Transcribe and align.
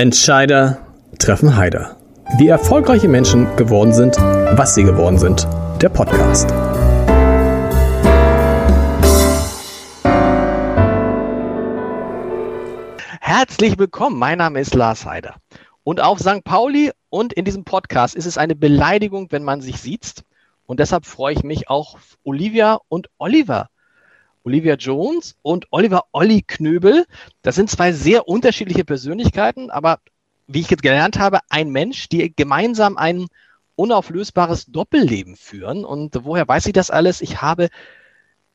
Entscheider 0.00 0.78
treffen 1.18 1.56
Heider. 1.56 1.98
Wie 2.38 2.48
erfolgreiche 2.48 3.06
Menschen 3.06 3.54
geworden 3.56 3.92
sind, 3.92 4.16
was 4.16 4.74
sie 4.74 4.82
geworden 4.82 5.18
sind. 5.18 5.46
Der 5.82 5.90
Podcast. 5.90 6.50
Herzlich 13.20 13.78
willkommen, 13.78 14.18
mein 14.18 14.38
Name 14.38 14.60
ist 14.60 14.74
Lars 14.74 15.04
Heider. 15.04 15.34
Und 15.84 16.00
auf 16.00 16.18
St. 16.18 16.44
Pauli 16.44 16.92
und 17.10 17.34
in 17.34 17.44
diesem 17.44 17.64
Podcast 17.64 18.14
ist 18.14 18.24
es 18.24 18.38
eine 18.38 18.56
Beleidigung, 18.56 19.26
wenn 19.28 19.44
man 19.44 19.60
sich 19.60 19.82
sieht. 19.82 20.24
Und 20.64 20.80
deshalb 20.80 21.04
freue 21.04 21.34
ich 21.34 21.42
mich 21.42 21.68
auch 21.68 21.98
Olivia 22.24 22.78
und 22.88 23.08
Oliver 23.18 23.68
Olivia 24.44 24.74
Jones 24.74 25.36
und 25.42 25.66
Oliver 25.70 26.04
Olli 26.12 26.42
Knöbel. 26.42 27.06
Das 27.42 27.54
sind 27.54 27.70
zwei 27.70 27.92
sehr 27.92 28.28
unterschiedliche 28.28 28.84
Persönlichkeiten, 28.84 29.70
aber 29.70 30.00
wie 30.46 30.60
ich 30.60 30.70
jetzt 30.70 30.82
gelernt 30.82 31.18
habe, 31.18 31.40
ein 31.48 31.70
Mensch, 31.70 32.08
die 32.08 32.34
gemeinsam 32.34 32.96
ein 32.96 33.26
unauflösbares 33.76 34.66
Doppelleben 34.66 35.36
führen. 35.36 35.84
Und 35.84 36.24
woher 36.24 36.46
weiß 36.46 36.66
ich 36.66 36.72
das 36.72 36.90
alles? 36.90 37.20
Ich 37.20 37.40
habe 37.40 37.68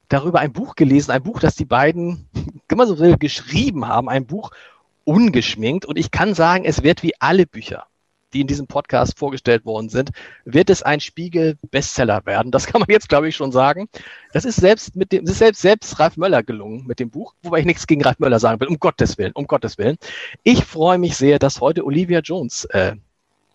darüber 0.10 0.40
ein 0.40 0.54
Buch 0.54 0.76
gelesen, 0.76 1.12
ein 1.12 1.24
Buch, 1.24 1.40
das 1.40 1.56
die 1.56 1.66
beiden, 1.66 2.28
man 2.76 2.88
so 2.88 3.00
will, 3.00 3.18
geschrieben 3.18 3.88
haben, 3.88 4.10
ein 4.10 4.26
Buch 4.26 4.52
ungeschminkt. 5.04 5.86
Und 5.86 5.98
ich 5.98 6.12
kann 6.12 6.34
sagen, 6.34 6.66
es 6.66 6.84
wird 6.84 7.04
wie 7.04 7.14
alle 7.20 7.46
Bücher 7.46 7.88
die 8.36 8.42
in 8.42 8.48
diesem 8.48 8.68
Podcast 8.68 9.18
vorgestellt 9.18 9.66
worden 9.66 9.90
sind, 9.90 10.12
wird 10.44 10.70
es 10.70 10.84
ein 10.84 11.00
Spiegel-Bestseller 11.00 12.26
werden. 12.26 12.52
Das 12.52 12.68
kann 12.68 12.82
man 12.82 12.90
jetzt, 12.90 13.08
glaube 13.08 13.30
ich, 13.30 13.36
schon 13.36 13.52
sagen. 13.52 13.88
Das 14.34 14.44
ist 14.44 14.58
selbst 14.58 14.96
mit 14.96 15.12
dem, 15.12 15.24
das 15.24 15.34
ist 15.34 15.40
selbst, 15.40 15.62
selbst 15.62 16.00
Ralf 16.00 16.18
Möller 16.18 16.44
gelungen 16.44 16.86
mit 16.86 17.00
dem 17.00 17.10
Buch, 17.10 17.34
wobei 17.42 17.60
ich 17.60 17.66
nichts 17.66 17.88
gegen 17.88 18.04
Ralf 18.04 18.20
Möller 18.20 18.40
sagen 18.40 18.60
will, 18.60 18.68
um 18.68 18.78
Gottes 18.78 19.18
Willen, 19.18 19.32
um 19.34 19.48
Gottes 19.48 19.78
Willen. 19.78 19.98
Ich 20.44 20.66
freue 20.66 20.98
mich 20.98 21.16
sehr, 21.16 21.40
dass 21.40 21.62
heute 21.62 21.86
Olivia 21.86 22.20
Jones 22.20 22.66
äh, 22.66 22.96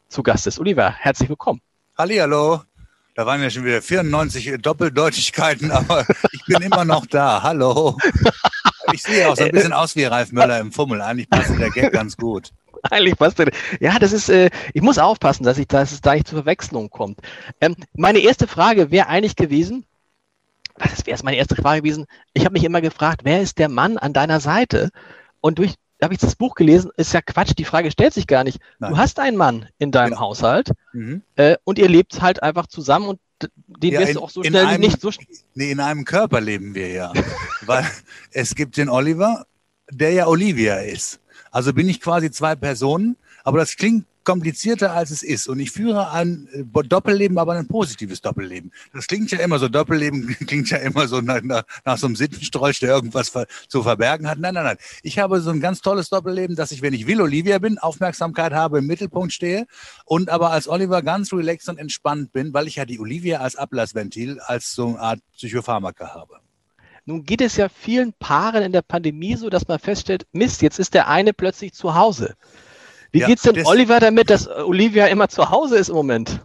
zu 0.09 0.23
Gast 0.23 0.47
ist. 0.47 0.59
Olivia, 0.59 0.91
herzlich 0.91 1.28
willkommen. 1.28 1.61
Hallihallo. 1.98 2.62
Da 3.15 3.27
waren 3.27 3.42
ja 3.42 3.50
schon 3.50 3.67
wieder 3.67 3.83
94 3.83 4.62
Doppeldeutigkeiten, 4.62 5.70
aber 5.70 6.06
ich 6.33 6.44
bin 6.47 6.62
immer 6.62 6.87
noch 6.87 7.06
da. 7.06 7.42
Hallo. 7.42 7.97
Ich 8.92 9.03
sehe 9.03 9.28
auch 9.28 9.37
so 9.37 9.44
ein 9.44 9.53
bisschen 9.53 9.72
aus 9.72 9.94
wie 9.94 10.03
Ralf 10.03 10.33
Möller 10.33 10.59
im 10.59 10.72
Fummel. 10.72 11.00
Eigentlich 11.00 11.31
passt 11.31 11.56
der 11.56 11.70
Gag 11.70 11.92
ganz 11.92 12.17
gut. 12.17 12.50
Eigentlich 12.91 13.17
passt 13.17 13.39
der. 13.39 13.50
Ja, 13.81 13.98
das 13.98 14.12
ist, 14.12 14.28
äh, 14.28 14.50
ich 14.73 14.83
muss 14.83 14.98
aufpassen, 14.98 15.45
dass, 15.45 15.59
ich, 15.59 15.69
dass 15.69 15.92
es 15.92 16.00
da 16.00 16.14
nicht 16.14 16.28
zur 16.28 16.39
Verwechslung 16.39 16.91
kommt. 16.91 17.20
Ähm, 17.61 17.77
meine 17.95 18.20
erste 18.20 18.47
Frage 18.47 18.91
wäre 18.91 19.09
eigentlich 19.09 19.37
gewesen, 19.37 19.84
das 20.77 21.05
wäre 21.06 21.19
meine 21.25 21.37
erste 21.37 21.56
Frage 21.56 21.83
gewesen, 21.83 22.06
ich 22.33 22.45
habe 22.45 22.55
mich 22.55 22.64
immer 22.64 22.81
gefragt, 22.81 23.20
wer 23.25 23.42
ist 23.42 23.59
der 23.59 23.69
Mann 23.69 23.98
an 23.98 24.12
deiner 24.12 24.41
Seite? 24.41 24.91
Und 25.41 25.59
durch, 25.59 25.75
habe 26.03 26.14
ich 26.14 26.20
das 26.20 26.37
Buch 26.37 26.55
gelesen, 26.55 26.91
ist 26.97 27.12
ja 27.12 27.20
Quatsch, 27.20 27.53
die 27.59 27.64
Frage 27.64 27.91
stellt 27.91 28.14
sich 28.14 28.27
gar 28.27 28.45
nicht. 28.45 28.59
Nein. 28.78 28.92
Du 28.92 28.98
hast 28.98 29.19
einen 29.19 29.37
Mann 29.37 29.69
in 29.78 29.91
deinem 29.91 30.15
ja. 30.15 30.20
Haushalt 30.20 30.72
mhm. 30.92 31.22
äh, 31.37 31.56
und 31.65 31.78
ihr 31.78 31.89
lebt 31.89 32.22
halt 32.22 32.42
einfach 32.42 32.67
zusammen 32.67 33.09
und 33.09 33.20
den 33.67 33.92
ja, 33.92 34.00
wirst 34.00 34.11
in, 34.11 34.15
du 34.17 34.22
auch 34.22 34.31
so 34.31 34.42
schnell 34.42 34.67
einem, 34.67 34.81
nicht 34.81 35.00
so 35.00 35.11
Nee, 35.55 35.70
in 35.70 35.81
einem 35.81 36.05
Körper 36.05 36.41
leben 36.41 36.75
wir 36.75 36.89
ja. 36.89 37.12
Weil 37.62 37.87
es 38.33 38.55
gibt 38.55 38.77
den 38.77 38.89
Oliver, 38.89 39.47
der 39.91 40.12
ja 40.12 40.27
Olivia 40.27 40.77
ist. 40.77 41.19
Also 41.51 41.73
bin 41.73 41.89
ich 41.89 42.01
quasi 42.01 42.31
zwei 42.31 42.55
Personen, 42.55 43.17
aber 43.45 43.59
das 43.59 43.77
klingt 43.77 44.05
komplizierter 44.25 44.93
als 44.93 45.11
es 45.11 45.23
ist. 45.23 45.48
Und 45.48 45.61
ich 45.61 45.70
führe 45.70 46.11
ein 46.11 46.48
äh, 46.53 46.83
Doppelleben, 46.84 47.39
aber 47.39 47.55
ein 47.55 47.67
positives 47.67 48.20
Doppelleben. 48.20 48.70
Das 48.93 49.06
klingt 49.06 49.31
ja 49.31 49.39
immer 49.39 49.59
so, 49.59 49.69
Doppelleben 49.69 50.37
klingt 50.47 50.71
ja 50.71 50.78
immer 50.78 51.09
so 51.09 51.21
nach, 51.21 51.43
nach, 51.43 51.65
nach 51.84 51.98
so 51.98 52.06
einem 52.06 52.17
Sittenstrolch, 52.17 52.78
der 52.81 52.91
irgendwas 52.91 53.31
ver, 53.31 53.47
zu 53.69 53.83
verbergen 53.83 54.28
hat. 54.28 54.39
Nein, 54.39 54.55
nein, 54.55 54.65
nein. 54.65 54.77
Ich 55.03 55.19
habe 55.19 55.41
so 55.41 55.51
ein 55.51 55.61
ganz 55.61 55.81
tolles 55.81 56.11
Doppelleben, 56.11 56.56
dass 56.56 56.73
ich, 56.73 56.83
wenn 56.83 56.95
ich 56.95 57.06
will, 57.06 57.21
Olivia 57.21 57.59
bin, 57.59 57.78
Aufmerksamkeit 57.78 58.53
habe, 58.53 58.78
im 58.78 58.87
Mittelpunkt 58.87 59.33
stehe 59.33 59.67
und 60.05 60.28
aber 60.28 60.51
als 60.51 60.69
Oliver 60.69 61.03
ganz 61.03 61.33
relaxed 61.33 61.69
und 61.69 61.78
entspannt 61.78 62.33
bin, 62.33 62.53
weil 62.53 62.67
ich 62.67 62.77
ja 62.77 62.84
die 62.84 63.01
Olivia 63.01 63.41
als 63.41 63.56
Ablassventil, 63.56 64.41
als 64.41 64.73
so 64.73 64.89
eine 64.89 65.01
Art 65.01 65.21
Psychopharmaka 65.33 66.15
habe. 66.15 66.41
Nun 67.05 67.25
geht 67.25 67.41
es 67.41 67.56
ja 67.56 67.69
vielen 67.69 68.12
Paaren 68.12 68.62
in 68.62 68.72
der 68.72 68.83
Pandemie 68.83 69.37
so, 69.37 69.50
dass 69.50 69.69
man 69.69 69.78
feststellt, 69.78 70.27
Mist, 70.33 70.62
jetzt 70.62 70.78
ist 70.78 70.94
der 70.94 71.09
eine 71.09 71.33
plötzlich 71.33 71.72
zu 71.72 71.94
Hause. 71.94 72.34
Wie 73.12 73.21
ja, 73.21 73.28
es 73.28 73.43
denn 73.43 73.66
Oliver 73.66 73.99
damit, 73.99 74.31
dass 74.31 74.49
Olivia 74.49 75.06
immer 75.06 75.28
zu 75.28 75.50
Hause 75.50 75.77
ist 75.78 75.89
im 75.89 75.97
Moment? 75.97 76.41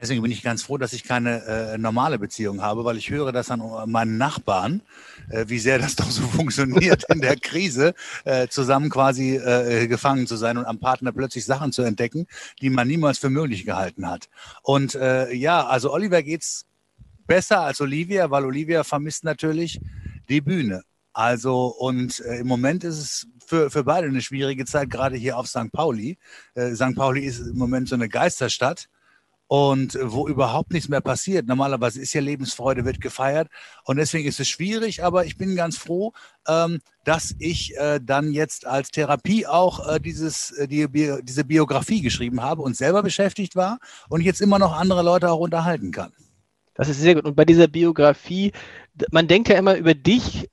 Deswegen 0.00 0.22
bin 0.22 0.30
ich 0.30 0.42
ganz 0.42 0.62
froh, 0.62 0.78
dass 0.78 0.92
ich 0.92 1.02
keine 1.02 1.44
äh, 1.44 1.78
normale 1.78 2.20
Beziehung 2.20 2.62
habe, 2.62 2.84
weil 2.84 2.96
ich 2.96 3.10
höre 3.10 3.32
das 3.32 3.50
an 3.50 3.60
meinen 3.90 4.16
Nachbarn, 4.16 4.82
äh, 5.28 5.46
wie 5.48 5.58
sehr 5.58 5.80
das 5.80 5.96
doch 5.96 6.08
so 6.08 6.22
funktioniert 6.22 7.02
in 7.12 7.20
der 7.20 7.34
Krise, 7.34 7.94
äh, 8.24 8.46
zusammen 8.46 8.90
quasi 8.90 9.36
äh, 9.36 9.88
gefangen 9.88 10.28
zu 10.28 10.36
sein 10.36 10.56
und 10.56 10.66
am 10.66 10.78
Partner 10.78 11.10
plötzlich 11.10 11.44
Sachen 11.44 11.72
zu 11.72 11.82
entdecken, 11.82 12.28
die 12.60 12.70
man 12.70 12.86
niemals 12.86 13.18
für 13.18 13.28
möglich 13.28 13.64
gehalten 13.64 14.08
hat. 14.08 14.28
Und 14.62 14.94
äh, 14.94 15.32
ja, 15.32 15.66
also 15.66 15.92
Oliver 15.92 16.22
geht's 16.22 16.66
besser 17.28 17.60
als 17.60 17.80
Olivia, 17.80 18.28
weil 18.32 18.44
Olivia 18.44 18.82
vermisst 18.82 19.22
natürlich 19.22 19.80
die 20.28 20.40
Bühne. 20.40 20.82
Also, 21.12 21.66
und 21.66 22.20
äh, 22.20 22.40
im 22.40 22.48
Moment 22.48 22.84
ist 22.84 22.98
es 22.98 23.26
für, 23.46 23.70
für 23.70 23.84
beide 23.84 24.08
eine 24.08 24.20
schwierige 24.20 24.64
Zeit, 24.64 24.90
gerade 24.90 25.16
hier 25.16 25.38
auf 25.38 25.46
St. 25.48 25.72
Pauli. 25.72 26.18
Äh, 26.54 26.74
St. 26.74 26.94
Pauli 26.94 27.24
ist 27.24 27.40
im 27.40 27.56
Moment 27.56 27.88
so 27.88 27.94
eine 27.94 28.08
Geisterstadt 28.08 28.88
und 29.48 29.96
äh, 29.96 30.12
wo 30.12 30.28
überhaupt 30.28 30.72
nichts 30.72 30.88
mehr 30.88 31.00
passiert. 31.00 31.46
Normalerweise 31.46 32.00
ist 32.00 32.12
ja 32.12 32.20
Lebensfreude, 32.20 32.84
wird 32.84 33.00
gefeiert 33.00 33.48
und 33.84 33.96
deswegen 33.96 34.28
ist 34.28 34.38
es 34.38 34.48
schwierig, 34.48 35.02
aber 35.02 35.24
ich 35.24 35.36
bin 35.36 35.56
ganz 35.56 35.76
froh, 35.76 36.12
ähm, 36.46 36.80
dass 37.04 37.34
ich 37.38 37.76
äh, 37.78 37.98
dann 38.00 38.32
jetzt 38.32 38.66
als 38.66 38.90
Therapie 38.90 39.46
auch 39.46 39.88
äh, 39.88 39.98
dieses, 39.98 40.52
äh, 40.52 40.68
die, 40.68 40.86
diese 41.22 41.44
Biografie 41.44 42.02
geschrieben 42.02 42.42
habe 42.42 42.62
und 42.62 42.76
selber 42.76 43.02
beschäftigt 43.02 43.56
war 43.56 43.78
und 44.08 44.20
jetzt 44.20 44.40
immer 44.40 44.58
noch 44.58 44.72
andere 44.72 45.02
Leute 45.02 45.30
auch 45.30 45.40
unterhalten 45.40 45.90
kann. 45.90 46.12
Das 46.78 46.88
ist 46.88 47.00
sehr 47.00 47.16
gut. 47.16 47.24
Und 47.24 47.34
bei 47.34 47.44
dieser 47.44 47.66
Biografie, 47.66 48.52
man 49.10 49.26
denkt 49.26 49.48
ja 49.48 49.58
immer 49.58 49.76
über 49.76 49.94
dich, 49.94 50.48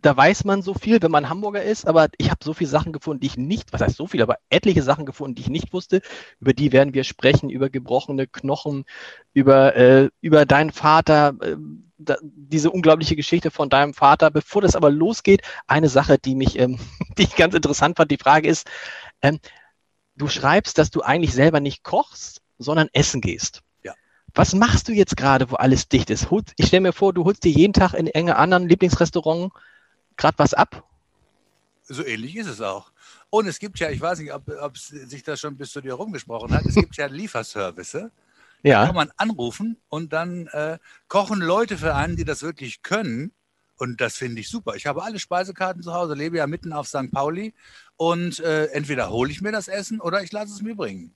da 0.00 0.16
weiß 0.16 0.44
man 0.44 0.60
so 0.60 0.74
viel, 0.74 1.00
wenn 1.02 1.10
man 1.12 1.28
Hamburger 1.28 1.62
ist, 1.62 1.86
aber 1.86 2.08
ich 2.18 2.30
habe 2.30 2.44
so 2.44 2.52
viele 2.52 2.68
Sachen 2.68 2.92
gefunden, 2.92 3.20
die 3.20 3.28
ich 3.28 3.36
nicht, 3.36 3.72
was 3.72 3.80
heißt 3.80 3.96
so 3.96 4.08
viel, 4.08 4.22
aber 4.22 4.38
etliche 4.50 4.82
Sachen 4.82 5.06
gefunden, 5.06 5.36
die 5.36 5.42
ich 5.42 5.48
nicht 5.48 5.72
wusste. 5.72 6.02
Über 6.40 6.52
die 6.52 6.72
werden 6.72 6.94
wir 6.94 7.04
sprechen, 7.04 7.48
über 7.48 7.70
gebrochene 7.70 8.26
Knochen, 8.26 8.84
über, 9.34 9.76
äh, 9.76 10.10
über 10.20 10.46
deinen 10.46 10.72
Vater, 10.72 11.34
äh, 11.42 11.56
da, 11.96 12.16
diese 12.22 12.70
unglaubliche 12.72 13.16
Geschichte 13.16 13.52
von 13.52 13.70
deinem 13.70 13.94
Vater. 13.94 14.32
Bevor 14.32 14.62
das 14.62 14.74
aber 14.74 14.90
losgeht, 14.90 15.42
eine 15.68 15.88
Sache, 15.88 16.18
die 16.18 16.34
mich, 16.34 16.58
ähm, 16.58 16.78
die 17.18 17.22
ich 17.22 17.36
ganz 17.36 17.54
interessant 17.54 17.96
fand, 17.98 18.10
die 18.10 18.18
Frage 18.18 18.48
ist, 18.48 18.68
ähm, 19.22 19.38
du 20.16 20.26
schreibst, 20.26 20.78
dass 20.78 20.90
du 20.90 21.02
eigentlich 21.02 21.32
selber 21.34 21.60
nicht 21.60 21.84
kochst, 21.84 22.42
sondern 22.58 22.88
essen 22.92 23.20
gehst. 23.20 23.62
Was 24.34 24.54
machst 24.54 24.88
du 24.88 24.92
jetzt 24.92 25.16
gerade, 25.16 25.50
wo 25.50 25.56
alles 25.56 25.88
dicht 25.88 26.10
ist? 26.10 26.28
Ich 26.56 26.66
stelle 26.66 26.82
mir 26.82 26.92
vor, 26.92 27.12
du 27.12 27.24
holst 27.24 27.44
dir 27.44 27.52
jeden 27.52 27.72
Tag 27.72 27.94
in 27.94 28.06
enge 28.06 28.36
anderen 28.36 28.68
Lieblingsrestaurant 28.68 29.52
gerade 30.16 30.38
was 30.38 30.52
ab? 30.54 30.84
So 31.84 32.04
ähnlich 32.04 32.36
ist 32.36 32.48
es 32.48 32.60
auch. 32.60 32.92
Und 33.30 33.46
es 33.46 33.58
gibt 33.58 33.78
ja, 33.78 33.88
ich 33.90 34.00
weiß 34.00 34.18
nicht, 34.18 34.32
ob, 34.32 34.48
ob 34.60 34.76
sich 34.76 35.22
das 35.22 35.40
schon 35.40 35.56
bis 35.56 35.70
zu 35.70 35.80
dir 35.80 35.94
rumgesprochen 35.94 36.52
hat, 36.52 36.66
es 36.66 36.74
gibt 36.74 36.96
ja 36.96 37.06
Lieferservice. 37.06 38.10
Ja. 38.62 38.80
Da 38.80 38.86
kann 38.86 38.94
man 38.94 39.12
anrufen 39.16 39.78
und 39.88 40.12
dann 40.12 40.48
äh, 40.48 40.78
kochen 41.06 41.40
Leute 41.40 41.78
für 41.78 41.94
einen, 41.94 42.16
die 42.16 42.24
das 42.24 42.42
wirklich 42.42 42.82
können. 42.82 43.32
Und 43.76 44.00
das 44.00 44.16
finde 44.16 44.40
ich 44.40 44.48
super. 44.48 44.74
Ich 44.74 44.86
habe 44.86 45.04
alle 45.04 45.20
Speisekarten 45.20 45.82
zu 45.82 45.94
Hause, 45.94 46.14
lebe 46.14 46.36
ja 46.36 46.48
mitten 46.48 46.72
auf 46.72 46.88
St. 46.88 47.12
Pauli 47.12 47.54
und 47.96 48.40
äh, 48.40 48.66
entweder 48.66 49.10
hole 49.10 49.30
ich 49.30 49.40
mir 49.40 49.52
das 49.52 49.68
Essen 49.68 50.00
oder 50.00 50.22
ich 50.22 50.32
lasse 50.32 50.52
es 50.52 50.62
mir 50.62 50.74
bringen. 50.74 51.14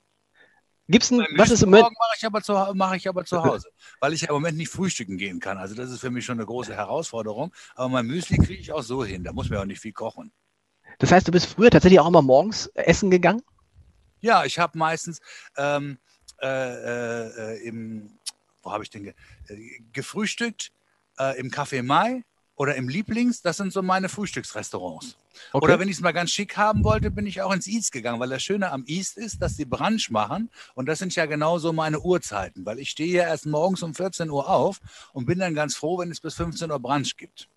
Gibt's 0.92 1.10
ein, 1.10 1.26
was 1.36 1.50
ist 1.50 1.62
im 1.62 1.70
Moment? 1.70 1.86
mache 1.98 2.16
ich, 2.19 2.26
aber 2.26 2.42
zu, 2.42 2.53
mach 2.75 2.94
ich 2.94 3.08
aber 3.08 3.25
zu 3.25 3.42
Hause, 3.42 3.69
weil 3.98 4.12
ich 4.12 4.20
ja 4.20 4.28
im 4.28 4.34
Moment 4.34 4.58
nicht 4.58 4.69
frühstücken 4.69 5.16
gehen 5.16 5.41
kann. 5.41 5.56
Also 5.56 5.75
das 5.75 5.91
ist 5.91 6.00
für 6.00 6.10
mich 6.10 6.25
schon 6.25 6.38
eine 6.38 6.44
große 6.44 6.76
Herausforderung. 6.76 7.53
Aber 7.75 7.88
mein 7.88 8.06
Müsli 8.06 8.36
kriege 8.36 8.60
ich 8.60 8.72
auch 8.72 8.82
so 8.82 9.02
hin. 9.02 9.25
Da 9.25 9.32
muss 9.32 9.48
mir 9.48 9.58
auch 9.58 9.64
nicht 9.64 9.81
viel 9.81 9.92
kochen. 9.92 10.32
Das 10.98 11.10
heißt, 11.10 11.26
du 11.26 11.32
bist 11.32 11.47
früher 11.47 11.70
tatsächlich 11.70 11.98
auch 11.98 12.08
immer 12.08 12.20
morgens 12.20 12.66
essen 12.75 13.10
gegangen? 13.10 13.42
Ja, 14.20 14.44
ich 14.44 14.58
habe 14.58 14.78
meistens 14.78 15.20
ähm, 15.56 15.99
äh, 16.43 16.46
äh, 16.46 17.67
im, 17.67 18.19
wo 18.62 18.70
habe 18.70 18.84
ich 18.84 18.90
denn 18.90 19.05
ge 19.05 19.14
äh, 19.49 19.81
gefrühstückt? 19.93 20.72
Äh, 21.19 21.40
Im 21.40 21.50
Café 21.50 21.82
Mai 21.82 22.22
oder 22.62 22.76
im 22.76 22.88
Lieblings, 22.88 23.43
das 23.43 23.56
sind 23.56 23.73
so 23.73 23.82
meine 23.82 24.09
Frühstücksrestaurants. 24.09 25.17
Okay. 25.53 25.64
Oder 25.64 25.81
wenn 25.81 25.88
ich 25.88 25.97
es 25.97 26.00
mal 26.00 26.12
ganz 26.12 26.31
schick 26.31 26.56
haben 26.56 26.85
wollte, 26.85 27.11
bin 27.11 27.26
ich 27.26 27.43
auch 27.43 27.53
ins 27.53 27.67
East 27.67 27.91
gegangen, 27.91 28.20
weil 28.20 28.29
das 28.29 28.44
Schöne 28.44 28.70
am 28.70 28.85
East 28.87 29.17
ist, 29.17 29.43
dass 29.43 29.56
sie 29.56 29.64
Brunch 29.64 30.11
machen 30.11 30.49
und 30.75 30.87
das 30.87 31.00
sind 31.00 31.12
ja 31.17 31.26
genau 31.26 31.59
so 31.59 31.73
meine 31.73 31.99
Uhrzeiten, 31.99 32.64
weil 32.64 32.79
ich 32.79 32.91
stehe 32.91 33.12
ja 33.12 33.25
erst 33.25 33.47
morgens 33.47 33.82
um 33.82 33.97
14 33.97 34.31
Uhr 34.31 34.49
auf 34.49 34.79
und 35.12 35.26
bin 35.26 35.41
dann 35.41 35.56
ganz 35.56 35.75
froh, 35.75 35.99
wenn 35.99 36.12
es 36.12 36.20
bis 36.20 36.35
15 36.37 36.70
Uhr 36.70 36.79
Brunch 36.79 37.17
gibt. 37.17 37.49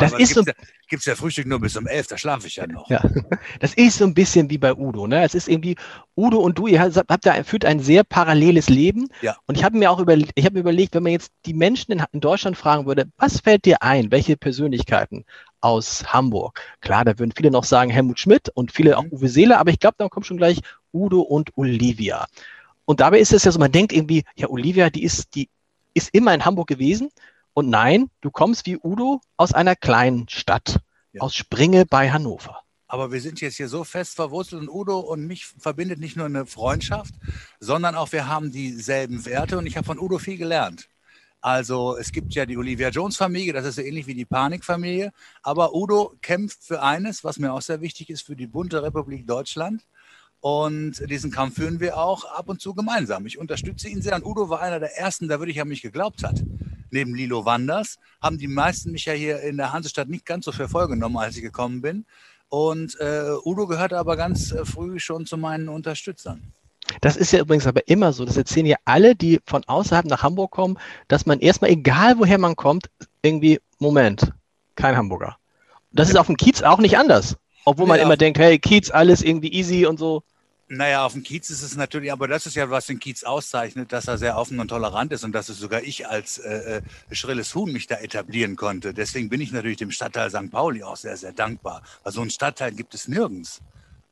Das 0.00 0.12
ist 0.12 0.34
so, 0.34 0.42
gibt 0.88 1.00
es 1.00 1.06
ja 1.06 1.14
Frühstück 1.14 1.46
nur 1.46 1.60
bis 1.60 1.76
um 1.76 1.86
elf, 1.86 2.06
da 2.06 2.18
schlafe 2.18 2.46
ich 2.46 2.56
ja 2.56 2.66
noch. 2.66 2.88
Ja, 2.90 3.02
das 3.60 3.74
ist 3.74 3.98
so 3.98 4.04
ein 4.04 4.14
bisschen 4.14 4.50
wie 4.50 4.58
bei 4.58 4.74
Udo. 4.74 5.06
Ne? 5.06 5.22
Es 5.22 5.34
ist 5.34 5.48
irgendwie, 5.48 5.76
Udo 6.16 6.38
und 6.38 6.58
du, 6.58 6.66
ihr 6.66 6.80
habt 6.80 7.26
da, 7.26 7.42
führt 7.44 7.64
ein 7.64 7.80
sehr 7.80 8.04
paralleles 8.04 8.68
Leben. 8.68 9.08
Ja. 9.22 9.36
Und 9.46 9.56
ich 9.56 9.64
habe 9.64 9.78
mir 9.78 9.90
auch 9.90 9.98
über, 9.98 10.14
ich 10.16 10.44
hab 10.44 10.54
überlegt, 10.54 10.94
wenn 10.94 11.02
man 11.02 11.12
jetzt 11.12 11.32
die 11.46 11.54
Menschen 11.54 11.92
in, 11.92 12.04
in, 12.12 12.20
Deutschland 12.20 12.56
fragen 12.56 12.86
würde, 12.86 13.06
was 13.16 13.40
fällt 13.40 13.64
dir 13.64 13.82
ein, 13.82 14.10
welche 14.10 14.36
Persönlichkeiten 14.36 15.24
aus 15.60 16.12
Hamburg. 16.12 16.60
Klar, 16.80 17.04
da 17.04 17.18
würden 17.18 17.32
viele 17.36 17.50
noch 17.50 17.64
sagen 17.64 17.90
Helmut 17.90 18.20
Schmidt 18.20 18.48
und 18.50 18.72
viele 18.72 18.98
auch 18.98 19.04
mhm. 19.04 19.12
Uwe 19.12 19.28
Seele, 19.28 19.58
aber 19.58 19.70
ich 19.70 19.80
glaube, 19.80 19.96
dann 19.98 20.10
kommt 20.10 20.26
schon 20.26 20.36
gleich 20.36 20.60
Udo 20.92 21.20
und 21.20 21.56
Olivia. 21.56 22.26
Und 22.84 23.00
dabei 23.00 23.20
ist 23.20 23.32
es 23.32 23.44
ja 23.44 23.52
so, 23.52 23.58
man 23.58 23.72
denkt 23.72 23.92
irgendwie, 23.92 24.24
ja, 24.34 24.48
Olivia, 24.48 24.88
die 24.88 25.02
ist, 25.02 25.34
die 25.34 25.50
ist 25.94 26.14
immer 26.14 26.32
in 26.32 26.44
Hamburg 26.44 26.68
gewesen. 26.68 27.10
Und 27.58 27.70
nein, 27.70 28.08
du 28.20 28.30
kommst 28.30 28.66
wie 28.66 28.78
Udo 28.80 29.20
aus 29.36 29.52
einer 29.52 29.74
kleinen 29.74 30.28
Stadt, 30.28 30.78
ja. 31.12 31.22
aus 31.22 31.34
Springe 31.34 31.86
bei 31.86 32.08
Hannover. 32.08 32.60
Aber 32.86 33.10
wir 33.10 33.20
sind 33.20 33.40
jetzt 33.40 33.56
hier 33.56 33.66
so 33.66 33.82
fest 33.82 34.14
verwurzelt 34.14 34.62
und 34.62 34.68
Udo 34.68 35.00
und 35.00 35.26
mich 35.26 35.44
verbindet 35.44 35.98
nicht 35.98 36.14
nur 36.14 36.26
eine 36.26 36.46
Freundschaft, 36.46 37.16
sondern 37.58 37.96
auch 37.96 38.12
wir 38.12 38.28
haben 38.28 38.52
dieselben 38.52 39.26
Werte 39.26 39.58
und 39.58 39.66
ich 39.66 39.76
habe 39.76 39.84
von 39.84 39.98
Udo 39.98 40.20
viel 40.20 40.38
gelernt. 40.38 40.88
Also 41.40 41.96
es 41.96 42.12
gibt 42.12 42.32
ja 42.32 42.46
die 42.46 42.56
Olivia 42.56 42.90
Jones 42.90 43.16
Familie, 43.16 43.52
das 43.52 43.66
ist 43.66 43.74
so 43.74 43.82
ähnlich 43.82 44.06
wie 44.06 44.14
die 44.14 44.24
Panikfamilie. 44.24 45.10
Aber 45.42 45.74
Udo 45.74 46.14
kämpft 46.22 46.62
für 46.62 46.80
eines, 46.80 47.24
was 47.24 47.40
mir 47.40 47.52
auch 47.52 47.62
sehr 47.62 47.80
wichtig 47.80 48.08
ist, 48.08 48.22
für 48.22 48.36
die 48.36 48.46
bunte 48.46 48.84
Republik 48.84 49.26
Deutschland. 49.26 49.82
Und 50.38 51.02
diesen 51.10 51.32
Kampf 51.32 51.56
führen 51.56 51.80
wir 51.80 51.98
auch 51.98 52.24
ab 52.24 52.48
und 52.48 52.60
zu 52.60 52.72
gemeinsam. 52.72 53.26
Ich 53.26 53.36
unterstütze 53.36 53.88
ihn 53.88 54.00
sehr. 54.00 54.14
Und 54.14 54.24
Udo 54.24 54.48
war 54.48 54.62
einer 54.62 54.78
der 54.78 54.96
ersten, 54.96 55.26
der 55.26 55.40
wirklich 55.40 55.60
an 55.60 55.66
mich 55.66 55.82
geglaubt 55.82 56.22
hat. 56.22 56.40
Neben 56.90 57.14
Lilo 57.14 57.44
Wanders 57.44 57.96
haben 58.20 58.38
die 58.38 58.48
meisten 58.48 58.92
mich 58.92 59.04
ja 59.04 59.12
hier 59.12 59.40
in 59.40 59.56
der 59.56 59.72
Hansestadt 59.72 60.08
nicht 60.08 60.26
ganz 60.26 60.44
so 60.44 60.52
für 60.52 60.68
voll 60.68 60.88
genommen, 60.88 61.16
als 61.16 61.36
ich 61.36 61.42
gekommen 61.42 61.80
bin. 61.80 62.06
Und 62.48 62.98
äh, 63.00 63.32
Udo 63.44 63.66
gehört 63.66 63.92
aber 63.92 64.16
ganz 64.16 64.52
äh, 64.52 64.64
früh 64.64 64.98
schon 64.98 65.26
zu 65.26 65.36
meinen 65.36 65.68
Unterstützern. 65.68 66.52
Das 67.00 67.16
ist 67.16 67.32
ja 67.32 67.40
übrigens 67.40 67.66
aber 67.66 67.86
immer 67.88 68.12
so. 68.12 68.24
Das 68.24 68.36
erzählen 68.36 68.66
ja 68.66 68.76
alle, 68.84 69.14
die 69.14 69.40
von 69.44 69.62
außerhalb 69.64 70.06
nach 70.06 70.22
Hamburg 70.22 70.50
kommen, 70.50 70.78
dass 71.08 71.26
man 71.26 71.40
erstmal, 71.40 71.70
egal 71.70 72.18
woher 72.18 72.38
man 72.38 72.56
kommt, 72.56 72.88
irgendwie, 73.22 73.60
Moment, 73.78 74.32
kein 74.74 74.96
Hamburger. 74.96 75.36
Das 75.92 76.08
ist 76.08 76.16
auf 76.16 76.26
dem 76.26 76.36
Kiez 76.36 76.62
auch 76.62 76.78
nicht 76.78 76.96
anders. 76.96 77.36
Obwohl 77.64 77.86
man 77.86 77.98
ja, 77.98 78.04
immer 78.04 78.16
denkt, 78.16 78.38
hey, 78.38 78.58
Kiez, 78.58 78.90
alles 78.90 79.22
irgendwie 79.22 79.52
easy 79.52 79.84
und 79.84 79.98
so. 79.98 80.22
Naja, 80.70 81.06
auf 81.06 81.14
dem 81.14 81.22
Kiez 81.22 81.48
ist 81.48 81.62
es 81.62 81.76
natürlich, 81.76 82.12
aber 82.12 82.28
das 82.28 82.44
ist 82.44 82.54
ja, 82.54 82.68
was 82.68 82.86
den 82.86 82.98
Kiez 82.98 83.24
auszeichnet, 83.24 83.90
dass 83.90 84.06
er 84.06 84.18
sehr 84.18 84.36
offen 84.36 84.60
und 84.60 84.68
tolerant 84.68 85.12
ist 85.12 85.24
und 85.24 85.32
dass 85.32 85.48
es 85.48 85.58
sogar 85.58 85.82
ich 85.82 86.06
als 86.06 86.36
äh, 86.36 86.82
äh 87.10 87.14
schrilles 87.14 87.54
Huhn 87.54 87.72
mich 87.72 87.86
da 87.86 87.96
etablieren 87.96 88.54
konnte. 88.54 88.92
Deswegen 88.92 89.30
bin 89.30 89.40
ich 89.40 89.50
natürlich 89.50 89.78
dem 89.78 89.90
Stadtteil 89.90 90.28
St. 90.28 90.50
Pauli 90.50 90.82
auch 90.82 90.96
sehr, 90.96 91.16
sehr 91.16 91.32
dankbar. 91.32 91.82
Weil 92.02 92.12
so 92.12 92.20
einen 92.20 92.28
Stadtteil 92.28 92.72
gibt 92.72 92.92
es 92.92 93.08
nirgends 93.08 93.62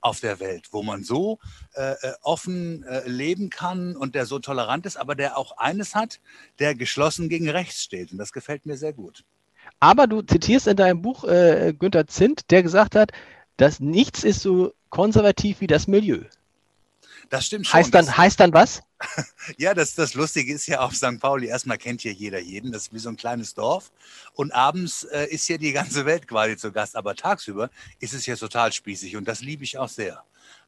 auf 0.01 0.21
der 0.21 0.41
Welt, 0.41 0.69
wo 0.71 0.83
man 0.83 1.05
so 1.05 1.39
äh, 1.75 1.93
äh, 1.93 2.15
offen 2.23 2.85
äh, 2.85 3.07
leben 3.07 3.51
kann 3.51 3.95
und 3.95 4.15
der 4.15 4.25
so 4.25 4.39
tolerant 4.39 4.87
ist, 4.87 4.97
aber 4.97 5.15
der 5.15 5.37
auch 5.37 5.59
eines 5.59 5.95
hat, 5.95 6.21
der 6.59 6.75
geschlossen 6.75 7.29
gegen 7.29 7.51
rechts 7.51 7.83
steht. 7.83 8.13
Und 8.13 8.19
das 8.19 8.33
gefällt 8.33 8.65
mir 8.65 8.79
sehr 8.79 8.95
gut. 8.95 9.25
Aber 9.79 10.07
du 10.07 10.23
zitierst 10.23 10.69
in 10.69 10.77
deinem 10.77 11.03
Buch 11.03 11.25
äh, 11.25 11.75
Günther 11.79 12.07
Zint, 12.07 12.51
der 12.51 12.63
gesagt 12.63 12.95
hat, 12.95 13.13
dass 13.59 13.81
nichts 13.81 14.25
ist 14.25 14.41
so 14.41 14.73
konservativ 14.89 15.61
wie 15.61 15.67
das 15.67 15.87
Milieu. 15.87 16.23
Das 17.29 17.47
stimmt 17.47 17.67
schon. 17.67 17.79
Heißt 17.79 17.95
dann, 17.95 18.17
heißt 18.17 18.41
dann 18.41 18.53
was? 18.53 18.83
ja, 19.59 19.75
das, 19.75 19.95
das 19.95 20.15
Lustige 20.15 20.53
ist 20.55 20.67
ja 20.67 20.81
auf 20.81 20.95
St. 20.95 21.19
Pauli, 21.21 21.49
erstmal 21.49 21.77
kennt 21.77 22.03
hier 22.03 22.13
jeder 22.13 22.39
jeden, 22.39 22.73
das 22.73 22.83
ist 22.83 22.93
wie 22.93 22.99
so 22.99 23.09
ein 23.09 23.17
kleines 23.17 23.55
Dorf. 23.55 23.91
Und 24.33 24.53
abends 24.53 25.05
äh, 25.05 25.27
ist 25.27 25.47
hier 25.47 25.59
die 25.59 25.73
ganze 25.73 26.07
Welt 26.07 26.29
quasi 26.29 26.57
zu 26.57 26.73
Gast, 26.73 26.97
aber 26.97 27.15
tagsüber 27.15 27.71
ist 27.99 28.15
es 28.15 28.25
hier 28.25 28.37
total 28.37 28.73
spießig 28.73 29.17
und 29.17 29.27
das 29.27 29.41
liebe 29.41 29.65
ich 29.65 29.77
auch 29.77 29.89
sehr. 29.89 30.25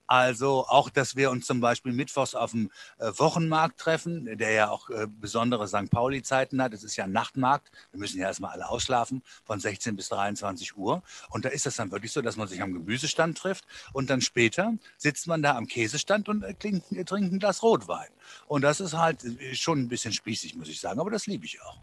Also 0.09 0.67
auch, 0.67 0.89
dass 0.89 1.17
wir 1.17 1.31
uns 1.31 1.47
zum 1.47 1.61
Beispiel 1.61 1.93
mittwochs 1.93 2.35
auf 2.35 2.53
dem 2.53 2.71
äh, 2.99 3.13
Wochenmarkt 3.19 3.79
treffen, 3.79 4.39
der 4.39 4.53
ja 4.53 4.71
auch 4.71 4.89
äh, 4.89 5.07
besondere 5.07 5.69
St. 5.69 5.91
Pauli-Zeiten 5.91 6.63
hat. 6.63 6.73
Es 6.73 6.83
ist 6.83 6.97
ja 6.97 7.05
ein 7.05 7.13
Nachtmarkt. 7.13 7.71
Wir 7.91 8.01
müssen 8.01 8.19
ja 8.19 8.27
erstmal 8.27 8.53
alle 8.53 8.71
ausschlafen 8.71 9.23
von 9.45 9.61
16 9.61 9.97
bis 9.97 10.09
23 10.09 10.79
Uhr. 10.79 11.03
Und 11.29 11.45
da 11.45 11.51
ist 11.51 11.67
es 11.67 11.77
dann 11.77 11.93
wirklich 11.93 12.11
so, 12.11 12.23
dass 12.23 12.39
man 12.39 12.49
sich 12.49 12.63
am 12.63 12.73
Gemüsestand 12.73 13.37
trifft 13.37 13.67
und 13.93 14.09
dann 14.09 14.23
später 14.23 14.73
sitzt 14.97 15.27
man 15.27 15.43
da 15.43 15.57
am 15.57 15.67
Käsestand 15.67 16.31
und 16.31 16.43
äh, 16.43 16.55
trinkt 16.55 16.91
ein 16.91 17.39
Glas 17.39 17.63
Rotwein. 17.63 18.09
Und 18.47 18.63
das 18.63 18.81
ist 18.81 18.95
halt 18.95 19.21
schon 19.53 19.81
ein 19.81 19.89
bisschen 19.89 20.15
spießig, 20.15 20.57
muss 20.57 20.69
ich 20.69 20.81
sagen. 20.81 21.01
Aber 21.01 21.11
das 21.11 21.27
liebe 21.27 21.45
ich 21.45 21.61
auch. 21.61 21.79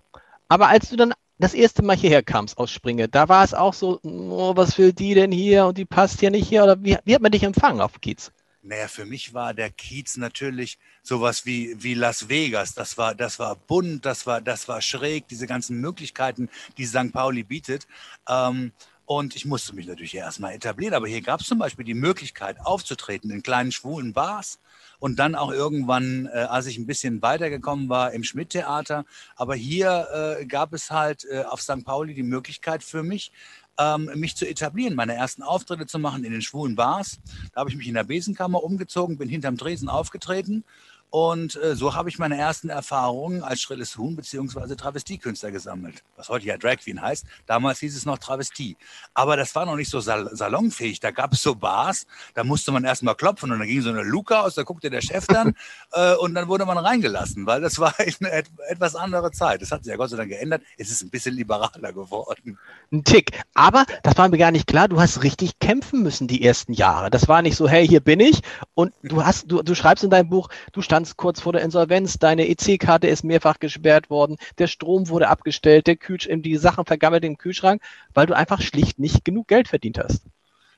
Aber 0.48 0.68
als 0.68 0.90
du 0.90 0.96
dann 0.96 1.14
das 1.38 1.54
erste 1.54 1.84
Mal 1.84 1.98
hierher 1.98 2.24
kamst 2.24 2.58
aus 2.58 2.72
Springe, 2.72 3.08
da 3.08 3.28
war 3.30 3.44
es 3.44 3.54
auch 3.54 3.74
so, 3.74 4.00
oh, 4.04 4.56
was 4.56 4.78
will 4.78 4.94
die 4.94 5.14
denn 5.14 5.32
hier 5.32 5.66
und 5.66 5.78
die 5.78 5.86
passt 5.86 6.20
hier 6.20 6.32
nicht 6.32 6.48
hier? 6.48 6.64
Oder 6.64 6.84
wie, 6.84 6.98
wie 7.04 7.16
hat 7.16 7.22
man 7.22 7.32
dich 7.32 7.44
empfangen 7.44 7.82
auf 7.82 8.00
Kiez? 8.02 8.32
Naja, 8.62 8.88
für 8.88 9.06
mich 9.06 9.34
war 9.34 9.54
der 9.54 9.70
Kiez 9.70 10.18
natürlich 10.18 10.80
sowas 11.04 11.46
wie, 11.46 11.76
wie 11.84 11.94
Las 11.94 12.30
Vegas. 12.30 12.74
Das 12.74 12.98
war, 12.98 13.14
das 13.14 13.38
war 13.38 13.56
bunt, 13.56 14.06
das 14.06 14.26
war, 14.26 14.42
das 14.42 14.68
war 14.68 14.82
schräg, 14.82 15.28
diese 15.28 15.46
ganzen 15.46 15.80
Möglichkeiten, 15.80 16.50
die 16.78 16.86
St. 16.86 17.14
Pauli 17.14 17.44
bietet. 17.44 17.86
Ähm, 18.28 18.72
und 19.06 19.36
ich 19.36 19.46
musste 19.46 19.76
mich 19.76 19.86
natürlich 19.86 20.16
erstmal 20.16 20.54
etablieren. 20.54 20.96
Aber 20.96 21.08
hier 21.08 21.22
gab 21.22 21.42
es 21.42 21.48
zum 21.48 21.60
Beispiel 21.60 21.86
die 21.86 21.94
Möglichkeit, 21.94 22.58
aufzutreten 22.60 23.30
in 23.30 23.44
kleinen 23.44 23.72
schwulen 23.72 24.14
Bars 24.14 24.60
und 25.06 25.20
dann 25.20 25.36
auch 25.36 25.52
irgendwann, 25.52 26.28
äh, 26.34 26.48
als 26.50 26.66
ich 26.66 26.80
ein 26.80 26.88
bisschen 26.88 27.22
weitergekommen 27.22 27.90
war, 27.90 28.12
im 28.14 28.24
Schmidt-Theater. 28.24 29.06
Aber 29.36 29.54
hier 29.54 30.08
äh, 30.40 30.46
gab 30.48 30.74
es 30.74 30.90
halt 30.90 31.28
äh, 31.30 31.44
auf 31.44 31.62
St. 31.62 31.86
Pauli 31.86 32.16
die 32.16 32.24
Möglichkeit 32.24 32.82
für 32.82 33.04
mich, 33.04 33.32
ähm, 33.78 34.10
mich 34.16 34.36
zu 34.36 34.50
etablieren, 34.50 34.96
meine 34.96 35.14
ersten 35.14 35.44
Auftritte 35.44 35.86
zu 35.86 36.00
machen 36.00 36.24
in 36.24 36.32
den 36.32 36.42
schwulen 36.42 36.76
Bars. 36.76 37.20
Da 37.54 37.60
habe 37.60 37.70
ich 37.70 37.76
mich 37.76 37.88
in 37.88 37.94
der 37.94 38.04
Besenkammer 38.04 38.64
umgezogen, 38.64 39.20
bin 39.20 39.30
hinterm 39.30 39.60
Tresen 39.60 39.90
aufgetreten 39.90 40.64
und 41.10 41.56
äh, 41.62 41.76
so 41.76 41.96
habe 41.96 42.10
ich 42.10 42.20
meine 42.20 42.38
ersten 42.38 42.70
Erfahrungen 42.70 43.42
als 43.42 43.62
schrilles 43.62 43.98
Huhn 43.98 44.16
bzw. 44.16 44.76
Travestiekünstler 44.76 45.52
gesammelt, 45.52 46.04
was 46.18 46.30
heute 46.30 46.46
ja 46.46 46.58
Drag 46.58 46.78
Queen 46.78 47.02
heißt. 47.02 47.26
Damals 47.46 47.80
hieß 47.80 47.96
es 47.96 48.06
noch 48.06 48.18
Travestie. 48.18 48.76
Aber 49.14 49.38
das 49.38 49.56
war 49.56 49.66
noch 49.66 49.78
nicht 49.78 49.90
so 49.90 50.02
sal 50.02 50.30
salonfähig. 50.34 51.00
Da 51.00 51.12
gab 51.12 51.34
es 51.34 51.42
so 51.42 51.56
Bars, 51.56 52.06
da 52.34 52.44
musste 52.44 52.72
man 52.72 52.84
erstmal 52.84 53.16
klopfen 53.16 53.52
und 53.52 53.60
dann 53.60 53.68
ging 53.68 53.82
so 53.82 53.90
eine 53.90 54.04
Luke 54.04 54.38
aus, 54.38 54.56
da 54.56 54.64
guckte 54.64 54.90
der 54.90 55.02
Chef 55.02 55.26
dann 55.28 55.56
äh, 55.94 56.16
und 56.16 56.36
dann 56.36 56.48
wurde 56.48 56.66
man 56.66 56.78
reingelassen, 56.78 57.46
weil 57.46 57.62
das 57.62 57.80
war 57.80 57.94
eine 57.98 58.32
et 58.32 58.48
etwas 58.68 58.96
andere 58.96 59.32
Zeit. 59.32 59.62
Das 59.62 59.72
hat 59.72 59.84
sich 59.84 59.92
ja 59.92 59.98
Gott 59.98 60.10
sei 60.10 60.18
Dank 60.18 60.30
geändert. 60.30 60.64
Es 60.78 60.90
ist 60.90 61.02
ein 61.02 61.10
bisschen 61.10 61.36
liberaler 61.36 61.94
geworden. 61.94 62.60
Ein 62.92 63.04
Tick. 63.04 63.32
Aber 63.54 63.86
das 64.04 64.18
war 64.18 64.28
mir 64.30 64.38
gar 64.38 64.52
nicht 64.52 64.68
klar. 64.68 64.88
Du 64.88 65.00
hast 65.00 65.24
richtig 65.24 65.60
kämpfen 65.60 66.04
müssen 66.04 66.28
die 66.28 66.44
ersten 66.44 66.74
Jahre. 66.74 67.10
Das 67.10 67.28
war 67.28 67.42
nicht 67.42 67.56
so, 67.56 67.68
hey, 67.70 67.88
hier 67.88 68.02
bin 68.02 68.20
ich. 68.20 68.42
Und 68.74 68.94
du 69.02 69.24
hast, 69.26 69.50
du, 69.50 69.62
du 69.62 69.76
schreibst 69.76 70.04
in 70.04 70.10
deinem 70.10 70.30
Buch, 70.30 70.50
du 70.74 70.82
standst 70.82 71.05
ganz 71.06 71.18
kurz 71.18 71.40
vor 71.40 71.54
der 71.54 71.62
Insolvenz, 71.62 72.18
deine 72.18 72.50
EC-Karte 72.50 73.06
ist 73.06 73.24
mehrfach 73.24 73.60
gesperrt 73.60 74.10
worden, 74.10 74.38
der 74.58 74.66
Strom 74.66 75.08
wurde 75.08 75.28
abgestellt, 75.28 75.86
der 75.86 75.98
Kühl 75.98 76.18
die 76.18 76.58
Sachen 76.58 76.84
vergammelt 76.84 77.24
im 77.24 77.38
Kühlschrank, 77.38 77.80
weil 78.16 78.26
du 78.26 78.36
einfach 78.36 78.60
schlicht 78.60 78.98
nicht 78.98 79.24
genug 79.24 79.48
Geld 79.48 79.68
verdient 79.68 80.00
hast. 80.00 80.24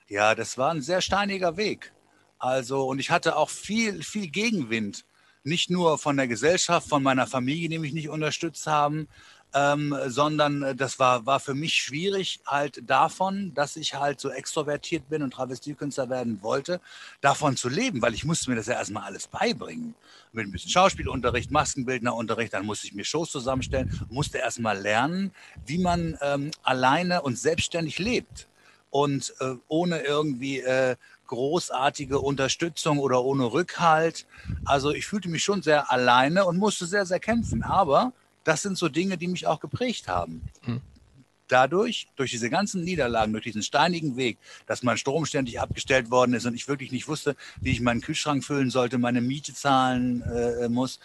Ja, 0.10 0.36
das 0.36 0.58
war 0.58 0.72
ein 0.72 0.82
sehr 0.82 1.00
steiniger 1.00 1.56
Weg. 1.56 1.94
Also, 2.40 2.86
und 2.88 3.00
ich 3.00 3.10
hatte 3.10 3.38
auch 3.38 3.50
viel, 3.50 4.04
viel 4.04 4.28
Gegenwind. 4.28 5.06
Nicht 5.46 5.69
nur 5.69 5.98
von 5.98 6.18
der 6.18 6.28
Gesellschaft, 6.28 6.90
von 6.90 7.02
meiner 7.02 7.26
Familie, 7.26 7.69
die 7.69 7.80
mich 7.80 7.94
nicht 7.94 8.10
unterstützt 8.10 8.68
haben, 8.68 9.07
ähm, 9.54 9.95
sondern 10.07 10.61
äh, 10.61 10.75
das 10.75 10.99
war, 10.99 11.25
war 11.25 11.39
für 11.39 11.54
mich 11.54 11.75
schwierig 11.75 12.39
halt 12.45 12.81
davon, 12.89 13.54
dass 13.54 13.75
ich 13.75 13.95
halt 13.95 14.19
so 14.19 14.30
extrovertiert 14.30 15.09
bin 15.09 15.23
und 15.23 15.31
Travestiekünstler 15.31 16.09
werden 16.09 16.39
wollte, 16.42 16.81
davon 17.21 17.56
zu 17.56 17.69
leben, 17.69 18.01
weil 18.01 18.13
ich 18.13 18.25
musste 18.25 18.49
mir 18.49 18.56
das 18.56 18.68
ja 18.68 18.73
erstmal 18.73 19.04
alles 19.04 19.27
beibringen. 19.27 19.95
Mit 20.33 20.45
ein 20.45 20.51
bisschen 20.51 20.71
Schauspielunterricht, 20.71 21.51
Maskenbildnerunterricht, 21.51 22.54
dann 22.54 22.66
musste 22.66 22.87
ich 22.87 22.94
mir 22.94 23.06
Shows 23.06 23.31
zusammenstellen, 23.31 23.99
musste 24.09 24.37
erstmal 24.37 24.77
lernen, 24.77 25.31
wie 25.66 25.77
man 25.77 26.18
ähm, 26.21 26.51
alleine 26.63 27.21
und 27.21 27.39
selbstständig 27.39 27.99
lebt 27.99 28.47
und 28.89 29.33
äh, 29.39 29.56
ohne 29.68 30.01
irgendwie 30.01 30.59
äh, 30.59 30.95
großartige 31.27 32.19
Unterstützung 32.19 32.99
oder 32.99 33.23
ohne 33.23 33.45
Rückhalt. 33.45 34.25
Also 34.66 34.92
ich 34.92 35.06
fühlte 35.06 35.30
mich 35.30 35.44
schon 35.44 35.61
sehr 35.61 35.92
alleine 35.92 36.45
und 36.45 36.57
musste 36.57 36.85
sehr, 36.85 37.06
sehr 37.06 37.19
kämpfen. 37.19 37.63
Aber 37.63 38.13
das 38.47 38.61
sind 38.61 38.77
so 38.77 38.87
Dinge, 38.87 39.18
die 39.18 39.27
mich 39.27 39.45
auch 39.45 39.59
geprägt 39.59 40.07
haben. 40.07 40.42
Mhm. 40.66 40.81
Dadurch, 41.49 42.07
durch 42.16 42.31
diese 42.31 42.49
ganzen 42.49 42.83
Niederlagen, 42.83 43.33
durch 43.33 43.44
diesen 43.44 43.61
steinigen 43.61 44.16
Weg, 44.16 44.37
dass 44.68 44.83
mein 44.83 44.97
Strom 44.97 45.25
ständig 45.25 45.59
abgestellt 45.59 46.09
worden 46.11 46.33
ist 46.33 46.45
und 46.45 46.54
ich 46.54 46.68
wirklich 46.68 46.92
nicht 46.92 47.07
wusste, 47.07 47.35
wie 47.59 47.71
ich 47.71 47.81
meinen 47.81 48.01
Kühlschrank 48.01 48.44
füllen 48.44 48.69
sollte, 48.69 48.97
meine 48.97 49.21
Miete 49.21 49.54
zahlen 49.54 50.21
äh, 50.21 50.69
muss, 50.69 50.99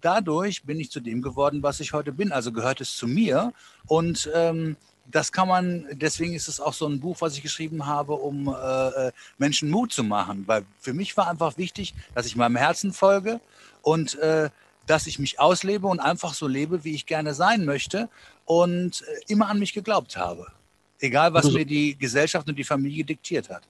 dadurch 0.00 0.64
bin 0.64 0.80
ich 0.80 0.90
zu 0.90 1.00
dem 1.00 1.20
geworden, 1.20 1.62
was 1.62 1.80
ich 1.80 1.92
heute 1.92 2.12
bin. 2.12 2.32
Also 2.32 2.52
gehört 2.52 2.80
es 2.80 2.96
zu 2.96 3.06
mir 3.06 3.52
und 3.86 4.30
ähm, 4.34 4.76
das 5.10 5.32
kann 5.32 5.48
man, 5.48 5.86
deswegen 5.92 6.32
ist 6.32 6.48
es 6.48 6.60
auch 6.60 6.72
so 6.72 6.86
ein 6.86 7.00
Buch, 7.00 7.16
was 7.20 7.36
ich 7.36 7.42
geschrieben 7.42 7.86
habe, 7.86 8.14
um 8.14 8.48
äh, 8.48 9.08
äh 9.08 9.12
Menschen 9.36 9.68
Mut 9.68 9.92
zu 9.92 10.04
machen. 10.04 10.44
Weil 10.46 10.64
für 10.80 10.94
mich 10.94 11.16
war 11.16 11.28
einfach 11.28 11.58
wichtig, 11.58 11.94
dass 12.14 12.24
ich 12.26 12.36
meinem 12.36 12.56
Herzen 12.56 12.92
folge 12.92 13.40
und 13.82 14.18
äh, 14.20 14.48
dass 14.92 15.06
ich 15.06 15.18
mich 15.18 15.40
auslebe 15.40 15.86
und 15.86 16.00
einfach 16.00 16.34
so 16.34 16.46
lebe, 16.46 16.84
wie 16.84 16.94
ich 16.94 17.06
gerne 17.06 17.32
sein 17.32 17.64
möchte 17.64 18.10
und 18.44 19.00
äh, 19.00 19.32
immer 19.32 19.48
an 19.48 19.58
mich 19.58 19.72
geglaubt 19.72 20.18
habe. 20.18 20.48
Egal, 21.00 21.32
was 21.32 21.46
also, 21.46 21.56
mir 21.56 21.64
die 21.64 21.96
Gesellschaft 21.96 22.46
und 22.46 22.58
die 22.58 22.64
Familie 22.64 23.02
diktiert 23.02 23.48
hat. 23.48 23.62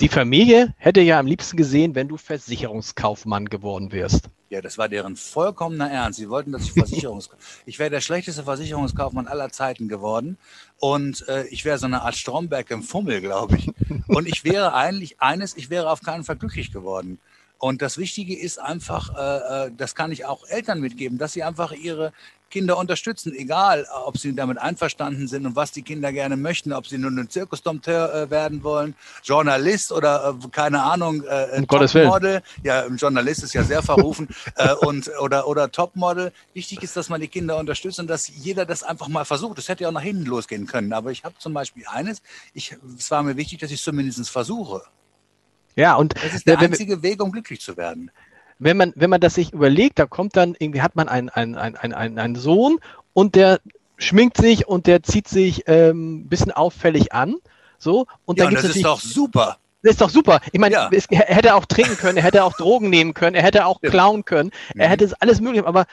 Die 0.00 0.08
Familie 0.08 0.74
hätte 0.76 1.00
ja 1.00 1.20
am 1.20 1.26
liebsten 1.26 1.56
gesehen, 1.56 1.94
wenn 1.94 2.08
du 2.08 2.16
Versicherungskaufmann 2.16 3.44
geworden 3.44 3.92
wärst. 3.92 4.28
Ja, 4.50 4.60
das 4.60 4.76
war 4.76 4.88
deren 4.88 5.14
vollkommener 5.14 5.88
Ernst. 5.88 6.18
Sie 6.18 6.28
wollten, 6.28 6.50
dass 6.50 6.62
ich 6.62 6.72
Versicherungs... 6.72 7.30
ich 7.66 7.78
wäre 7.78 7.90
der 7.90 8.00
schlechteste 8.00 8.42
Versicherungskaufmann 8.42 9.28
aller 9.28 9.50
Zeiten 9.50 9.86
geworden. 9.86 10.36
Und 10.80 11.26
äh, 11.28 11.46
ich 11.46 11.64
wäre 11.64 11.78
so 11.78 11.86
eine 11.86 12.02
Art 12.02 12.16
Stromberg 12.16 12.68
im 12.72 12.82
Fummel, 12.82 13.20
glaube 13.20 13.56
ich. 13.56 13.70
Und 14.08 14.26
ich 14.26 14.42
wäre 14.42 14.74
eigentlich 14.74 15.20
eines, 15.20 15.56
ich 15.56 15.70
wäre 15.70 15.90
auf 15.90 16.02
keinen 16.02 16.24
Fall 16.24 16.36
glücklich 16.36 16.72
geworden. 16.72 17.20
Und 17.58 17.82
das 17.82 17.98
Wichtige 17.98 18.38
ist 18.38 18.60
einfach, 18.60 19.16
äh, 19.16 19.66
äh, 19.66 19.70
das 19.76 19.94
kann 19.94 20.12
ich 20.12 20.26
auch 20.26 20.46
Eltern 20.48 20.80
mitgeben, 20.80 21.18
dass 21.18 21.32
sie 21.32 21.42
einfach 21.42 21.72
ihre 21.72 22.12
Kinder 22.50 22.78
unterstützen, 22.78 23.34
egal 23.34 23.86
ob 24.04 24.18
sie 24.18 24.34
damit 24.34 24.58
einverstanden 24.58 25.26
sind 25.26 25.46
und 25.46 25.56
was 25.56 25.72
die 25.72 25.82
Kinder 25.82 26.12
gerne 26.12 26.36
möchten, 26.36 26.72
ob 26.72 26.86
sie 26.86 26.98
nun 26.98 27.18
ein 27.18 27.28
Zirkusdompteur 27.28 28.14
äh, 28.14 28.30
werden 28.30 28.62
wollen, 28.62 28.94
Journalist 29.24 29.90
oder 29.90 30.36
äh, 30.42 30.48
keine 30.50 30.82
Ahnung, 30.82 31.24
äh, 31.24 31.58
um 31.58 31.66
Topmodel. 31.66 32.42
Ja, 32.62 32.84
ein 32.84 32.96
Journalist 32.96 33.42
ist 33.42 33.54
ja 33.54 33.64
sehr 33.64 33.82
verrufen 33.82 34.28
äh, 34.56 34.74
und 34.74 35.10
oder 35.20 35.48
oder 35.48 35.70
Topmodel. 35.70 36.32
Wichtig 36.54 36.82
ist, 36.82 36.96
dass 36.96 37.08
man 37.08 37.20
die 37.20 37.28
Kinder 37.28 37.58
unterstützt 37.58 37.98
und 37.98 38.08
dass 38.08 38.28
jeder 38.28 38.64
das 38.64 38.82
einfach 38.82 39.08
mal 39.08 39.24
versucht. 39.24 39.58
Das 39.58 39.68
hätte 39.68 39.82
ja 39.82 39.88
auch 39.88 39.92
nach 39.92 40.02
hinten 40.02 40.24
losgehen 40.24 40.66
können, 40.66 40.92
aber 40.92 41.10
ich 41.10 41.24
habe 41.24 41.34
zum 41.38 41.52
Beispiel 41.52 41.84
eines. 41.88 42.22
Ich, 42.54 42.76
es 42.96 43.10
war 43.10 43.22
mir 43.22 43.36
wichtig, 43.36 43.58
dass 43.58 43.70
ich 43.70 43.78
es 43.78 43.84
zumindest 43.84 44.30
versuche. 44.30 44.82
Ja, 45.76 45.94
und 45.94 46.14
das 46.14 46.34
ist 46.34 46.48
der 46.48 46.58
einzige 46.58 47.02
Weg, 47.02 47.22
um 47.22 47.30
glücklich 47.30 47.60
zu 47.60 47.76
werden. 47.76 48.10
Wenn 48.58 48.78
man, 48.78 48.92
wenn 48.96 49.10
man 49.10 49.20
das 49.20 49.34
sich 49.34 49.52
überlegt, 49.52 49.98
da 49.98 50.06
kommt 50.06 50.36
dann, 50.36 50.56
irgendwie 50.58 50.80
hat 50.80 50.96
man 50.96 51.08
einen, 51.08 51.28
einen, 51.28 51.54
einen, 51.54 51.76
einen, 51.76 52.18
einen 52.18 52.34
Sohn 52.34 52.78
und 53.12 53.34
der 53.34 53.60
schminkt 53.98 54.38
sich 54.38 54.66
und 54.66 54.86
der 54.86 55.02
zieht 55.02 55.28
sich 55.28 55.64
ähm, 55.66 56.20
ein 56.20 56.28
bisschen 56.28 56.52
auffällig 56.52 57.12
an. 57.12 57.36
So, 57.78 58.06
und 58.24 58.38
ja, 58.38 58.46
dann 58.46 58.56
und 58.56 58.64
das 58.64 58.74
ist 58.74 58.84
doch 58.84 59.00
super. 59.00 59.58
Das 59.82 59.92
ist 59.92 60.00
doch 60.00 60.10
super. 60.10 60.40
Ich 60.52 60.58
meine, 60.58 60.74
ja. 60.74 60.90
er 60.90 61.34
hätte 61.34 61.54
auch 61.54 61.66
trinken 61.66 61.96
können, 61.98 62.16
er 62.16 62.24
hätte 62.24 62.44
auch 62.44 62.54
Drogen 62.54 62.88
nehmen 62.88 63.12
können, 63.12 63.36
er 63.36 63.42
hätte 63.42 63.66
auch 63.66 63.80
klauen 63.82 64.24
können, 64.24 64.50
er 64.74 64.86
mhm. 64.86 64.90
hätte 64.90 65.14
alles 65.20 65.40
mögliche, 65.40 65.66
aber 65.66 65.86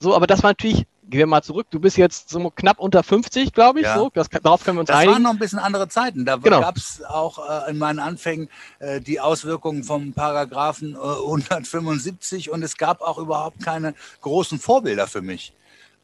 so, 0.00 0.14
aber 0.14 0.26
das 0.26 0.42
war 0.42 0.50
natürlich 0.50 0.86
gehen 1.08 1.20
wir 1.20 1.26
mal 1.26 1.42
zurück. 1.42 1.66
Du 1.70 1.80
bist 1.80 1.96
jetzt 1.96 2.28
so 2.30 2.50
knapp 2.50 2.78
unter 2.78 3.02
50, 3.02 3.52
glaube 3.52 3.80
ich. 3.80 3.86
Ja. 3.86 3.96
So, 3.96 4.10
das, 4.12 4.28
darauf 4.28 4.64
können 4.64 4.78
wir 4.78 4.80
uns 4.80 4.88
das 4.88 4.96
einigen. 4.96 5.10
Das 5.10 5.14
waren 5.14 5.22
noch 5.22 5.30
ein 5.30 5.38
bisschen 5.38 5.58
andere 5.58 5.88
Zeiten. 5.88 6.24
Da 6.24 6.36
genau. 6.36 6.60
gab 6.60 6.76
es 6.76 7.02
auch 7.02 7.66
äh, 7.66 7.70
in 7.70 7.78
meinen 7.78 7.98
Anfängen 7.98 8.48
äh, 8.78 9.00
die 9.00 9.20
Auswirkungen 9.20 9.84
vom 9.84 10.12
Paragraphen 10.12 10.94
äh, 10.94 10.98
175 10.98 12.50
und 12.50 12.62
es 12.62 12.76
gab 12.76 13.00
auch 13.00 13.18
überhaupt 13.18 13.62
keine 13.62 13.94
großen 14.20 14.58
Vorbilder 14.58 15.06
für 15.06 15.22
mich. 15.22 15.52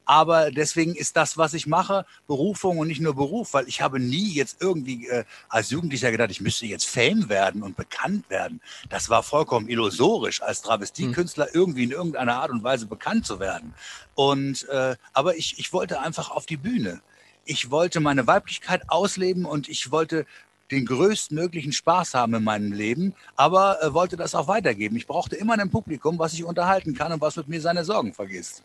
Aber 0.05 0.51
deswegen 0.51 0.95
ist 0.95 1.17
das, 1.17 1.39
was 1.39 1.55
ich 1.55 1.67
mache, 1.67 2.05
Berufung 2.27 2.79
und 2.79 2.89
nicht 2.89 3.01
nur 3.01 3.15
Beruf, 3.15 3.55
weil 3.55 3.69
ich 3.69 3.81
habe 3.81 4.01
nie 4.01 4.33
jetzt 4.33 4.57
irgendwie 4.61 5.07
äh, 5.07 5.25
als 5.49 5.71
Jugendlicher 5.71 6.11
gedacht, 6.11 6.31
ich 6.31 6.41
müsste 6.41 6.67
jetzt 6.67 6.89
Fame 6.89 7.29
werden 7.29 7.63
und 7.63 7.77
bekannt 7.77 8.29
werden. 8.29 8.61
Das 8.89 9.09
war 9.09 9.23
vollkommen 9.23 9.69
illusorisch, 9.69 10.43
als 10.43 10.63
Travestiekünstler 10.63 11.47
mhm. 11.47 11.51
irgendwie 11.55 11.85
in 11.85 11.91
irgendeiner 11.93 12.37
Art 12.37 12.51
und 12.51 12.65
Weise 12.65 12.87
bekannt 12.87 13.27
zu 13.27 13.39
werden. 13.39 13.75
Und 14.15 14.69
äh, 14.69 14.97
aber 15.13 15.37
ich, 15.37 15.59
ich 15.59 15.73
wollte 15.73 16.01
einfach 16.01 16.31
auf 16.31 16.47
die 16.47 16.57
Bühne. 16.57 17.01
Ich 17.45 17.71
wollte 17.71 18.01
meine 18.01 18.27
Weiblichkeit 18.27 18.83
ausleben 18.89 19.45
und 19.45 19.69
ich 19.69 19.91
wollte 19.91 20.27
den 20.71 20.87
größtmöglichen 20.87 21.73
Spaß 21.73 22.15
haben 22.15 22.35
in 22.35 22.45
meinem 22.45 22.73
Leben, 22.73 23.15
aber 23.37 23.83
äh, 23.83 23.93
wollte 23.93 24.17
das 24.17 24.35
auch 24.35 24.49
weitergeben. 24.49 24.97
Ich 24.97 25.07
brauchte 25.07 25.37
immer 25.37 25.59
ein 25.59 25.71
Publikum, 25.71 26.19
was 26.19 26.33
ich 26.33 26.45
unterhalten 26.45 26.95
kann 26.95 27.13
und 27.13 27.21
was 27.21 27.37
mit 27.37 27.49
mir 27.49 27.61
seine 27.61 27.85
Sorgen 27.85 28.13
vergisst. 28.13 28.63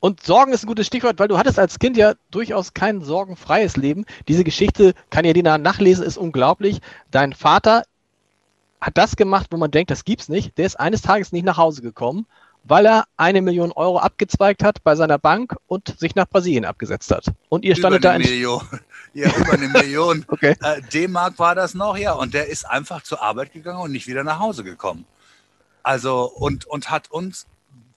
Und 0.00 0.22
Sorgen 0.22 0.52
ist 0.52 0.64
ein 0.64 0.66
gutes 0.66 0.86
Stichwort, 0.86 1.18
weil 1.18 1.28
du 1.28 1.38
hattest 1.38 1.58
als 1.58 1.78
Kind 1.78 1.96
ja 1.96 2.14
durchaus 2.30 2.74
kein 2.74 3.02
sorgenfreies 3.02 3.76
Leben. 3.76 4.04
Diese 4.28 4.44
Geschichte 4.44 4.94
kann 5.10 5.24
ja 5.24 5.32
die 5.32 5.42
nachlesen, 5.42 6.04
ist 6.04 6.18
unglaublich. 6.18 6.80
Dein 7.10 7.32
Vater 7.32 7.84
hat 8.80 8.98
das 8.98 9.16
gemacht, 9.16 9.46
wo 9.50 9.56
man 9.56 9.70
denkt, 9.70 9.90
das 9.90 10.04
gibt's 10.04 10.28
nicht. 10.28 10.58
Der 10.58 10.66
ist 10.66 10.78
eines 10.78 11.02
Tages 11.02 11.32
nicht 11.32 11.44
nach 11.44 11.56
Hause 11.56 11.80
gekommen, 11.80 12.26
weil 12.64 12.86
er 12.86 13.04
eine 13.16 13.40
Million 13.40 13.72
Euro 13.72 13.98
abgezweigt 13.98 14.62
hat 14.62 14.82
bei 14.84 14.94
seiner 14.96 15.18
Bank 15.18 15.56
und 15.66 15.98
sich 15.98 16.14
nach 16.14 16.28
Brasilien 16.28 16.64
abgesetzt 16.64 17.10
hat. 17.10 17.26
Und 17.48 17.64
ihr 17.64 17.76
standet 17.76 18.04
da 18.04 18.14
in. 18.14 18.22
Million. 18.22 18.62
Ja, 19.16 19.32
über 19.36 19.52
eine 19.52 19.68
Million. 19.68 20.24
okay. 20.28 20.56
Äh, 20.60 20.82
D-Mark 20.92 21.38
war 21.38 21.54
das 21.54 21.74
noch, 21.74 21.96
ja. 21.96 22.14
Und 22.14 22.34
der 22.34 22.48
ist 22.48 22.64
einfach 22.68 23.00
zur 23.04 23.22
Arbeit 23.22 23.52
gegangen 23.52 23.80
und 23.80 23.92
nicht 23.92 24.08
wieder 24.08 24.24
nach 24.24 24.40
Hause 24.40 24.64
gekommen. 24.64 25.04
Also, 25.84 26.24
und, 26.24 26.64
und 26.64 26.90
hat 26.90 27.12
uns 27.12 27.46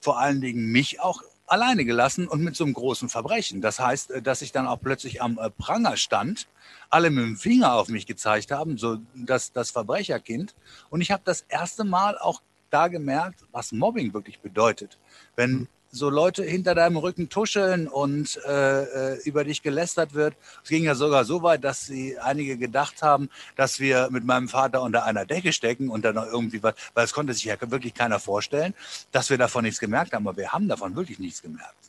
vor 0.00 0.20
allen 0.20 0.40
Dingen 0.40 0.66
mich 0.70 1.00
auch 1.00 1.22
alleine 1.48 1.84
gelassen 1.84 2.28
und 2.28 2.42
mit 2.42 2.56
so 2.56 2.64
einem 2.64 2.74
großen 2.74 3.08
Verbrechen. 3.08 3.60
Das 3.60 3.80
heißt, 3.80 4.10
äh, 4.10 4.22
dass 4.22 4.42
ich 4.42 4.52
dann 4.52 4.66
auch 4.66 4.80
plötzlich 4.80 5.22
am 5.22 5.38
äh, 5.38 5.50
Pranger 5.50 5.96
stand, 5.96 6.48
alle 6.90 7.10
mit 7.10 7.24
dem 7.24 7.36
Finger 7.36 7.74
auf 7.74 7.88
mich 7.88 8.06
gezeigt 8.06 8.50
haben, 8.50 8.78
so 8.78 8.98
das, 9.14 9.52
das 9.52 9.70
Verbrecherkind. 9.70 10.54
Und 10.90 11.00
ich 11.00 11.10
habe 11.10 11.22
das 11.24 11.42
erste 11.48 11.84
Mal 11.84 12.18
auch 12.18 12.42
da 12.70 12.88
gemerkt, 12.88 13.44
was 13.52 13.72
Mobbing 13.72 14.12
wirklich 14.12 14.40
bedeutet. 14.40 14.98
Wenn 15.36 15.52
mhm 15.52 15.68
so 15.90 16.10
Leute 16.10 16.42
hinter 16.44 16.74
deinem 16.74 16.96
Rücken 16.96 17.28
tuscheln 17.28 17.88
und 17.88 18.40
äh, 18.46 19.14
äh, 19.14 19.22
über 19.24 19.44
dich 19.44 19.62
gelästert 19.62 20.14
wird. 20.14 20.34
Es 20.62 20.68
ging 20.68 20.84
ja 20.84 20.94
sogar 20.94 21.24
so 21.24 21.42
weit, 21.42 21.64
dass 21.64 21.86
sie 21.86 22.18
einige 22.18 22.56
gedacht 22.56 23.02
haben, 23.02 23.30
dass 23.56 23.80
wir 23.80 24.08
mit 24.10 24.24
meinem 24.24 24.48
Vater 24.48 24.82
unter 24.82 25.04
einer 25.04 25.24
Decke 25.24 25.52
stecken 25.52 25.88
und 25.88 26.04
dann 26.04 26.14
noch 26.14 26.26
irgendwie 26.26 26.62
was, 26.62 26.74
weil 26.94 27.04
es 27.04 27.12
konnte 27.12 27.32
sich 27.32 27.44
ja 27.44 27.56
wirklich 27.60 27.94
keiner 27.94 28.18
vorstellen, 28.18 28.74
dass 29.12 29.30
wir 29.30 29.38
davon 29.38 29.64
nichts 29.64 29.80
gemerkt 29.80 30.12
haben, 30.12 30.26
aber 30.28 30.36
wir 30.36 30.52
haben 30.52 30.68
davon 30.68 30.94
wirklich 30.96 31.18
nichts 31.18 31.42
gemerkt. 31.42 31.87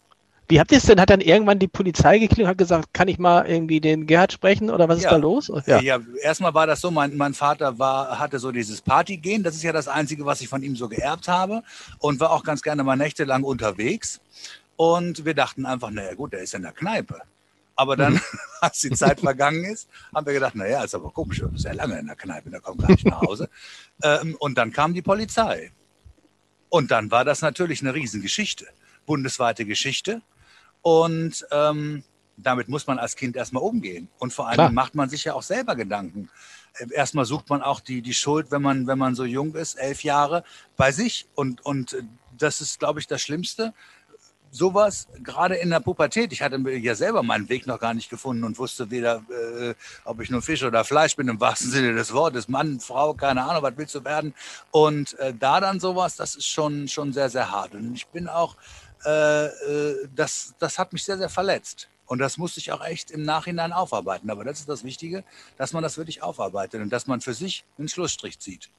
Wie 0.49 0.59
habt 0.59 0.71
ihr 0.71 0.79
es 0.79 0.85
denn? 0.85 0.99
Hat 0.99 1.11
dann 1.11 1.21
irgendwann 1.21 1.59
die 1.59 1.67
Polizei 1.67 2.17
geklingelt 2.17 2.45
und 2.45 2.49
hat 2.49 2.57
gesagt, 2.57 2.91
kann 2.91 3.07
ich 3.07 3.19
mal 3.19 3.45
irgendwie 3.45 3.79
den 3.79 4.07
Gerhard 4.07 4.33
sprechen 4.33 4.71
oder 4.71 4.89
was 4.89 4.97
ist 4.97 5.03
ja. 5.03 5.11
da 5.11 5.17
los? 5.17 5.51
Ja. 5.67 5.79
ja, 5.79 5.99
erstmal 6.23 6.55
war 6.55 6.65
das 6.65 6.81
so, 6.81 6.89
mein, 6.89 7.15
mein 7.17 7.35
Vater 7.35 7.77
war, 7.77 8.17
hatte 8.17 8.39
so 8.39 8.51
dieses 8.51 8.81
Partygehen, 8.81 9.43
das 9.43 9.53
ist 9.53 9.61
ja 9.61 9.71
das 9.71 9.87
Einzige, 9.87 10.25
was 10.25 10.41
ich 10.41 10.47
von 10.47 10.63
ihm 10.63 10.75
so 10.75 10.89
geerbt 10.89 11.27
habe 11.27 11.61
und 11.99 12.19
war 12.19 12.31
auch 12.31 12.43
ganz 12.43 12.63
gerne 12.63 12.83
mal 12.83 12.95
nächtelang 12.95 13.43
unterwegs. 13.43 14.21
Und 14.75 15.23
wir 15.23 15.35
dachten 15.35 15.67
einfach, 15.67 15.91
naja 15.91 16.15
gut, 16.15 16.33
der 16.33 16.39
ist 16.39 16.55
in 16.55 16.63
der 16.63 16.71
Kneipe. 16.71 17.21
Aber 17.75 17.95
dann, 17.95 18.13
mhm. 18.13 18.21
als 18.61 18.79
die 18.79 18.89
Zeit 18.89 19.19
vergangen 19.19 19.63
ist, 19.63 19.87
haben 20.15 20.25
wir 20.25 20.33
gedacht, 20.33 20.55
naja, 20.55 20.83
ist 20.83 20.95
aber 20.95 21.11
komisch, 21.11 21.43
ist 21.53 21.65
ja 21.65 21.73
lange 21.73 21.99
in 21.99 22.07
der 22.07 22.15
Kneipe, 22.15 22.49
der 22.49 22.59
kommt 22.59 22.81
gar 22.81 22.89
nicht 22.89 23.05
nach 23.05 23.21
Hause. 23.21 23.49
ähm, 24.03 24.35
und 24.39 24.57
dann 24.57 24.71
kam 24.71 24.95
die 24.95 25.03
Polizei. 25.03 25.71
Und 26.69 26.89
dann 26.89 27.11
war 27.11 27.23
das 27.23 27.41
natürlich 27.41 27.81
eine 27.81 27.93
Riesengeschichte, 27.93 28.65
bundesweite 29.05 29.65
Geschichte. 29.65 30.23
Und 30.81 31.45
ähm, 31.51 32.03
damit 32.41 32.69
muss 32.69 32.87
man 32.87 32.99
als 32.99 33.15
Kind 33.15 33.35
erstmal 33.35 33.63
umgehen. 33.63 34.07
Und 34.17 34.33
vor 34.33 34.47
allem 34.47 34.55
Klar. 34.55 34.71
macht 34.71 34.95
man 34.95 35.09
sich 35.09 35.25
ja 35.25 35.33
auch 35.33 35.43
selber 35.43 35.75
Gedanken. 35.75 36.29
Äh, 36.75 36.93
erstmal 36.93 37.25
sucht 37.25 37.49
man 37.49 37.61
auch 37.61 37.79
die, 37.79 38.01
die 38.01 38.13
Schuld, 38.13 38.51
wenn 38.51 38.61
man, 38.61 38.87
wenn 38.87 38.97
man 38.97 39.15
so 39.15 39.25
jung 39.25 39.55
ist, 39.55 39.75
elf 39.75 40.03
Jahre, 40.03 40.43
bei 40.77 40.91
sich. 40.91 41.27
Und, 41.35 41.65
und 41.65 41.97
das 42.37 42.61
ist, 42.61 42.79
glaube 42.79 42.99
ich, 42.99 43.07
das 43.07 43.21
Schlimmste. 43.21 43.73
Sowas, 44.51 45.07
gerade 45.21 45.57
in 45.57 45.69
der 45.69 45.79
Pubertät, 45.79 46.33
ich 46.33 46.41
hatte 46.41 46.57
ja 46.57 46.95
selber 46.95 47.21
meinen 47.21 47.49
Weg 47.49 47.67
noch 47.67 47.79
gar 47.79 47.93
nicht 47.93 48.09
gefunden 48.09 48.43
und 48.43 48.57
wusste 48.57 48.89
weder, 48.89 49.21
äh, 49.29 49.75
ob 50.05 50.21
ich 50.21 50.31
nur 50.31 50.41
Fisch 50.41 50.63
oder 50.63 50.83
Fleisch 50.83 51.15
bin, 51.15 51.27
im 51.27 51.39
wahrsten 51.39 51.69
Sinne 51.69 51.93
des 51.93 52.13
Wortes, 52.13 52.47
Mann, 52.47 52.79
Frau, 52.79 53.13
keine 53.13 53.43
Ahnung, 53.43 53.61
was 53.61 53.77
willst 53.77 53.93
du 53.93 54.03
werden? 54.03 54.33
Und 54.71 55.19
äh, 55.19 55.35
da 55.39 55.59
dann 55.59 55.79
sowas, 55.79 56.15
das 56.15 56.33
ist 56.33 56.47
schon, 56.47 56.87
schon 56.87 57.13
sehr, 57.13 57.29
sehr 57.29 57.51
hart. 57.51 57.75
Und 57.75 57.93
ich 57.93 58.07
bin 58.07 58.27
auch 58.27 58.55
äh, 58.55 58.55
äh, 58.55 58.88
das, 59.03 60.53
das 60.59 60.77
hat 60.77 60.93
mich 60.93 61.03
sehr, 61.03 61.17
sehr 61.17 61.29
verletzt. 61.29 61.89
Und 62.05 62.19
das 62.19 62.37
musste 62.37 62.59
ich 62.59 62.71
auch 62.71 62.83
echt 62.83 63.11
im 63.11 63.21
Nachhinein 63.23 63.71
aufarbeiten. 63.71 64.31
Aber 64.31 64.43
das 64.43 64.59
ist 64.59 64.67
das 64.67 64.83
Wichtige, 64.83 65.23
dass 65.57 65.73
man 65.73 65.83
das 65.83 65.97
wirklich 65.97 66.23
aufarbeitet 66.23 66.81
und 66.81 66.89
dass 66.89 67.05
man 67.05 67.21
für 67.21 67.35
sich 67.35 67.65
einen 67.77 67.87
Schlussstrich 67.87 68.39
zieht. 68.39 68.71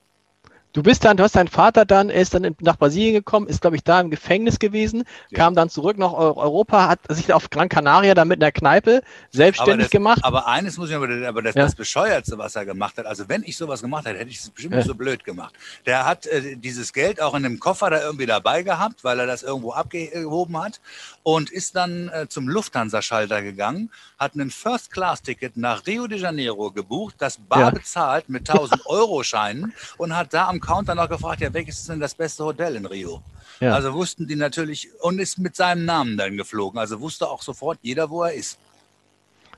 Du 0.72 0.84
bist 0.84 1.04
dann, 1.04 1.16
du 1.16 1.24
hast 1.24 1.34
deinen 1.34 1.48
Vater 1.48 1.84
dann, 1.84 2.10
er 2.10 2.22
ist 2.22 2.32
dann 2.32 2.54
nach 2.60 2.76
Brasilien 2.76 3.12
gekommen, 3.12 3.48
ist, 3.48 3.60
glaube 3.60 3.74
ich, 3.74 3.82
da 3.82 4.00
im 4.00 4.08
Gefängnis 4.08 4.60
gewesen, 4.60 5.02
ja. 5.30 5.38
kam 5.38 5.56
dann 5.56 5.68
zurück 5.68 5.98
nach 5.98 6.12
Europa, 6.12 6.88
hat 6.88 7.00
sich 7.08 7.32
auf 7.32 7.50
Gran 7.50 7.68
Canaria 7.68 8.14
dann 8.14 8.28
mit 8.28 8.40
einer 8.40 8.52
Kneipe 8.52 9.02
selbstständig 9.30 9.74
aber 9.74 9.82
das, 9.82 9.90
gemacht. 9.90 10.20
Aber 10.22 10.46
eines 10.46 10.78
muss 10.78 10.90
ich 10.90 10.94
aber, 10.94 11.08
aber 11.26 11.42
das, 11.42 11.56
ja. 11.56 11.62
das 11.64 11.74
Bescheuertste, 11.74 12.38
was 12.38 12.54
er 12.54 12.64
gemacht 12.66 12.98
hat, 12.98 13.06
also 13.06 13.28
wenn 13.28 13.42
ich 13.42 13.56
sowas 13.56 13.80
gemacht 13.80 14.06
hätte, 14.06 14.20
hätte 14.20 14.30
ich 14.30 14.38
es 14.38 14.50
bestimmt 14.50 14.74
ja. 14.74 14.78
nicht 14.78 14.86
so 14.86 14.94
blöd 14.94 15.24
gemacht. 15.24 15.54
Der 15.86 16.06
hat 16.06 16.26
äh, 16.26 16.56
dieses 16.56 16.92
Geld 16.92 17.20
auch 17.20 17.34
in 17.34 17.44
einem 17.44 17.58
Koffer 17.58 17.90
da 17.90 18.00
irgendwie 18.00 18.26
dabei 18.26 18.62
gehabt, 18.62 19.02
weil 19.02 19.18
er 19.18 19.26
das 19.26 19.42
irgendwo 19.42 19.72
abgehoben 19.72 20.56
hat 20.56 20.80
und 21.24 21.50
ist 21.50 21.74
dann 21.74 22.08
äh, 22.10 22.28
zum 22.28 22.48
Lufthansa-Schalter 22.48 23.42
gegangen, 23.42 23.90
hat 24.18 24.34
einen 24.34 24.50
First-Class-Ticket 24.50 25.56
nach 25.56 25.86
Rio 25.88 26.06
de 26.06 26.18
Janeiro 26.18 26.70
gebucht, 26.70 27.16
das 27.18 27.38
bar 27.38 27.72
bezahlt 27.72 28.28
mit 28.28 28.48
1000 28.48 28.86
Euro-Scheinen 28.86 29.74
und 29.96 30.16
hat 30.16 30.32
da 30.32 30.46
am 30.46 30.59
Counter 30.60 30.94
noch 30.94 31.08
gefragt, 31.08 31.40
ja, 31.40 31.52
welches 31.52 31.80
ist 31.80 31.88
denn 31.88 32.00
das 32.00 32.14
beste 32.14 32.44
Hotel 32.44 32.76
in 32.76 32.86
Rio? 32.86 33.22
Ja. 33.60 33.74
Also 33.74 33.92
wussten 33.92 34.26
die 34.26 34.36
natürlich 34.36 34.88
und 35.00 35.18
ist 35.18 35.38
mit 35.38 35.56
seinem 35.56 35.84
Namen 35.84 36.16
dann 36.16 36.36
geflogen. 36.36 36.78
Also 36.78 37.00
wusste 37.00 37.28
auch 37.28 37.42
sofort 37.42 37.78
jeder, 37.82 38.10
wo 38.10 38.22
er 38.22 38.32
ist. 38.32 38.58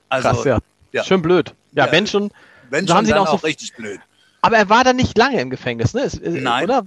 Also, 0.09 0.29
Krass, 0.29 0.43
ja. 0.45 0.59
ja. 0.91 1.03
Schön 1.03 1.21
blöd. 1.21 1.53
Ja, 1.71 1.85
ja, 1.85 1.91
wenn 1.91 2.07
schon. 2.07 2.31
Wenn 2.69 2.87
schon, 2.87 2.97
haben 2.97 3.05
sie 3.05 3.11
dann 3.11 3.27
auch 3.27 3.39
so, 3.39 3.45
richtig 3.47 3.75
blöd. 3.75 3.99
Aber 4.41 4.57
er 4.57 4.69
war 4.69 4.83
dann 4.83 4.97
nicht 4.97 5.17
lange 5.17 5.39
im 5.39 5.49
Gefängnis, 5.49 5.93
ne? 5.93 6.09
Nein. 6.21 6.65
Oder? 6.65 6.85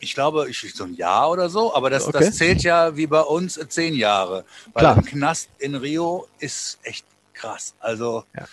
Ich 0.00 0.14
glaube, 0.14 0.50
ich, 0.50 0.74
so 0.74 0.82
ein 0.84 0.94
Jahr 0.94 1.30
oder 1.30 1.48
so, 1.48 1.72
aber 1.74 1.88
das, 1.88 2.08
okay. 2.08 2.18
das 2.18 2.34
zählt 2.34 2.62
ja 2.62 2.96
wie 2.96 3.06
bei 3.06 3.20
uns 3.20 3.60
zehn 3.68 3.94
Jahre. 3.94 4.44
Weil 4.72 4.80
Klar. 4.80 4.96
im 4.96 5.04
Knast 5.04 5.48
in 5.58 5.76
Rio 5.76 6.26
ist 6.40 6.80
echt 6.82 7.06
krass. 7.34 7.74
Also 7.78 8.24
ja. 8.34 8.44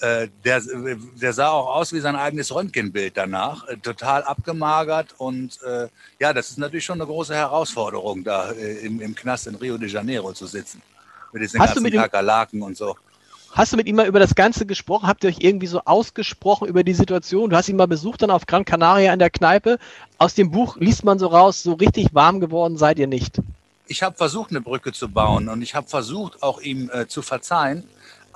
Äh, 0.00 0.28
der, 0.44 0.62
der 1.20 1.32
sah 1.32 1.48
auch 1.50 1.74
aus 1.74 1.92
wie 1.92 2.00
sein 2.00 2.16
eigenes 2.16 2.54
Röntgenbild 2.54 3.16
danach, 3.16 3.66
äh, 3.68 3.76
total 3.76 4.22
abgemagert 4.24 5.14
und 5.18 5.60
äh, 5.62 5.88
ja, 6.20 6.32
das 6.32 6.50
ist 6.50 6.58
natürlich 6.58 6.84
schon 6.84 7.00
eine 7.00 7.06
große 7.06 7.34
Herausforderung, 7.34 8.24
da 8.24 8.52
äh, 8.52 8.78
im, 8.86 9.00
im 9.00 9.14
Knast 9.14 9.46
in 9.46 9.54
Rio 9.56 9.76
de 9.78 9.88
Janeiro 9.88 10.32
zu 10.32 10.46
sitzen. 10.46 10.82
Mit 11.32 11.42
diesen 11.42 11.60
Hast 11.60 11.70
du 11.70 11.74
ganzen 11.74 11.82
mit 11.84 11.94
ihm- 11.94 12.00
Kakerlaken 12.00 12.62
und 12.62 12.76
so. 12.76 12.96
Hast 13.52 13.72
du 13.72 13.76
mit 13.78 13.86
ihm 13.86 13.96
mal 13.96 14.06
über 14.06 14.20
das 14.20 14.34
Ganze 14.34 14.66
gesprochen? 14.66 15.08
Habt 15.08 15.24
ihr 15.24 15.30
euch 15.30 15.38
irgendwie 15.40 15.66
so 15.66 15.80
ausgesprochen 15.86 16.68
über 16.68 16.84
die 16.84 16.92
Situation? 16.92 17.48
Du 17.48 17.56
hast 17.56 17.68
ihn 17.70 17.76
mal 17.76 17.88
besucht 17.88 18.20
dann 18.20 18.30
auf 18.30 18.44
Gran 18.46 18.64
Canaria 18.66 19.10
in 19.12 19.18
der 19.18 19.30
Kneipe. 19.30 19.78
Aus 20.18 20.34
dem 20.34 20.50
Buch 20.50 20.76
liest 20.76 21.02
man 21.02 21.18
so 21.18 21.28
raus, 21.28 21.62
so 21.62 21.72
richtig 21.72 22.08
warm 22.12 22.40
geworden 22.40 22.76
seid 22.76 22.98
ihr 22.98 23.06
nicht. 23.06 23.40
Ich 23.86 24.02
habe 24.02 24.14
versucht, 24.16 24.50
eine 24.50 24.60
Brücke 24.60 24.92
zu 24.92 25.08
bauen 25.08 25.48
und 25.48 25.62
ich 25.62 25.74
habe 25.74 25.88
versucht, 25.88 26.42
auch 26.42 26.60
ihm 26.60 26.90
äh, 26.92 27.08
zu 27.08 27.22
verzeihen. 27.22 27.84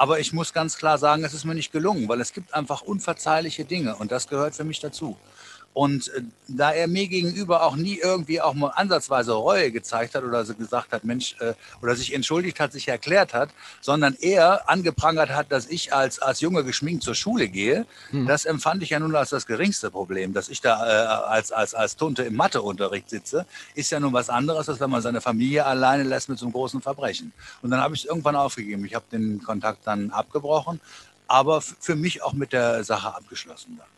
Aber 0.02 0.18
ich 0.18 0.32
muss 0.32 0.52
ganz 0.52 0.78
klar 0.78 0.98
sagen, 0.98 1.22
es 1.22 1.32
ist 1.32 1.44
mir 1.44 1.54
nicht 1.54 1.70
gelungen, 1.70 2.08
weil 2.08 2.20
es 2.20 2.32
gibt 2.32 2.54
einfach 2.54 2.82
unverzeihliche 2.82 3.64
Dinge 3.64 3.94
und 3.94 4.10
das 4.10 4.26
gehört 4.26 4.52
für 4.52 4.64
mich 4.64 4.80
dazu. 4.80 5.16
Und 5.74 6.08
äh, 6.08 6.22
da 6.48 6.70
er 6.72 6.86
mir 6.86 7.08
gegenüber 7.08 7.62
auch 7.62 7.76
nie 7.76 7.98
irgendwie 7.98 8.40
auch 8.40 8.52
mal 8.54 8.68
ansatzweise 8.68 9.32
Reue 9.32 9.72
gezeigt 9.72 10.14
hat 10.14 10.22
oder 10.22 10.44
so 10.44 10.54
gesagt 10.54 10.92
hat, 10.92 11.04
Mensch, 11.04 11.36
äh, 11.40 11.54
oder 11.80 11.96
sich 11.96 12.12
entschuldigt 12.12 12.60
hat, 12.60 12.72
sich 12.72 12.88
erklärt 12.88 13.32
hat, 13.32 13.50
sondern 13.80 14.14
er 14.20 14.68
angeprangert 14.68 15.30
hat, 15.30 15.50
dass 15.50 15.66
ich 15.66 15.94
als, 15.94 16.18
als 16.18 16.40
Junge 16.40 16.64
geschminkt 16.64 17.02
zur 17.02 17.14
Schule 17.14 17.48
gehe, 17.48 17.86
Hm. 18.10 18.26
das 18.26 18.44
empfand 18.44 18.82
ich 18.82 18.90
ja 18.90 18.98
nun 18.98 19.14
als 19.16 19.30
das 19.30 19.46
geringste 19.46 19.90
Problem. 19.90 20.32
Dass 20.34 20.48
ich 20.48 20.60
da 20.60 20.86
äh, 20.86 21.06
als, 21.30 21.52
als, 21.52 21.74
als 21.74 21.96
Tunte 21.96 22.22
im 22.24 22.34
Matheunterricht 22.36 23.08
sitze, 23.08 23.46
ist 23.74 23.90
ja 23.90 24.00
nun 24.00 24.12
was 24.12 24.28
anderes, 24.28 24.68
als 24.68 24.80
wenn 24.80 24.90
man 24.90 25.00
seine 25.02 25.20
Familie 25.20 25.64
alleine 25.64 26.02
lässt 26.02 26.28
mit 26.28 26.38
so 26.38 26.46
einem 26.46 26.52
großen 26.52 26.82
Verbrechen. 26.82 27.32
Und 27.62 27.70
dann 27.70 27.80
habe 27.80 27.94
ich 27.94 28.02
es 28.02 28.06
irgendwann 28.06 28.36
aufgegeben. 28.36 28.84
Ich 28.84 28.94
habe 28.94 29.04
den 29.10 29.42
Kontakt 29.42 29.86
dann 29.86 30.10
abgebrochen, 30.10 30.80
aber 31.28 31.60
für 31.60 31.96
mich 31.96 32.22
auch 32.22 32.34
mit 32.34 32.52
der 32.52 32.84
Sache 32.84 33.14
abgeschlossen. 33.14 33.78
Dann. 33.78 33.91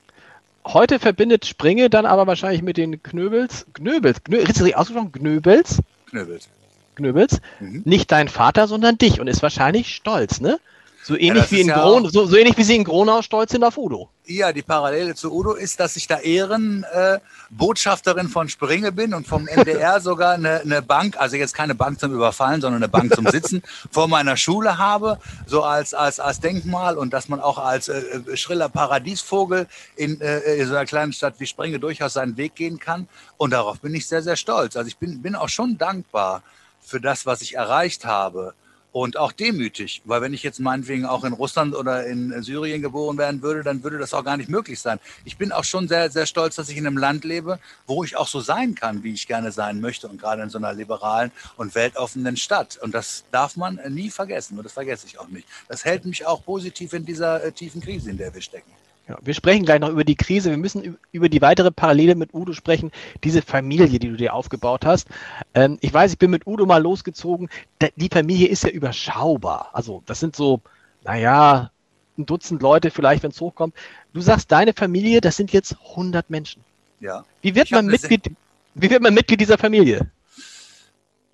Heute 0.66 0.98
verbindet 0.98 1.44
Springe 1.44 1.90
dann 1.90 2.06
aber 2.06 2.26
wahrscheinlich 2.26 2.62
mit 2.62 2.76
den 2.76 3.02
Knöbels, 3.02 3.66
Knöbels, 3.74 4.24
Knö, 4.24 4.38
ist 4.38 4.48
das 4.48 4.62
richtig 4.62 4.76
ausgesprochen? 4.76 5.12
Knöbels? 5.12 5.82
Knöbelt. 6.06 6.48
Knöbels? 6.94 7.40
Mhm. 7.60 7.82
Nicht 7.84 8.10
dein 8.12 8.28
Vater, 8.28 8.66
sondern 8.66 8.96
dich 8.96 9.20
und 9.20 9.26
ist 9.26 9.42
wahrscheinlich 9.42 9.94
stolz, 9.94 10.40
ne? 10.40 10.58
So 11.06 11.18
ähnlich 11.18 11.42
das 11.42 11.52
wie 11.52 11.60
in 11.60 11.68
ja 11.68 11.82
Gron, 11.82 12.08
so, 12.08 12.24
so 12.24 12.34
ähnlich 12.34 12.56
wie 12.56 12.64
sie 12.64 12.76
in 12.76 12.84
Gronau 12.84 13.20
stolz 13.20 13.52
sind 13.52 13.62
auf 13.62 13.76
Udo. 13.76 14.08
Ja, 14.24 14.54
die 14.54 14.62
Parallele 14.62 15.14
zu 15.14 15.30
Udo 15.30 15.52
ist, 15.52 15.78
dass 15.78 15.96
ich 15.96 16.06
da 16.06 16.18
Ehrenbotschafterin 16.18 18.26
äh, 18.26 18.30
von 18.30 18.48
Springe 18.48 18.90
bin 18.90 19.12
und 19.12 19.26
vom 19.26 19.46
NDR 19.46 20.00
sogar 20.00 20.32
eine, 20.32 20.62
eine 20.62 20.80
Bank, 20.80 21.18
also 21.18 21.36
jetzt 21.36 21.52
keine 21.52 21.74
Bank 21.74 22.00
zum 22.00 22.14
Überfallen, 22.14 22.62
sondern 22.62 22.82
eine 22.82 22.88
Bank 22.88 23.14
zum 23.14 23.26
Sitzen, 23.26 23.62
vor 23.90 24.08
meiner 24.08 24.38
Schule 24.38 24.78
habe, 24.78 25.18
so 25.46 25.62
als, 25.62 25.92
als, 25.92 26.20
als 26.20 26.40
Denkmal 26.40 26.96
und 26.96 27.12
dass 27.12 27.28
man 27.28 27.38
auch 27.38 27.58
als 27.58 27.88
äh, 27.88 28.34
schriller 28.34 28.70
Paradiesvogel 28.70 29.66
in, 29.96 30.18
äh, 30.22 30.38
in 30.54 30.66
so 30.66 30.74
einer 30.74 30.86
kleinen 30.86 31.12
Stadt 31.12 31.34
wie 31.36 31.46
Springe 31.46 31.78
durchaus 31.78 32.14
seinen 32.14 32.38
Weg 32.38 32.54
gehen 32.54 32.78
kann. 32.78 33.08
Und 33.36 33.50
darauf 33.50 33.80
bin 33.80 33.94
ich 33.94 34.06
sehr, 34.06 34.22
sehr 34.22 34.36
stolz. 34.36 34.74
Also 34.74 34.88
ich 34.88 34.96
bin, 34.96 35.20
bin 35.20 35.34
auch 35.34 35.50
schon 35.50 35.76
dankbar 35.76 36.42
für 36.80 36.98
das, 36.98 37.26
was 37.26 37.42
ich 37.42 37.56
erreicht 37.56 38.06
habe 38.06 38.54
und 38.94 39.16
auch 39.16 39.32
demütig, 39.32 40.02
weil 40.04 40.22
wenn 40.22 40.32
ich 40.32 40.44
jetzt 40.44 40.60
meinetwegen 40.60 41.04
auch 41.04 41.24
in 41.24 41.32
Russland 41.32 41.74
oder 41.74 42.06
in 42.06 42.40
Syrien 42.44 42.80
geboren 42.80 43.18
werden 43.18 43.42
würde, 43.42 43.64
dann 43.64 43.82
würde 43.82 43.98
das 43.98 44.14
auch 44.14 44.22
gar 44.22 44.36
nicht 44.36 44.48
möglich 44.48 44.80
sein. 44.80 45.00
Ich 45.24 45.36
bin 45.36 45.50
auch 45.50 45.64
schon 45.64 45.88
sehr, 45.88 46.10
sehr 46.10 46.26
stolz, 46.26 46.54
dass 46.54 46.68
ich 46.68 46.76
in 46.76 46.86
einem 46.86 46.96
Land 46.96 47.24
lebe, 47.24 47.58
wo 47.88 48.04
ich 48.04 48.16
auch 48.16 48.28
so 48.28 48.38
sein 48.38 48.76
kann, 48.76 49.02
wie 49.02 49.12
ich 49.12 49.26
gerne 49.26 49.50
sein 49.50 49.80
möchte 49.80 50.06
und 50.06 50.20
gerade 50.20 50.42
in 50.42 50.48
so 50.48 50.58
einer 50.58 50.72
liberalen 50.74 51.32
und 51.56 51.74
weltoffenen 51.74 52.36
Stadt. 52.36 52.78
Und 52.80 52.94
das 52.94 53.24
darf 53.32 53.56
man 53.56 53.80
nie 53.88 54.10
vergessen 54.10 54.56
und 54.58 54.62
das 54.62 54.74
vergesse 54.74 55.08
ich 55.08 55.18
auch 55.18 55.28
nicht. 55.28 55.48
Das 55.66 55.84
hält 55.84 56.04
mich 56.04 56.24
auch 56.24 56.44
positiv 56.44 56.92
in 56.92 57.04
dieser 57.04 57.42
äh, 57.42 57.50
tiefen 57.50 57.80
Krise, 57.80 58.10
in 58.10 58.16
der 58.16 58.32
wir 58.32 58.42
stecken. 58.42 58.70
Ja, 59.06 59.18
wir 59.20 59.34
sprechen 59.34 59.66
gleich 59.66 59.80
noch 59.80 59.90
über 59.90 60.04
die 60.04 60.14
Krise. 60.14 60.50
Wir 60.50 60.56
müssen 60.56 60.96
über 61.12 61.28
die 61.28 61.42
weitere 61.42 61.70
Parallele 61.70 62.14
mit 62.14 62.32
Udo 62.32 62.54
sprechen. 62.54 62.90
Diese 63.22 63.42
Familie, 63.42 63.98
die 63.98 64.08
du 64.08 64.16
dir 64.16 64.32
aufgebaut 64.32 64.86
hast. 64.86 65.08
Ähm, 65.52 65.78
ich 65.82 65.92
weiß, 65.92 66.12
ich 66.12 66.18
bin 66.18 66.30
mit 66.30 66.46
Udo 66.46 66.64
mal 66.64 66.82
losgezogen. 66.82 67.50
Die 67.96 68.08
Familie 68.08 68.48
ist 68.48 68.64
ja 68.64 68.70
überschaubar. 68.70 69.70
Also 69.74 70.02
das 70.06 70.20
sind 70.20 70.34
so, 70.34 70.62
naja, 71.02 71.70
ein 72.16 72.26
Dutzend 72.26 72.62
Leute 72.62 72.90
vielleicht, 72.90 73.22
wenn 73.22 73.30
es 73.30 73.40
hochkommt. 73.40 73.74
Du 74.14 74.20
sagst, 74.22 74.50
deine 74.50 74.72
Familie, 74.72 75.20
das 75.20 75.36
sind 75.36 75.52
jetzt 75.52 75.76
100 75.90 76.30
Menschen. 76.30 76.64
Ja. 77.00 77.24
Wie 77.42 77.54
wird 77.54 77.70
man 77.70 77.86
Mitglied, 77.86 78.30
wie 78.74 78.88
wird 78.88 79.02
man 79.02 79.12
Mitglied 79.12 79.40
dieser 79.40 79.58
Familie? 79.58 80.10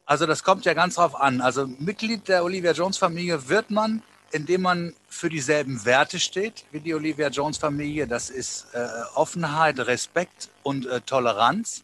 Also 0.07 0.27
das 0.27 0.43
kommt 0.43 0.65
ja 0.65 0.75
ganz 0.75 0.97
drauf 0.97 1.15
an. 1.15 1.41
Also 1.41 1.69
Mitglied 1.79 2.27
der 2.27 2.43
Olivia 2.43 2.73
Jones 2.73 2.99
Familie 2.99 3.49
wird 3.49 3.71
man, 3.71 4.03
indem 4.33 4.63
man 4.63 4.95
für 5.09 5.29
dieselben 5.29 5.85
Werte 5.85 6.21
steht 6.21 6.65
wie 6.73 6.81
die 6.81 6.95
Olivia 6.95 7.29
Jones 7.29 7.59
Familie. 7.59 8.07
Das 8.07 8.31
ist 8.31 8.67
äh, 8.73 8.87
Offenheit, 9.15 9.79
Respekt 9.81 10.51
und 10.63 10.87
äh, 10.87 11.01
Toleranz. 11.01 11.83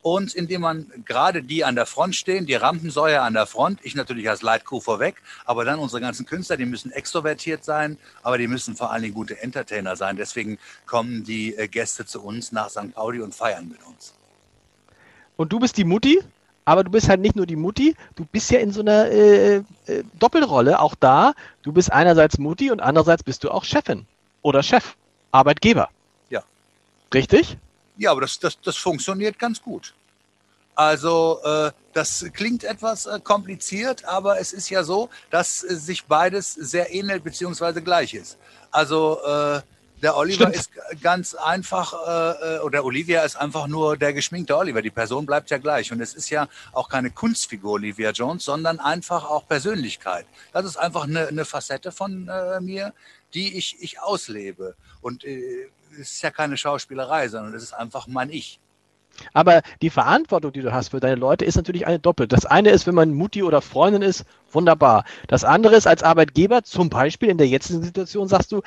Und 0.00 0.34
indem 0.34 0.62
man 0.62 0.90
gerade 1.04 1.44
die 1.44 1.64
an 1.64 1.76
der 1.76 1.86
Front 1.86 2.16
stehen, 2.16 2.44
die 2.44 2.54
Rampensäue 2.54 3.22
an 3.22 3.34
der 3.34 3.46
Front, 3.46 3.78
ich 3.84 3.94
natürlich 3.94 4.28
als 4.28 4.42
Leitkuh 4.42 4.80
vorweg, 4.80 5.22
aber 5.44 5.64
dann 5.64 5.78
unsere 5.78 6.00
ganzen 6.00 6.26
Künstler, 6.26 6.56
die 6.56 6.64
müssen 6.64 6.90
extrovertiert 6.90 7.64
sein, 7.64 7.98
aber 8.24 8.36
die 8.36 8.48
müssen 8.48 8.74
vor 8.74 8.90
allen 8.90 9.02
Dingen 9.02 9.14
gute 9.14 9.40
Entertainer 9.40 9.94
sein. 9.94 10.16
Deswegen 10.16 10.58
kommen 10.86 11.22
die 11.22 11.56
äh, 11.56 11.68
Gäste 11.68 12.04
zu 12.04 12.20
uns 12.20 12.50
nach 12.50 12.68
St. 12.68 12.92
Pauli 12.92 13.20
und 13.20 13.32
feiern 13.32 13.68
mit 13.68 13.80
uns. 13.84 14.12
Und 15.36 15.52
du 15.52 15.60
bist 15.60 15.76
die 15.76 15.84
Mutti, 15.84 16.20
aber 16.64 16.84
du 16.84 16.90
bist 16.90 17.08
halt 17.08 17.20
nicht 17.20 17.36
nur 17.36 17.46
die 17.46 17.56
Mutti, 17.56 17.96
du 18.14 18.24
bist 18.24 18.50
ja 18.50 18.60
in 18.60 18.72
so 18.72 18.80
einer 18.80 19.06
äh, 19.06 19.56
äh, 19.56 19.62
Doppelrolle 20.18 20.78
auch 20.80 20.94
da. 20.94 21.34
Du 21.62 21.72
bist 21.72 21.92
einerseits 21.92 22.38
Mutti 22.38 22.70
und 22.70 22.80
andererseits 22.80 23.22
bist 23.22 23.44
du 23.44 23.50
auch 23.50 23.64
Chefin 23.64 24.06
oder 24.42 24.62
Chef, 24.62 24.94
Arbeitgeber. 25.32 25.88
Ja. 26.30 26.42
Richtig? 27.12 27.56
Ja, 27.96 28.12
aber 28.12 28.22
das, 28.22 28.38
das, 28.38 28.60
das 28.60 28.76
funktioniert 28.76 29.38
ganz 29.38 29.60
gut. 29.60 29.94
Also 30.74 31.40
äh, 31.44 31.70
das 31.92 32.24
klingt 32.32 32.64
etwas 32.64 33.06
äh, 33.06 33.20
kompliziert, 33.20 34.04
aber 34.06 34.40
es 34.40 34.52
ist 34.52 34.70
ja 34.70 34.84
so, 34.84 35.10
dass 35.30 35.62
äh, 35.62 35.74
sich 35.76 36.06
beides 36.06 36.54
sehr 36.54 36.94
ähnelt 36.94 37.24
beziehungsweise 37.24 37.82
gleich 37.82 38.14
ist. 38.14 38.38
Also 38.70 39.18
äh, 39.22 39.60
der 40.02 40.16
Oliver 40.16 40.52
Stimmt. 40.52 40.56
ist 40.56 40.70
ganz 41.00 41.34
einfach, 41.34 41.94
äh, 42.06 42.56
äh, 42.56 42.58
oder 42.60 42.84
Olivia 42.84 43.22
ist 43.22 43.36
einfach 43.36 43.68
nur 43.68 43.96
der 43.96 44.12
geschminkte 44.12 44.56
Oliver. 44.56 44.82
Die 44.82 44.90
Person 44.90 45.26
bleibt 45.26 45.50
ja 45.50 45.58
gleich. 45.58 45.92
Und 45.92 46.00
es 46.00 46.14
ist 46.14 46.28
ja 46.30 46.48
auch 46.72 46.88
keine 46.88 47.10
Kunstfigur 47.10 47.74
Olivia 47.74 48.10
Jones, 48.10 48.44
sondern 48.44 48.80
einfach 48.80 49.24
auch 49.24 49.46
Persönlichkeit. 49.46 50.26
Das 50.52 50.66
ist 50.66 50.76
einfach 50.76 51.04
eine, 51.04 51.28
eine 51.28 51.44
Facette 51.44 51.92
von 51.92 52.28
äh, 52.28 52.60
mir, 52.60 52.92
die 53.32 53.56
ich, 53.56 53.76
ich 53.80 54.00
auslebe. 54.00 54.74
Und 55.00 55.24
äh, 55.24 55.68
es 55.92 56.14
ist 56.14 56.22
ja 56.22 56.30
keine 56.30 56.56
Schauspielerei, 56.56 57.28
sondern 57.28 57.54
es 57.54 57.62
ist 57.62 57.72
einfach 57.72 58.06
mein 58.08 58.30
Ich. 58.30 58.58
Aber 59.34 59.62
die 59.82 59.90
Verantwortung, 59.90 60.52
die 60.52 60.62
du 60.62 60.72
hast 60.72 60.88
für 60.88 61.00
deine 61.00 61.16
Leute, 61.16 61.44
ist 61.44 61.56
natürlich 61.56 61.86
eine 61.86 61.98
doppelt. 61.98 62.32
Das 62.32 62.46
eine 62.46 62.70
ist, 62.70 62.86
wenn 62.86 62.94
man 62.94 63.12
Mutti 63.12 63.42
oder 63.42 63.60
Freundin 63.60 64.02
ist, 64.02 64.24
wunderbar. 64.50 65.04
Das 65.28 65.44
andere 65.44 65.76
ist, 65.76 65.86
als 65.86 66.02
Arbeitgeber, 66.02 66.62
zum 66.62 66.88
Beispiel 66.88 67.28
in 67.28 67.38
der 67.38 67.46
jetzigen 67.46 67.82
Situation, 67.82 68.26
sagst 68.26 68.52
du, 68.52 68.62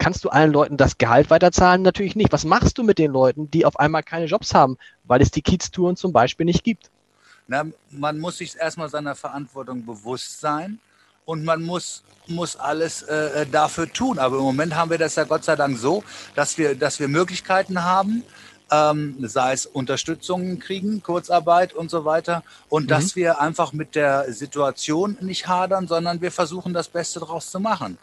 kannst 0.00 0.24
du 0.24 0.30
allen 0.30 0.50
Leuten 0.50 0.76
das 0.76 0.98
Gehalt 0.98 1.30
weiterzahlen? 1.30 1.82
Natürlich 1.82 2.16
nicht. 2.16 2.32
Was 2.32 2.44
machst 2.44 2.78
du 2.78 2.82
mit 2.82 2.98
den 2.98 3.12
Leuten, 3.12 3.50
die 3.52 3.64
auf 3.64 3.78
einmal 3.78 4.02
keine 4.02 4.26
Jobs 4.26 4.52
haben, 4.54 4.76
weil 5.04 5.22
es 5.22 5.30
die 5.30 5.42
Kiez-Touren 5.42 5.94
zum 5.96 6.12
Beispiel 6.12 6.46
nicht 6.46 6.64
gibt? 6.64 6.90
Na, 7.46 7.64
man 7.90 8.18
muss 8.18 8.38
sich 8.38 8.56
erstmal 8.56 8.88
seiner 8.88 9.14
Verantwortung 9.14 9.84
bewusst 9.84 10.40
sein 10.40 10.80
und 11.24 11.44
man 11.44 11.62
muss, 11.62 12.02
muss 12.26 12.56
alles 12.56 13.02
äh, 13.02 13.46
dafür 13.46 13.92
tun. 13.92 14.18
Aber 14.18 14.38
im 14.38 14.42
Moment 14.42 14.74
haben 14.74 14.90
wir 14.90 14.98
das 14.98 15.14
ja 15.14 15.24
Gott 15.24 15.44
sei 15.44 15.54
Dank 15.54 15.78
so, 15.78 16.02
dass 16.34 16.58
wir, 16.58 16.74
dass 16.74 16.98
wir 16.98 17.08
Möglichkeiten 17.08 17.84
haben, 17.84 18.24
ähm, 18.70 19.16
sei 19.20 19.52
es 19.52 19.66
Unterstützung 19.66 20.60
kriegen, 20.60 21.02
Kurzarbeit 21.02 21.72
und 21.72 21.90
so 21.90 22.04
weiter. 22.04 22.42
Und 22.68 22.84
Mhm. 22.84 22.88
dass 22.88 23.16
wir 23.16 23.40
einfach 23.40 23.72
mit 23.72 23.94
der 23.96 24.32
Situation 24.32 25.18
nicht 25.20 25.46
hadern, 25.46 25.88
sondern 25.88 26.20
wir 26.20 26.32
versuchen, 26.32 26.72
das 26.72 26.88
Beste 26.88 27.20
daraus 27.20 27.50
zu 27.50 27.60
machen 27.60 27.98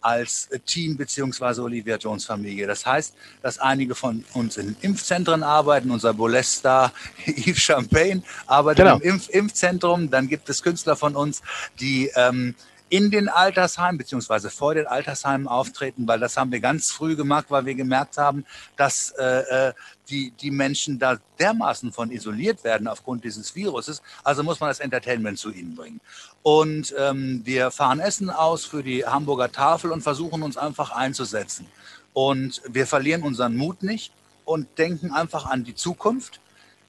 als 0.00 0.48
Team 0.66 0.96
beziehungsweise 0.96 1.62
Olivia 1.62 1.96
Jones 1.96 2.24
Familie. 2.24 2.66
Das 2.66 2.84
heißt, 2.86 3.14
dass 3.42 3.58
einige 3.58 3.94
von 3.94 4.24
uns 4.34 4.56
in 4.56 4.76
Impfzentren 4.80 5.42
arbeiten. 5.42 5.90
Unser 5.90 6.14
Bolestar 6.14 6.92
Yves 7.26 7.58
Champagne 7.58 8.22
arbeitet 8.46 8.84
Genau. 8.84 8.96
im 8.98 9.02
Impf 9.14 9.28
Impfzentrum. 9.30 10.10
Dann 10.10 10.28
gibt 10.28 10.48
es 10.48 10.62
Künstler 10.62 10.96
von 10.96 11.16
uns, 11.16 11.42
die 11.80 12.10
ähm, 12.16 12.54
in 12.90 13.10
den 13.12 13.28
Altersheimen 13.28 13.98
beziehungsweise 13.98 14.50
vor 14.50 14.74
den 14.74 14.86
Altersheimen 14.86 15.46
auftreten, 15.46 16.06
weil 16.08 16.18
das 16.18 16.36
haben 16.36 16.50
wir 16.50 16.60
ganz 16.60 16.90
früh 16.90 17.14
gemacht, 17.14 17.46
weil 17.48 17.64
wir 17.64 17.76
gemerkt 17.76 18.18
haben, 18.18 18.44
dass 18.76 19.12
äh, 19.12 19.68
äh, 19.68 19.72
die, 20.10 20.32
die 20.32 20.50
Menschen 20.50 20.98
da 20.98 21.18
dermaßen 21.38 21.92
von 21.92 22.10
isoliert 22.10 22.64
werden 22.64 22.88
aufgrund 22.88 23.24
dieses 23.24 23.54
Viruses. 23.54 24.02
Also 24.24 24.42
muss 24.42 24.58
man 24.58 24.68
das 24.70 24.80
Entertainment 24.80 25.38
zu 25.38 25.52
ihnen 25.52 25.76
bringen. 25.76 26.00
Und 26.42 26.92
ähm, 26.98 27.42
wir 27.44 27.70
fahren 27.70 28.00
Essen 28.00 28.28
aus 28.28 28.64
für 28.64 28.82
die 28.82 29.06
Hamburger 29.06 29.52
Tafel 29.52 29.92
und 29.92 30.02
versuchen 30.02 30.42
uns 30.42 30.56
einfach 30.56 30.90
einzusetzen. 30.90 31.66
Und 32.12 32.60
wir 32.68 32.88
verlieren 32.88 33.22
unseren 33.22 33.56
Mut 33.56 33.84
nicht 33.84 34.12
und 34.44 34.66
denken 34.78 35.12
einfach 35.12 35.46
an 35.46 35.62
die 35.62 35.76
Zukunft. 35.76 36.39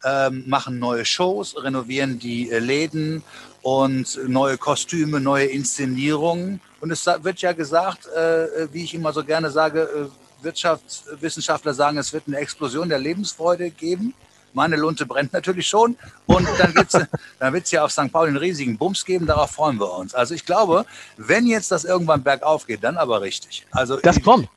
Ähm, 0.04 0.44
machen 0.48 0.80
neue 0.80 1.06
Shows, 1.06 1.56
renovieren 1.62 2.20
die 2.20 2.50
äh, 2.50 2.60
Läden 2.60 3.24
und 3.62 4.20
neue 4.28 4.58
Kostüme, 4.58 5.20
neue 5.20 5.46
Inszenierungen. 5.46 6.62
Und 6.80 6.92
es 6.92 7.06
wird 7.06 7.42
ja 7.42 7.54
gesagt, 7.54 8.08
äh, 8.08 8.68
wie 8.72 8.84
ich 8.84 8.94
immer 8.94 9.14
so 9.14 9.24
gerne 9.24 9.52
sage, 9.52 9.82
äh, 9.82 10.44
Wirtschaftswissenschaftler 10.44 11.74
sagen, 11.74 11.98
es 11.98 12.14
wird 12.14 12.24
eine 12.28 12.38
Explosion 12.38 12.90
der 12.90 13.00
Lebensfreude 13.00 13.70
geben. 13.70 14.14
Meine 14.54 14.76
Lunte 14.76 15.06
brennt 15.06 15.32
natürlich 15.34 15.68
schon. 15.68 15.96
Und 16.26 16.48
dann 16.58 16.76
wird 16.76 16.94
es 16.94 17.06
dann 17.40 17.54
wird's 17.54 17.72
ja 17.72 17.86
auf 17.86 17.92
St. 17.92 18.12
Pauli 18.12 18.30
einen 18.30 18.38
riesigen 18.38 18.78
Bums 18.78 19.06
geben. 19.06 19.28
Darauf 19.28 19.52
freuen 19.52 19.80
wir 19.80 19.94
uns. 19.94 20.16
Also 20.16 20.34
ich 20.34 20.46
glaube, 20.46 20.86
wenn 21.18 21.46
jetzt 21.46 21.72
das 21.72 21.86
irgendwann 21.86 22.24
bergauf 22.24 22.66
geht, 22.66 22.84
dann 22.84 22.98
aber 22.98 23.22
richtig. 23.22 23.66
Also 23.72 23.98
das 23.98 24.22
kommt. 24.22 24.50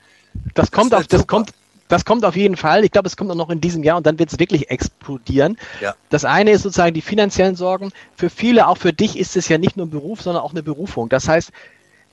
Das 0.55 0.71
kommt 0.73 0.93
das 0.93 1.03
auf, 1.03 1.07
das 1.07 1.27
kommt, 1.27 1.53
das 1.89 2.05
kommt 2.05 2.25
auf 2.25 2.37
jeden 2.37 2.57
Fall. 2.57 2.85
Ich 2.85 2.91
glaube, 2.91 3.09
es 3.09 3.17
kommt 3.17 3.31
auch 3.31 3.37
noch 3.37 3.51
in 3.51 3.61
diesem 3.61 3.83
Jahr 3.83 3.99
und 3.99 4.07
dann 4.07 4.19
wird 4.19 4.33
es 4.33 4.39
wirklich 4.39 4.71
explodieren. 4.71 5.59
Ja. 5.81 5.95
Das 6.09 6.25
eine 6.25 6.53
ist 6.53 6.63
sozusagen 6.63 6.95
die 6.95 7.03
finanziellen 7.03 7.57
Sorgen. 7.57 7.93
Für 8.17 8.31
viele, 8.31 8.69
auch 8.69 8.79
für 8.79 8.93
dich, 8.93 9.19
ist 9.19 9.37
es 9.37 9.49
ja 9.49 9.59
nicht 9.59 9.77
nur 9.77 9.87
ein 9.87 9.91
Beruf, 9.91 10.23
sondern 10.23 10.43
auch 10.43 10.53
eine 10.53 10.63
Berufung. 10.63 11.09
Das 11.09 11.29
heißt, 11.29 11.53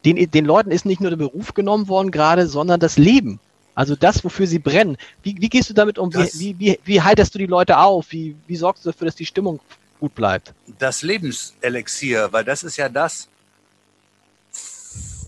den, 0.03 0.29
den 0.31 0.45
Leuten 0.45 0.71
ist 0.71 0.85
nicht 0.85 0.99
nur 0.99 1.09
der 1.09 1.17
Beruf 1.17 1.53
genommen 1.53 1.87
worden 1.87 2.11
gerade, 2.11 2.47
sondern 2.47 2.79
das 2.79 2.97
Leben. 2.97 3.39
Also 3.73 3.95
das, 3.95 4.23
wofür 4.23 4.47
sie 4.47 4.59
brennen. 4.59 4.97
Wie, 5.23 5.35
wie 5.39 5.49
gehst 5.49 5.69
du 5.69 5.73
damit 5.73 5.97
um? 5.97 6.13
Wie, 6.13 6.29
wie, 6.33 6.59
wie, 6.59 6.79
wie 6.83 7.01
haltest 7.01 7.33
du 7.33 7.39
die 7.39 7.45
Leute 7.45 7.77
auf? 7.77 8.11
Wie, 8.11 8.35
wie 8.47 8.55
sorgst 8.55 8.85
du 8.85 8.91
dafür, 8.91 9.05
dass 9.05 9.15
die 9.15 9.25
Stimmung 9.25 9.59
gut 9.99 10.13
bleibt? 10.13 10.53
Das 10.79 11.01
Lebenselixier, 11.01 12.29
weil 12.31 12.43
das 12.43 12.63
ist 12.63 12.77
ja 12.77 12.89
das, 12.89 13.29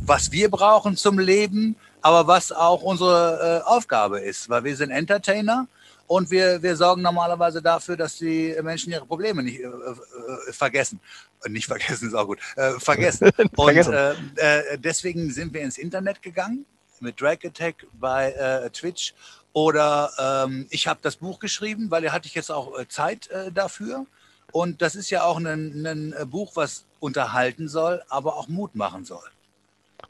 was 0.06 0.32
wir 0.32 0.50
brauchen 0.50 0.98
zum 0.98 1.20
Leben, 1.20 1.78
aber 2.04 2.28
was 2.28 2.52
auch 2.52 2.84
unsere 2.84 3.64
äh, 3.66 3.68
Aufgabe 3.68 4.20
ist, 4.20 4.50
weil 4.50 4.64
wir 4.66 4.76
sind 4.76 4.92
Entertainer 4.92 5.68
und 6.06 6.30
wir, 6.30 6.62
wir 6.62 6.76
sorgen 6.76 7.02
normalerweise 7.02 7.62
dafür, 7.62 7.96
dass 7.96 8.18
die 8.18 8.56
Menschen 8.62 8.92
ihre 8.92 9.06
Probleme 9.06 9.42
nicht 9.42 9.62
äh, 9.62 9.64
äh, 9.68 10.52
vergessen. 10.52 11.00
Nicht 11.48 11.66
vergessen 11.68 12.10
ist 12.10 12.14
auch 12.14 12.28
gut. 12.28 12.40
Äh, 12.58 12.74
vergessen. 12.74 13.32
und 13.56 13.76
äh, 13.76 14.12
äh, 14.36 14.78
deswegen 14.78 15.32
sind 15.32 15.54
wir 15.54 15.62
ins 15.62 15.78
Internet 15.78 16.22
gegangen 16.22 16.66
mit 17.00 17.20
Drag 17.20 17.38
Attack 17.44 17.88
bei 17.94 18.32
äh, 18.34 18.70
Twitch. 18.70 19.14
Oder 19.54 20.12
ähm, 20.46 20.68
ich 20.72 20.88
habe 20.88 21.00
das 21.02 21.16
Buch 21.16 21.40
geschrieben, 21.40 21.90
weil 21.90 22.02
da 22.02 22.12
hatte 22.12 22.28
ich 22.28 22.36
jetzt 22.36 22.52
auch 22.52 22.78
äh, 22.78 22.88
Zeit 22.88 23.28
äh, 23.28 23.52
dafür. 23.52 24.06
Und 24.52 24.82
das 24.82 24.96
ist 24.96 25.10
ja 25.10 25.24
auch 25.24 25.38
ein, 25.38 25.86
ein 25.86 26.14
äh, 26.14 26.26
Buch, 26.26 26.52
was 26.56 26.86
unterhalten 27.00 27.70
soll, 27.70 28.04
aber 28.10 28.36
auch 28.36 28.50
Mut 28.50 28.76
machen 28.76 29.06
soll. 29.06 29.24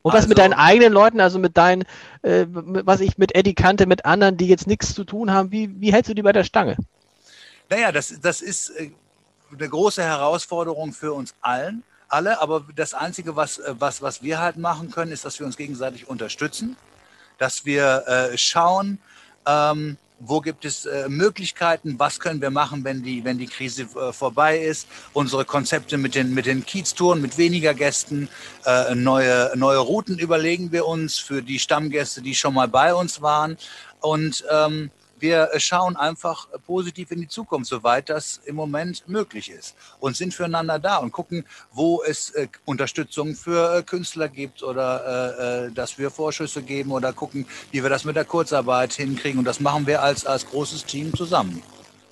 Und 0.01 0.13
was 0.13 0.21
also, 0.21 0.29
mit 0.29 0.37
deinen 0.37 0.53
eigenen 0.53 0.91
Leuten, 0.91 1.19
also 1.19 1.39
mit 1.39 1.57
deinen, 1.57 1.83
äh, 2.23 2.45
was 2.49 2.99
ich 2.99 3.17
mit 3.17 3.35
Eddie 3.35 3.53
kannte, 3.53 3.85
mit 3.85 4.05
anderen, 4.05 4.37
die 4.37 4.47
jetzt 4.47 4.67
nichts 4.67 4.93
zu 4.93 5.03
tun 5.03 5.31
haben, 5.31 5.51
wie, 5.51 5.79
wie 5.79 5.93
hältst 5.93 6.09
du 6.09 6.15
die 6.15 6.21
bei 6.21 6.33
der 6.33 6.43
Stange? 6.43 6.75
Naja, 7.69 7.91
das, 7.91 8.19
das 8.21 8.41
ist 8.41 8.69
äh, 8.71 8.91
eine 9.51 9.69
große 9.69 10.03
Herausforderung 10.03 10.93
für 10.93 11.13
uns 11.13 11.33
allen 11.41 11.83
alle, 12.13 12.39
aber 12.41 12.65
das 12.75 12.93
Einzige, 12.93 13.35
was, 13.35 13.57
äh, 13.57 13.73
was, 13.79 14.01
was 14.01 14.21
wir 14.21 14.39
halt 14.39 14.57
machen 14.57 14.91
können, 14.91 15.11
ist, 15.11 15.25
dass 15.25 15.39
wir 15.39 15.45
uns 15.45 15.57
gegenseitig 15.57 16.07
unterstützen, 16.07 16.77
dass 17.39 17.65
wir 17.65 18.03
äh, 18.07 18.37
schauen, 18.37 18.99
ähm, 19.47 19.97
wo 20.25 20.41
gibt 20.41 20.65
es 20.65 20.85
äh, 20.85 21.07
Möglichkeiten, 21.09 21.95
was 21.97 22.19
können 22.19 22.41
wir 22.41 22.49
machen, 22.49 22.83
wenn 22.83 23.03
die, 23.03 23.23
wenn 23.23 23.37
die 23.37 23.47
Krise 23.47 23.83
äh, 23.83 24.13
vorbei 24.13 24.59
ist, 24.59 24.87
unsere 25.13 25.45
Konzepte 25.45 25.97
mit 25.97 26.15
den, 26.15 26.33
mit 26.33 26.45
den 26.45 26.65
Kieztouren, 26.65 27.21
mit 27.21 27.37
weniger 27.37 27.73
Gästen, 27.73 28.29
äh, 28.65 28.95
neue, 28.95 29.51
neue 29.55 29.79
Routen 29.79 30.17
überlegen 30.19 30.71
wir 30.71 30.85
uns 30.85 31.17
für 31.17 31.41
die 31.41 31.59
Stammgäste, 31.59 32.21
die 32.21 32.35
schon 32.35 32.53
mal 32.53 32.67
bei 32.67 32.93
uns 32.93 33.21
waren. 33.21 33.57
Und 34.01 34.43
ähm, 34.51 34.91
wir 35.23 35.49
schauen 35.55 35.95
einfach 35.95 36.49
positiv 36.67 37.09
in 37.11 37.21
die 37.21 37.29
Zukunft, 37.29 37.69
soweit 37.69 38.09
das 38.09 38.41
im 38.43 38.57
Moment 38.57 39.07
möglich 39.07 39.49
ist 39.49 39.73
und 40.01 40.17
sind 40.17 40.33
füreinander 40.33 40.79
da 40.79 40.97
und 40.97 41.13
gucken, 41.13 41.45
wo 41.71 42.03
es 42.03 42.31
äh, 42.31 42.49
Unterstützung 42.65 43.33
für 43.33 43.77
äh, 43.77 43.83
Künstler 43.83 44.27
gibt 44.27 44.61
oder 44.63 44.89
äh, 45.39 45.67
äh, 45.67 45.71
dass 45.71 45.97
wir 45.97 46.11
Vorschüsse 46.11 46.61
geben 46.61 46.91
oder 46.91 47.13
gucken, 47.13 47.47
wie 47.71 47.81
wir 47.81 47.89
das 47.89 48.03
mit 48.03 48.17
der 48.17 48.25
Kurzarbeit 48.25 48.91
hinkriegen. 48.91 49.39
Und 49.39 49.45
das 49.45 49.61
machen 49.61 49.87
wir 49.87 50.03
als, 50.03 50.25
als 50.25 50.45
großes 50.45 50.83
Team 50.83 51.15
zusammen, 51.15 51.63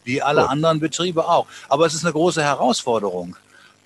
wie 0.05 0.21
alle 0.21 0.43
cool. 0.43 0.47
anderen 0.47 0.79
Betriebe 0.79 1.27
auch. 1.27 1.47
Aber 1.67 1.85
es 1.85 1.93
ist 1.93 2.05
eine 2.05 2.13
große 2.13 2.41
Herausforderung 2.41 3.35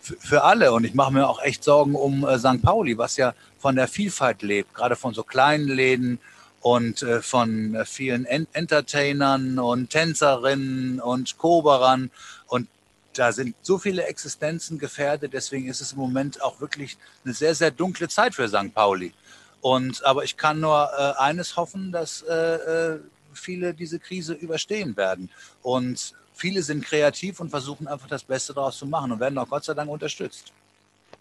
für 0.01 0.43
alle. 0.43 0.71
Und 0.71 0.83
ich 0.83 0.93
mache 0.93 1.11
mir 1.11 1.27
auch 1.27 1.41
echt 1.41 1.63
Sorgen 1.63 1.95
um 1.95 2.27
äh, 2.27 2.37
St. 2.37 2.61
Pauli, 2.61 2.95
was 2.99 3.17
ja 3.17 3.33
von 3.57 3.75
der 3.75 3.87
Vielfalt 3.87 4.43
lebt, 4.43 4.75
gerade 4.75 4.95
von 4.95 5.15
so 5.15 5.23
kleinen 5.23 5.67
Läden, 5.67 6.19
und 6.65 7.03
äh, 7.03 7.21
von 7.21 7.75
äh, 7.75 7.85
vielen 7.85 8.25
Entertainern 8.25 9.59
und 9.59 9.91
Tänzerinnen 9.91 10.99
und 10.99 11.37
Koberern. 11.37 12.09
Und 12.47 12.67
da 13.13 13.31
sind 13.31 13.55
so 13.61 13.77
viele 13.77 14.05
Existenzen 14.05 14.79
gefährdet. 14.79 15.33
Deswegen 15.33 15.67
ist 15.67 15.79
es 15.79 15.91
im 15.91 15.99
Moment 15.99 16.41
auch 16.41 16.59
wirklich 16.59 16.97
eine 17.23 17.35
sehr, 17.35 17.53
sehr 17.53 17.69
dunkle 17.69 18.07
Zeit 18.07 18.33
für 18.33 18.47
St. 18.47 18.73
Pauli. 18.73 19.13
Und, 19.61 20.03
aber 20.03 20.23
ich 20.23 20.37
kann 20.37 20.59
nur 20.59 20.89
äh, 20.97 21.21
eines 21.21 21.55
hoffen, 21.55 21.91
dass 21.91 22.23
äh, 22.23 22.33
äh, 22.33 22.99
viele 23.31 23.75
diese 23.75 23.99
Krise 23.99 24.33
überstehen 24.33 24.97
werden. 24.97 25.29
Und 25.61 26.15
viele 26.33 26.63
sind 26.63 26.83
kreativ 26.83 27.41
und 27.41 27.51
versuchen 27.51 27.87
einfach 27.87 28.07
das 28.07 28.23
Beste 28.23 28.55
daraus 28.55 28.79
zu 28.79 28.87
machen 28.87 29.11
und 29.11 29.19
werden 29.19 29.37
auch 29.37 29.49
Gott 29.49 29.65
sei 29.65 29.75
Dank 29.75 29.91
unterstützt. 29.91 30.51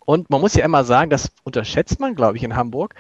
Und 0.06 0.30
man 0.30 0.40
muss 0.40 0.54
ja 0.54 0.64
immer 0.64 0.84
sagen, 0.84 1.10
das 1.10 1.30
unterschätzt 1.42 2.00
man, 2.00 2.14
glaube 2.14 2.38
ich, 2.38 2.42
in 2.42 2.56
Hamburg 2.56 2.94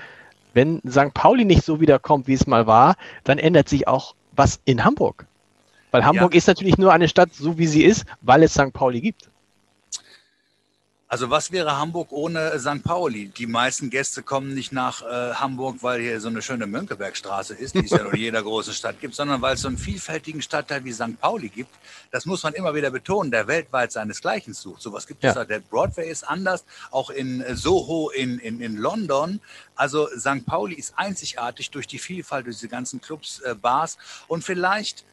wenn 0.54 0.80
St. 0.88 1.12
Pauli 1.12 1.44
nicht 1.44 1.64
so 1.64 1.80
wiederkommt, 1.80 2.26
wie 2.26 2.34
es 2.34 2.46
mal 2.46 2.66
war, 2.66 2.96
dann 3.24 3.38
ändert 3.38 3.68
sich 3.68 3.86
auch 3.86 4.14
was 4.32 4.60
in 4.64 4.84
Hamburg. 4.84 5.26
Weil 5.90 6.04
Hamburg 6.04 6.34
ja. 6.34 6.38
ist 6.38 6.48
natürlich 6.48 6.78
nur 6.78 6.92
eine 6.92 7.08
Stadt, 7.08 7.32
so 7.34 7.58
wie 7.58 7.66
sie 7.66 7.84
ist, 7.84 8.04
weil 8.20 8.42
es 8.42 8.54
St. 8.54 8.72
Pauli 8.72 9.00
gibt. 9.00 9.30
Also 11.14 11.30
was 11.30 11.52
wäre 11.52 11.78
Hamburg 11.78 12.10
ohne 12.10 12.58
St. 12.58 12.82
Pauli? 12.82 13.28
Die 13.28 13.46
meisten 13.46 13.88
Gäste 13.88 14.24
kommen 14.24 14.52
nicht 14.52 14.72
nach 14.72 15.00
äh, 15.02 15.34
Hamburg, 15.34 15.76
weil 15.80 16.00
hier 16.00 16.20
so 16.20 16.26
eine 16.26 16.42
schöne 16.42 16.66
Mönckebergstraße 16.66 17.54
ist, 17.54 17.76
die 17.76 17.84
es 17.84 17.92
ja 17.92 18.04
in 18.12 18.16
jeder 18.16 18.42
großen 18.42 18.74
Stadt 18.74 19.00
gibt, 19.00 19.14
sondern 19.14 19.40
weil 19.40 19.54
es 19.54 19.60
so 19.60 19.68
einen 19.68 19.78
vielfältigen 19.78 20.42
Stadtteil 20.42 20.84
wie 20.84 20.92
St. 20.92 21.20
Pauli 21.20 21.50
gibt. 21.50 21.70
Das 22.10 22.26
muss 22.26 22.42
man 22.42 22.52
immer 22.54 22.74
wieder 22.74 22.90
betonen, 22.90 23.30
der 23.30 23.46
weltweit 23.46 23.92
seinesgleichen 23.92 24.54
sucht. 24.54 24.82
Sowas 24.82 25.06
gibt 25.06 25.22
es 25.22 25.36
ja. 25.36 25.44
Der 25.44 25.60
Broadway 25.60 26.10
ist 26.10 26.24
anders, 26.24 26.64
auch 26.90 27.10
in 27.10 27.42
äh, 27.42 27.54
Soho 27.54 28.10
in, 28.10 28.40
in, 28.40 28.60
in 28.60 28.76
London. 28.76 29.40
Also 29.76 30.08
St. 30.18 30.44
Pauli 30.44 30.74
ist 30.74 30.94
einzigartig 30.96 31.70
durch 31.70 31.86
die 31.86 32.00
Vielfalt, 32.00 32.46
durch 32.46 32.56
diese 32.56 32.68
ganzen 32.68 33.00
Clubs, 33.00 33.38
äh, 33.42 33.54
Bars 33.54 33.98
und 34.26 34.42
vielleicht 34.42 35.04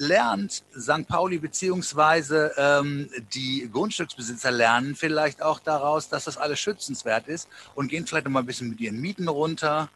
lernt 0.00 0.64
St. 0.78 1.06
Pauli 1.06 1.38
beziehungsweise 1.38 2.52
ähm, 2.56 3.10
die 3.34 3.68
Grundstücksbesitzer 3.70 4.50
lernen 4.50 4.96
vielleicht 4.96 5.42
auch 5.42 5.60
daraus, 5.60 6.08
dass 6.08 6.24
das 6.24 6.38
alles 6.38 6.58
schützenswert 6.58 7.28
ist 7.28 7.48
und 7.74 7.88
gehen 7.88 8.06
vielleicht 8.06 8.24
noch 8.24 8.32
mal 8.32 8.40
ein 8.40 8.46
bisschen 8.46 8.70
mit 8.70 8.80
ihren 8.80 8.98
Mieten 8.98 9.28
runter 9.28 9.90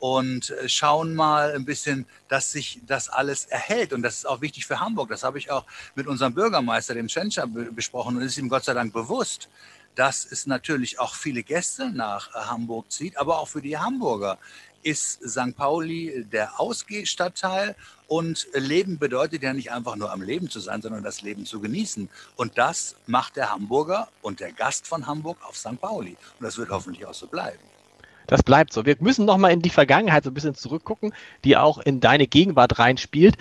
und 0.00 0.50
äh, 0.50 0.68
schauen 0.68 1.14
mal 1.14 1.52
ein 1.54 1.64
bisschen, 1.64 2.04
dass 2.26 2.50
sich 2.50 2.80
das 2.84 3.08
alles 3.08 3.44
erhält. 3.44 3.92
Und 3.92 4.02
das 4.02 4.16
ist 4.16 4.26
auch 4.26 4.40
wichtig 4.40 4.66
für 4.66 4.80
Hamburg. 4.80 5.08
Das 5.08 5.22
habe 5.22 5.38
ich 5.38 5.52
auch 5.52 5.64
mit 5.94 6.08
unserem 6.08 6.34
Bürgermeister, 6.34 6.94
dem 6.94 7.08
Schenscher, 7.08 7.46
besprochen 7.46 8.16
und 8.16 8.22
ist 8.22 8.36
ihm 8.36 8.48
Gott 8.48 8.64
sei 8.64 8.74
Dank 8.74 8.92
bewusst, 8.92 9.48
dass 9.94 10.24
es 10.24 10.46
natürlich 10.46 10.98
auch 10.98 11.14
viele 11.14 11.42
Gäste 11.42 11.90
nach 11.90 12.34
äh, 12.34 12.38
Hamburg 12.46 12.90
zieht, 12.90 13.16
aber 13.18 13.38
auch 13.38 13.48
für 13.48 13.62
die 13.62 13.78
Hamburger 13.78 14.38
ist 14.84 15.26
St. 15.28 15.56
Pauli 15.56 16.26
der 16.30 16.60
Ausgehstadtteil 16.60 17.74
und 18.06 18.46
Leben 18.52 18.98
bedeutet 18.98 19.42
ja 19.42 19.54
nicht 19.54 19.72
einfach 19.72 19.96
nur 19.96 20.12
am 20.12 20.22
Leben 20.22 20.50
zu 20.50 20.60
sein, 20.60 20.82
sondern 20.82 21.02
das 21.02 21.22
Leben 21.22 21.46
zu 21.46 21.60
genießen. 21.60 22.08
Und 22.36 22.58
das 22.58 22.94
macht 23.06 23.36
der 23.36 23.50
Hamburger 23.50 24.08
und 24.20 24.40
der 24.40 24.52
Gast 24.52 24.86
von 24.86 25.06
Hamburg 25.06 25.38
auf 25.48 25.56
St. 25.56 25.80
Pauli. 25.80 26.16
Und 26.38 26.44
das 26.44 26.58
wird 26.58 26.68
hoffentlich 26.68 27.06
auch 27.06 27.14
so 27.14 27.26
bleiben. 27.26 27.58
Das 28.26 28.42
bleibt 28.42 28.72
so. 28.72 28.86
Wir 28.86 28.96
müssen 29.00 29.24
nochmal 29.24 29.52
in 29.52 29.62
die 29.62 29.70
Vergangenheit 29.70 30.24
so 30.24 30.30
ein 30.30 30.34
bisschen 30.34 30.54
zurückgucken, 30.54 31.14
die 31.44 31.56
auch 31.56 31.78
in 31.78 32.00
deine 32.00 32.26
Gegenwart 32.26 32.78
reinspielt. 32.78 33.36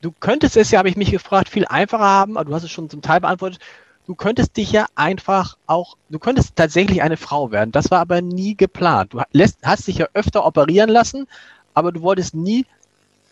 Du 0.00 0.10
könntest 0.10 0.56
es 0.56 0.70
ja, 0.70 0.78
habe 0.78 0.88
ich 0.88 0.96
mich 0.96 1.10
gefragt, 1.10 1.48
viel 1.48 1.66
einfacher 1.66 2.04
haben, 2.04 2.36
aber 2.36 2.46
du 2.46 2.54
hast 2.54 2.64
es 2.64 2.70
schon 2.70 2.90
zum 2.90 3.02
Teil 3.02 3.20
beantwortet 3.20 3.60
du 4.06 4.14
könntest 4.14 4.56
dich 4.56 4.72
ja 4.72 4.86
einfach 4.94 5.56
auch, 5.66 5.96
du 6.10 6.18
könntest 6.18 6.56
tatsächlich 6.56 7.02
eine 7.02 7.16
Frau 7.16 7.50
werden. 7.50 7.72
Das 7.72 7.90
war 7.90 8.00
aber 8.00 8.20
nie 8.20 8.56
geplant. 8.56 9.14
Du 9.14 9.22
lässt, 9.32 9.58
hast 9.62 9.86
dich 9.86 9.98
ja 9.98 10.08
öfter 10.14 10.44
operieren 10.44 10.90
lassen, 10.90 11.28
aber 11.74 11.92
du 11.92 12.02
wolltest 12.02 12.34
nie 12.34 12.66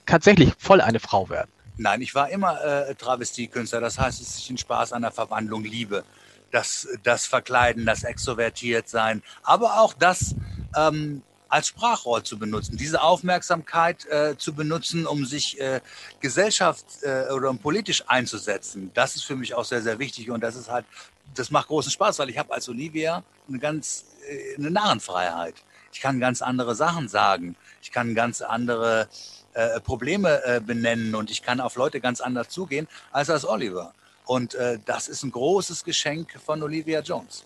tatsächlich 0.07 0.53
voll 0.59 0.81
eine 0.81 1.01
Frau 1.01 1.29
werden. 1.29 1.51
Nein, 1.77 2.03
ich 2.03 2.15
war 2.15 2.29
immer 2.31 2.63
äh, 2.63 2.95
Travestiekünstler. 2.95 3.81
Das 3.81 3.99
heißt, 3.99 4.21
dass 4.21 4.37
ich 4.37 4.47
den 4.47 4.59
Spaß 4.59 4.93
an 4.93 5.03
der 5.03 5.13
Verwandlung 5.13 5.65
liebe. 5.65 6.05
Das, 6.51 6.89
das 7.05 7.27
Verkleiden, 7.27 7.87
das 7.87 8.03
Extrovertiertsein, 8.03 9.23
aber 9.45 9.81
auch 9.81 9.95
das 9.95 10.35
ähm, 10.77 11.23
als 11.51 11.67
Sprachrohr 11.69 12.25
zu 12.25 12.39
benutzen, 12.39 12.77
diese 12.77 13.03
Aufmerksamkeit 13.03 14.07
äh, 14.07 14.37
zu 14.39 14.55
benutzen, 14.55 15.07
um 15.07 15.27
sich 15.27 15.61
äh, 15.61 15.81
Gesellschaft 16.21 16.87
äh, 17.03 17.33
oder 17.33 17.51
um 17.51 17.59
politisch 17.59 18.05
einzusetzen. 18.07 18.91
Das 18.95 19.17
ist 19.17 19.25
für 19.25 19.37
mich 19.37 19.55
auch 19.55 19.65
sehr, 19.65 19.83
sehr 19.83 19.99
wichtig 19.99 20.31
und 20.31 20.41
das 20.43 20.55
ist 20.55 20.71
halt, 20.71 20.87
das 21.35 21.51
macht 21.51 21.69
großen 21.69 21.91
Spaß, 21.91 22.21
weil 22.21 22.31
ich 22.31 22.39
habe 22.39 22.55
als 22.55 22.69
Olivia 22.69 23.25
eine 23.49 23.59
ganz, 23.59 24.05
äh, 24.29 24.57
eine 24.57 24.71
Narrenfreiheit. 24.71 25.57
Ich 25.93 26.01
kann 26.01 26.21
ganz 26.21 26.41
andere 26.41 26.77
Sachen 26.77 27.09
sagen. 27.09 27.57
Ich 27.83 27.91
kann 27.91 28.15
ganz 28.15 28.43
andere 28.43 29.09
äh, 29.55 29.81
Probleme 29.81 30.45
äh, 30.45 30.61
benennen 30.61 31.17
und 31.17 31.31
ich 31.31 31.43
kann 31.43 31.61
auf 31.61 31.75
Leute 31.75 32.01
ganz 32.01 32.21
anders 32.21 32.49
zugehen 32.49 32.87
als 33.11 33.29
als 33.29 33.45
Oliver. 33.45 33.93
Und 34.25 34.57
das 34.85 35.09
ist 35.09 35.25
ein 35.25 35.33
großes 35.33 35.83
Geschenk 35.83 36.39
von 36.47 36.63
Olivia 36.63 37.01
Jones. 37.01 37.45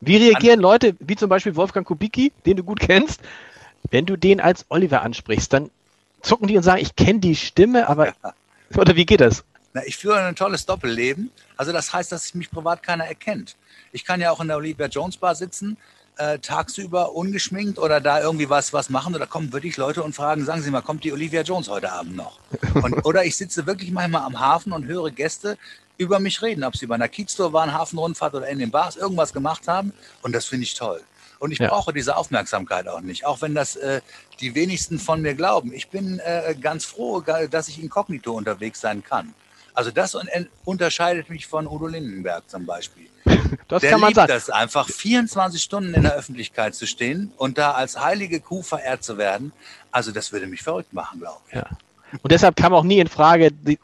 Wie 0.00 0.16
reagieren 0.16 0.60
Leute, 0.60 0.94
wie 1.00 1.16
zum 1.16 1.28
Beispiel 1.28 1.56
Wolfgang 1.56 1.86
Kubicki, 1.86 2.32
den 2.46 2.56
du 2.56 2.62
gut 2.62 2.80
kennst, 2.80 3.20
wenn 3.90 4.06
du 4.06 4.16
den 4.16 4.40
als 4.40 4.64
Oliver 4.68 5.02
ansprichst? 5.02 5.52
Dann 5.52 5.70
zucken 6.22 6.48
die 6.48 6.56
und 6.56 6.62
sagen, 6.62 6.80
ich 6.80 6.94
kenne 6.94 7.20
die 7.20 7.36
Stimme, 7.36 7.88
aber. 7.88 8.08
Ja. 8.08 8.34
Oder 8.76 8.96
wie 8.96 9.06
geht 9.06 9.20
das? 9.20 9.44
Na, 9.72 9.82
ich 9.86 9.96
führe 9.96 10.20
ein 10.20 10.36
tolles 10.36 10.66
Doppelleben. 10.66 11.30
Also 11.56 11.72
das 11.72 11.92
heißt, 11.92 12.12
dass 12.12 12.34
mich 12.34 12.50
privat 12.50 12.82
keiner 12.82 13.06
erkennt. 13.06 13.56
Ich 13.92 14.04
kann 14.04 14.20
ja 14.20 14.30
auch 14.30 14.40
in 14.40 14.48
der 14.48 14.58
Olivia 14.58 14.86
Jones 14.86 15.16
Bar 15.16 15.34
sitzen, 15.34 15.76
äh, 16.16 16.38
tagsüber 16.38 17.14
ungeschminkt 17.14 17.78
oder 17.78 18.00
da 18.00 18.20
irgendwie 18.20 18.48
was, 18.50 18.72
was 18.72 18.90
machen. 18.90 19.14
Oder 19.14 19.26
kommen 19.26 19.52
wirklich 19.52 19.76
Leute 19.76 20.02
und 20.02 20.14
fragen, 20.14 20.44
sagen 20.44 20.62
Sie 20.62 20.70
mal, 20.70 20.82
kommt 20.82 21.04
die 21.04 21.12
Olivia 21.12 21.42
Jones 21.42 21.68
heute 21.68 21.90
Abend 21.90 22.16
noch? 22.16 22.38
Und, 22.74 23.04
oder 23.04 23.24
ich 23.24 23.36
sitze 23.36 23.66
wirklich 23.66 23.90
manchmal 23.90 24.22
am 24.22 24.38
Hafen 24.38 24.72
und 24.72 24.86
höre 24.86 25.10
Gäste 25.10 25.58
über 25.98 26.20
mich 26.20 26.40
reden, 26.40 26.64
ob 26.64 26.76
sie 26.76 26.86
bei 26.86 26.94
einer 26.94 27.08
Kieztour 27.08 27.52
waren, 27.52 27.72
Hafenrundfahrt 27.72 28.34
oder 28.34 28.48
in 28.48 28.58
den 28.58 28.70
Bars 28.70 28.96
irgendwas 28.96 29.32
gemacht 29.32 29.68
haben. 29.68 29.92
Und 30.22 30.32
das 30.34 30.46
finde 30.46 30.64
ich 30.64 30.74
toll. 30.74 31.02
Und 31.40 31.52
ich 31.52 31.58
ja. 31.58 31.68
brauche 31.68 31.92
diese 31.92 32.16
Aufmerksamkeit 32.16 32.88
auch 32.88 33.00
nicht, 33.00 33.26
auch 33.26 33.42
wenn 33.42 33.54
das 33.54 33.76
äh, 33.76 34.00
die 34.40 34.54
wenigsten 34.54 34.98
von 34.98 35.22
mir 35.22 35.34
glauben. 35.34 35.72
Ich 35.72 35.88
bin 35.88 36.20
äh, 36.20 36.54
ganz 36.60 36.84
froh, 36.84 37.20
dass 37.20 37.68
ich 37.68 37.82
inkognito 37.82 38.32
unterwegs 38.32 38.80
sein 38.80 39.04
kann. 39.04 39.34
Also 39.74 39.92
das 39.92 40.16
unterscheidet 40.64 41.30
mich 41.30 41.46
von 41.46 41.68
Udo 41.68 41.86
Lindenberg 41.86 42.48
zum 42.48 42.66
Beispiel. 42.66 43.06
Das 43.68 43.82
der 43.82 43.90
kann 43.90 44.00
man 44.00 44.08
liebt 44.08 44.16
sagen. 44.16 44.32
das 44.32 44.50
einfach, 44.50 44.88
24 44.88 45.62
Stunden 45.62 45.92
in 45.94 46.02
der 46.02 46.14
Öffentlichkeit 46.14 46.74
zu 46.74 46.86
stehen 46.86 47.32
und 47.36 47.58
da 47.58 47.72
als 47.72 47.98
heilige 47.98 48.40
Kuh 48.40 48.62
verehrt 48.62 49.04
zu 49.04 49.18
werden. 49.18 49.52
Also 49.90 50.10
das 50.10 50.32
würde 50.32 50.46
mich 50.46 50.62
verrückt 50.62 50.92
machen, 50.94 51.20
glaube 51.20 51.40
ich. 51.48 51.54
Ja. 51.54 51.66
Und 52.22 52.32
deshalb 52.32 52.56
kam 52.56 52.72
auch 52.72 52.82
nie 52.82 52.98
in 52.98 53.08
Frage 53.08 53.52
die, 53.52 53.78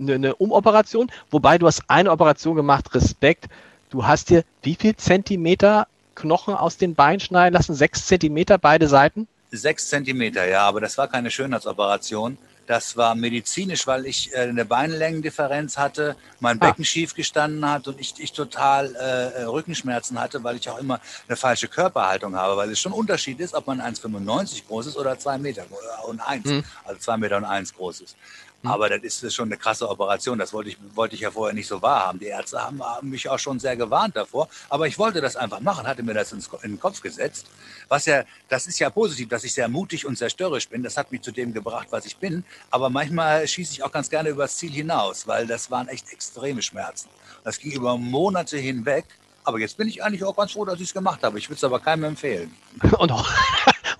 eine 0.00 0.34
Umoperation, 0.36 1.10
wobei 1.30 1.58
du 1.58 1.66
hast 1.66 1.82
eine 1.88 2.10
Operation 2.10 2.56
gemacht, 2.56 2.94
Respekt. 2.94 3.46
Du 3.90 4.06
hast 4.06 4.30
dir 4.30 4.44
wie 4.62 4.74
viel 4.74 4.96
Zentimeter 4.96 5.86
Knochen 6.14 6.54
aus 6.54 6.76
den 6.76 6.94
Beinen 6.94 7.20
schneiden 7.20 7.54
lassen? 7.54 7.74
Sechs 7.74 8.06
Zentimeter 8.06 8.58
beide 8.58 8.88
Seiten? 8.88 9.26
Sechs 9.50 9.88
Zentimeter, 9.88 10.46
ja, 10.46 10.62
aber 10.62 10.80
das 10.80 10.96
war 10.96 11.08
keine 11.08 11.30
Schönheitsoperation. 11.30 12.38
Das 12.70 12.96
war 12.96 13.16
medizinisch, 13.16 13.84
weil 13.88 14.06
ich 14.06 14.32
äh, 14.32 14.42
eine 14.42 14.64
Beinlängendifferenz 14.64 15.76
hatte, 15.76 16.14
mein 16.38 16.62
ah. 16.62 16.66
Becken 16.66 16.84
schief 16.84 17.16
gestanden 17.16 17.68
hat 17.68 17.88
und 17.88 17.98
ich, 17.98 18.14
ich 18.18 18.32
total 18.32 18.94
äh, 18.94 19.42
Rückenschmerzen 19.42 20.20
hatte, 20.20 20.44
weil 20.44 20.54
ich 20.54 20.70
auch 20.70 20.78
immer 20.78 21.00
eine 21.26 21.36
falsche 21.36 21.66
Körperhaltung 21.66 22.36
habe, 22.36 22.56
weil 22.56 22.70
es 22.70 22.78
schon 22.78 22.92
ein 22.92 22.98
Unterschied 22.98 23.40
ist, 23.40 23.54
ob 23.54 23.66
man 23.66 23.80
1,95 23.80 24.68
groß 24.68 24.86
ist 24.86 24.96
oder 24.96 25.18
2 25.18 25.38
Meter 25.38 25.64
und 26.06 26.20
1, 26.20 26.44
mhm. 26.44 26.64
also 26.84 27.00
2 27.00 27.16
Meter 27.16 27.38
und 27.38 27.44
1 27.44 27.74
groß 27.74 28.02
ist. 28.02 28.16
Mhm. 28.62 28.70
Aber 28.70 28.88
das 28.88 29.22
ist 29.22 29.34
schon 29.34 29.48
eine 29.48 29.56
krasse 29.56 29.88
Operation. 29.88 30.38
Das 30.38 30.52
wollte 30.52 30.70
ich, 30.70 30.78
wollte 30.94 31.14
ich 31.14 31.22
ja 31.22 31.30
vorher 31.30 31.54
nicht 31.54 31.66
so 31.66 31.80
wahrhaben. 31.80 32.18
Die 32.18 32.26
Ärzte 32.26 32.60
haben, 32.60 32.82
haben 32.82 33.10
mich 33.10 33.28
auch 33.28 33.38
schon 33.38 33.58
sehr 33.58 33.76
gewarnt 33.76 34.16
davor. 34.16 34.48
Aber 34.68 34.86
ich 34.86 34.98
wollte 34.98 35.20
das 35.20 35.36
einfach 35.36 35.60
machen, 35.60 35.86
hatte 35.86 36.02
mir 36.02 36.14
das 36.14 36.32
ins, 36.32 36.48
in 36.62 36.72
den 36.72 36.80
Kopf 36.80 37.00
gesetzt. 37.00 37.46
Was 37.88 38.06
ja, 38.06 38.24
das 38.48 38.66
ist 38.66 38.78
ja 38.78 38.90
positiv, 38.90 39.28
dass 39.28 39.44
ich 39.44 39.54
sehr 39.54 39.68
mutig 39.68 40.06
und 40.06 40.18
sehr 40.18 40.30
störrisch 40.30 40.68
bin. 40.68 40.82
Das 40.82 40.96
hat 40.96 41.10
mich 41.12 41.22
zu 41.22 41.32
dem 41.32 41.52
gebracht, 41.52 41.88
was 41.90 42.06
ich 42.06 42.16
bin. 42.16 42.44
Aber 42.70 42.90
manchmal 42.90 43.46
schieße 43.46 43.72
ich 43.72 43.82
auch 43.82 43.92
ganz 43.92 44.10
gerne 44.10 44.28
übers 44.30 44.56
Ziel 44.56 44.72
hinaus, 44.72 45.26
weil 45.26 45.46
das 45.46 45.70
waren 45.70 45.88
echt 45.88 46.12
extreme 46.12 46.62
Schmerzen. 46.62 47.08
Das 47.44 47.58
ging 47.58 47.72
über 47.72 47.96
Monate 47.96 48.58
hinweg. 48.58 49.06
Aber 49.44 49.58
jetzt 49.58 49.78
bin 49.78 49.88
ich 49.88 50.04
eigentlich 50.04 50.22
auch 50.22 50.36
ganz 50.36 50.52
froh, 50.52 50.66
dass 50.66 50.76
ich 50.76 50.88
es 50.88 50.94
gemacht 50.94 51.22
habe. 51.22 51.38
Ich 51.38 51.48
würde 51.48 51.56
es 51.56 51.64
aber 51.64 51.80
keinem 51.80 52.04
empfehlen. 52.04 52.54
Und, 52.98 53.10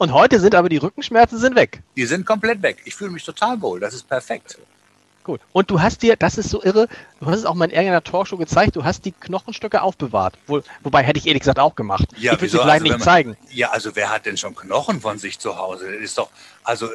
und 0.00 0.14
heute 0.14 0.40
sind 0.40 0.54
aber 0.54 0.70
die 0.70 0.78
Rückenschmerzen 0.78 1.38
sind 1.38 1.54
weg. 1.56 1.82
Die 1.94 2.06
sind 2.06 2.24
komplett 2.24 2.62
weg. 2.62 2.78
Ich 2.86 2.94
fühle 2.94 3.10
mich 3.10 3.22
total 3.22 3.60
wohl. 3.60 3.80
Das 3.80 3.92
ist 3.92 4.08
perfekt. 4.08 4.58
Gut. 5.24 5.42
Und 5.52 5.70
du 5.70 5.82
hast 5.82 6.02
dir, 6.02 6.16
das 6.16 6.38
ist 6.38 6.48
so 6.48 6.62
irre, 6.62 6.88
du 7.20 7.26
hast 7.26 7.40
es 7.40 7.44
auch 7.44 7.54
mal 7.54 7.66
in 7.66 7.72
irgendeiner 7.72 8.02
Talkshow 8.02 8.38
gezeigt, 8.38 8.76
du 8.76 8.84
hast 8.84 9.04
die 9.04 9.12
Knochenstücke 9.12 9.82
aufbewahrt. 9.82 10.38
Wo, 10.46 10.62
wobei 10.82 11.02
hätte 11.02 11.18
ich 11.18 11.26
ehrlich 11.26 11.40
gesagt 11.40 11.58
auch 11.58 11.74
gemacht. 11.74 12.08
Ja, 12.16 12.32
ich 12.32 12.40
würde 12.40 12.48
sie 12.48 12.58
also, 12.58 12.82
nicht 12.82 12.92
man, 12.92 13.00
zeigen. 13.02 13.36
Ja, 13.50 13.72
also 13.72 13.94
wer 13.94 14.08
hat 14.08 14.24
denn 14.24 14.38
schon 14.38 14.54
Knochen 14.54 15.02
von 15.02 15.18
sich 15.18 15.38
zu 15.38 15.58
Hause? 15.58 15.92
Das 15.92 16.00
ist 16.00 16.16
doch, 16.16 16.30
also 16.64 16.88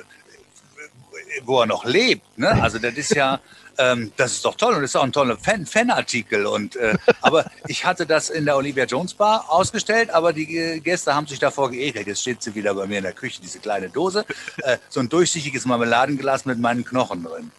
wo 1.43 1.59
er 1.59 1.65
noch 1.65 1.85
lebt, 1.85 2.37
ne? 2.37 2.49
Also 2.61 2.79
das 2.79 2.93
ist 2.93 3.13
ja, 3.15 3.39
ähm, 3.77 4.11
das 4.17 4.33
ist 4.33 4.45
doch 4.45 4.55
toll 4.55 4.73
und 4.75 4.81
das 4.81 4.91
ist 4.91 4.95
auch 4.95 5.03
ein 5.03 5.11
toller 5.11 5.37
Fan 5.37 5.65
Fanartikel. 5.65 6.45
Und 6.45 6.75
äh, 6.75 6.95
aber 7.21 7.45
ich 7.67 7.85
hatte 7.85 8.05
das 8.05 8.29
in 8.29 8.45
der 8.45 8.55
Olivia 8.57 8.85
Jones 8.85 9.13
Bar 9.13 9.45
ausgestellt, 9.49 10.09
aber 10.09 10.33
die 10.33 10.81
Gäste 10.81 11.13
haben 11.13 11.27
sich 11.27 11.39
davor 11.39 11.71
geekelt. 11.71 12.07
Jetzt 12.07 12.21
steht 12.21 12.41
sie 12.41 12.55
wieder 12.55 12.73
bei 12.73 12.87
mir 12.87 12.97
in 12.97 13.03
der 13.03 13.13
Küche, 13.13 13.41
diese 13.41 13.59
kleine 13.59 13.89
Dose, 13.89 14.25
äh, 14.63 14.77
so 14.89 14.99
ein 14.99 15.09
durchsichtiges 15.09 15.65
Marmeladenglas 15.65 16.45
mit 16.45 16.59
meinen 16.59 16.85
Knochen 16.85 17.23
drin. 17.23 17.51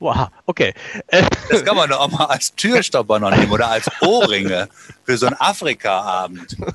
Wow, 0.00 0.28
okay. 0.46 0.72
Das 1.50 1.62
kann 1.62 1.76
man 1.76 1.90
doch 1.90 2.00
auch 2.00 2.10
mal 2.10 2.24
als 2.24 2.54
Türstopper 2.54 3.18
noch 3.18 3.30
nehmen 3.30 3.52
oder 3.52 3.70
als 3.70 3.86
Ohrringe 4.00 4.68
für 5.04 5.18
so 5.18 5.26
einen 5.26 5.36
Afrika-Abend. 5.38 6.56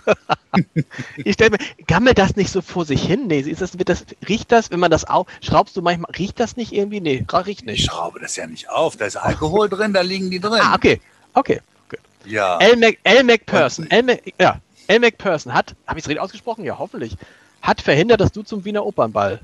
Ich 1.17 1.33
stelle 1.33 1.49
mir, 1.51 1.57
gammelt 1.85 2.17
das 2.17 2.37
nicht 2.37 2.49
so 2.49 2.61
vor 2.61 2.85
sich 2.85 3.03
hin? 3.03 3.27
Nee, 3.27 3.41
ist 3.41 3.59
das, 3.59 3.77
wird 3.77 3.89
das, 3.89 4.05
riecht 4.25 4.53
das, 4.53 4.71
wenn 4.71 4.79
man 4.79 4.89
das 4.89 5.03
auf, 5.03 5.27
schraubst 5.41 5.75
du 5.75 5.81
manchmal, 5.81 6.09
riecht 6.11 6.39
das 6.39 6.55
nicht 6.55 6.71
irgendwie? 6.71 7.01
Nee, 7.01 7.25
riecht 7.29 7.65
nicht. 7.65 7.79
Ich 7.79 7.85
schraube 7.85 8.21
das 8.21 8.37
ja 8.37 8.47
nicht 8.47 8.69
auf, 8.69 8.95
da 8.95 9.03
ist 9.03 9.17
Alkohol 9.17 9.67
drin, 9.67 9.91
da 9.91 9.99
liegen 9.99 10.29
die 10.31 10.39
drin. 10.39 10.61
Ah, 10.61 10.73
okay, 10.73 11.01
okay. 11.33 11.59
Good. 11.89 11.99
Ja. 12.23 12.57
L. 12.59 12.77
Mac, 12.77 12.97
L. 13.03 13.25
McPherson, 13.25 13.91
L. 13.91 14.03
Mac, 14.03 14.21
ja, 14.39 14.61
L. 14.87 14.99
McPherson 14.99 15.53
hat, 15.53 15.75
habe 15.87 15.99
ich 15.99 16.05
es 16.05 16.09
richtig 16.09 16.21
ausgesprochen? 16.21 16.63
Ja, 16.63 16.79
hoffentlich, 16.79 17.17
hat 17.61 17.81
verhindert, 17.81 18.21
dass 18.21 18.31
du 18.31 18.43
zum 18.43 18.63
Wiener 18.63 18.85
Opernball 18.85 19.41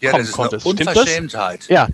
ja, 0.00 0.12
das 0.12 0.30
ist 0.30 0.32
konntest. 0.32 0.66
eine 0.66 0.88
Unverschämtheit. 0.88 1.68
Ja, 1.68 1.88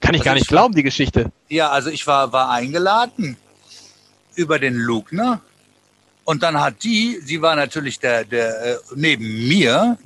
kann 0.00 0.14
ich 0.14 0.20
also 0.20 0.24
gar 0.24 0.34
nicht 0.34 0.48
glauben, 0.48 0.74
die 0.74 0.82
Geschichte. 0.82 1.30
Ja, 1.48 1.70
also 1.70 1.90
ich 1.90 2.06
war, 2.06 2.32
war 2.32 2.50
eingeladen 2.50 3.36
über 4.34 4.58
den 4.58 4.74
Lugner. 4.74 5.40
Und 6.24 6.42
dann 6.42 6.60
hat 6.60 6.82
die, 6.84 7.20
sie 7.24 7.42
war 7.42 7.56
natürlich 7.56 7.98
der, 7.98 8.24
der 8.24 8.62
äh, 8.62 8.76
neben 8.94 9.48
mir, 9.48 9.98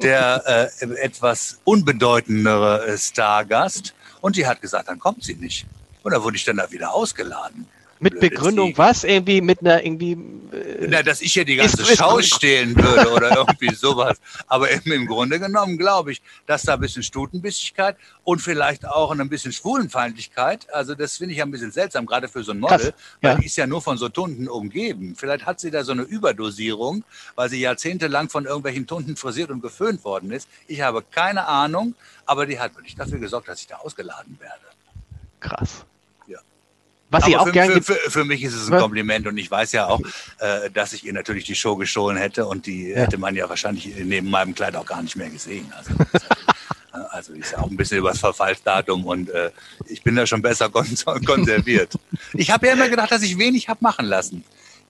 der 0.00 0.70
äh, 0.80 0.84
etwas 0.96 1.60
unbedeutendere 1.64 2.96
Stargast. 2.98 3.94
Und 4.20 4.36
die 4.36 4.46
hat 4.46 4.60
gesagt, 4.60 4.88
dann 4.88 4.98
kommt 4.98 5.24
sie 5.24 5.34
nicht. 5.34 5.66
Und 6.02 6.12
da 6.12 6.22
wurde 6.22 6.36
ich 6.36 6.44
dann 6.44 6.56
da 6.56 6.70
wieder 6.70 6.92
ausgeladen. 6.92 7.66
Mit 7.98 8.20
Begründung 8.20 8.70
die, 8.70 8.78
was? 8.78 9.04
Irgendwie 9.04 9.40
mit 9.40 9.60
einer 9.60 9.84
irgendwie. 9.84 10.12
Äh, 10.12 10.86
na, 10.88 11.02
dass 11.02 11.22
ich 11.22 11.34
ja 11.34 11.44
die 11.44 11.56
ganze 11.56 11.82
ist, 11.82 11.96
Schau 11.96 12.20
stehlen 12.20 12.76
würde 12.76 13.10
oder 13.10 13.36
irgendwie 13.36 13.74
sowas. 13.74 14.18
Aber 14.46 14.70
im, 14.70 14.80
im 14.92 15.06
Grunde 15.06 15.40
genommen 15.40 15.78
glaube 15.78 16.12
ich, 16.12 16.22
dass 16.46 16.62
da 16.62 16.74
ein 16.74 16.80
bisschen 16.80 17.02
Stutenbissigkeit 17.02 17.96
und 18.24 18.40
vielleicht 18.40 18.86
auch 18.86 19.10
ein 19.12 19.28
bisschen 19.28 19.52
Schwulenfeindlichkeit, 19.52 20.72
also 20.72 20.94
das 20.94 21.16
finde 21.16 21.34
ich 21.34 21.42
ein 21.42 21.50
bisschen 21.50 21.72
seltsam, 21.72 22.06
gerade 22.06 22.28
für 22.28 22.42
so 22.42 22.52
ein 22.52 22.58
Model, 22.58 22.78
Krass. 22.78 22.92
weil 23.22 23.32
ja. 23.32 23.38
die 23.38 23.46
ist 23.46 23.56
ja 23.56 23.66
nur 23.66 23.80
von 23.80 23.96
so 23.96 24.08
Tunden 24.08 24.48
umgeben. 24.48 25.14
Vielleicht 25.16 25.46
hat 25.46 25.60
sie 25.60 25.70
da 25.70 25.82
so 25.82 25.92
eine 25.92 26.02
Überdosierung, 26.02 27.04
weil 27.34 27.48
sie 27.48 27.60
jahrzehntelang 27.60 28.28
von 28.28 28.44
irgendwelchen 28.44 28.86
Tunden 28.86 29.16
frisiert 29.16 29.50
und 29.50 29.62
geföhnt 29.62 30.04
worden 30.04 30.32
ist. 30.32 30.48
Ich 30.66 30.82
habe 30.82 31.02
keine 31.02 31.46
Ahnung, 31.46 31.94
aber 32.26 32.46
die 32.46 32.58
hat 32.58 32.74
wirklich 32.76 32.94
dafür 32.94 33.18
gesorgt, 33.18 33.48
dass 33.48 33.60
ich 33.60 33.66
da 33.66 33.76
ausgeladen 33.76 34.38
werde. 34.38 34.60
Krass. 35.40 35.86
Was 37.10 37.22
Aber 37.22 37.30
ich 37.30 37.36
auch 37.36 37.46
für, 37.46 37.52
gern 37.52 37.72
für, 37.72 37.82
für, 37.82 38.10
für, 38.10 38.24
mich 38.24 38.42
ist 38.42 38.54
es 38.54 38.70
ein 38.70 38.78
Kompliment 38.78 39.26
und 39.28 39.38
ich 39.38 39.48
weiß 39.48 39.72
ja 39.72 39.86
auch, 39.86 40.00
äh, 40.38 40.70
dass 40.70 40.92
ich 40.92 41.04
ihr 41.04 41.12
natürlich 41.12 41.44
die 41.44 41.54
Show 41.54 41.76
gestohlen 41.76 42.16
hätte 42.16 42.46
und 42.46 42.66
die 42.66 42.88
ja. 42.88 42.96
hätte 42.96 43.16
man 43.16 43.36
ja 43.36 43.48
wahrscheinlich 43.48 43.94
neben 43.96 44.28
meinem 44.28 44.54
Kleid 44.54 44.74
auch 44.74 44.86
gar 44.86 45.02
nicht 45.02 45.14
mehr 45.14 45.30
gesehen. 45.30 45.72
Also, 45.76 45.92
also 47.10 47.32
ist 47.34 47.52
ja 47.52 47.58
auch 47.58 47.70
ein 47.70 47.76
bisschen 47.76 47.98
übers 47.98 48.18
Verfallsdatum 48.18 49.04
und 49.04 49.30
äh, 49.30 49.52
ich 49.86 50.02
bin 50.02 50.16
da 50.16 50.26
schon 50.26 50.42
besser 50.42 50.68
konserviert. 50.68 51.94
ich 52.34 52.50
habe 52.50 52.66
ja 52.66 52.72
immer 52.72 52.88
gedacht, 52.88 53.12
dass 53.12 53.22
ich 53.22 53.38
wenig 53.38 53.68
habe 53.68 53.78
machen 53.82 54.06
lassen, 54.06 54.42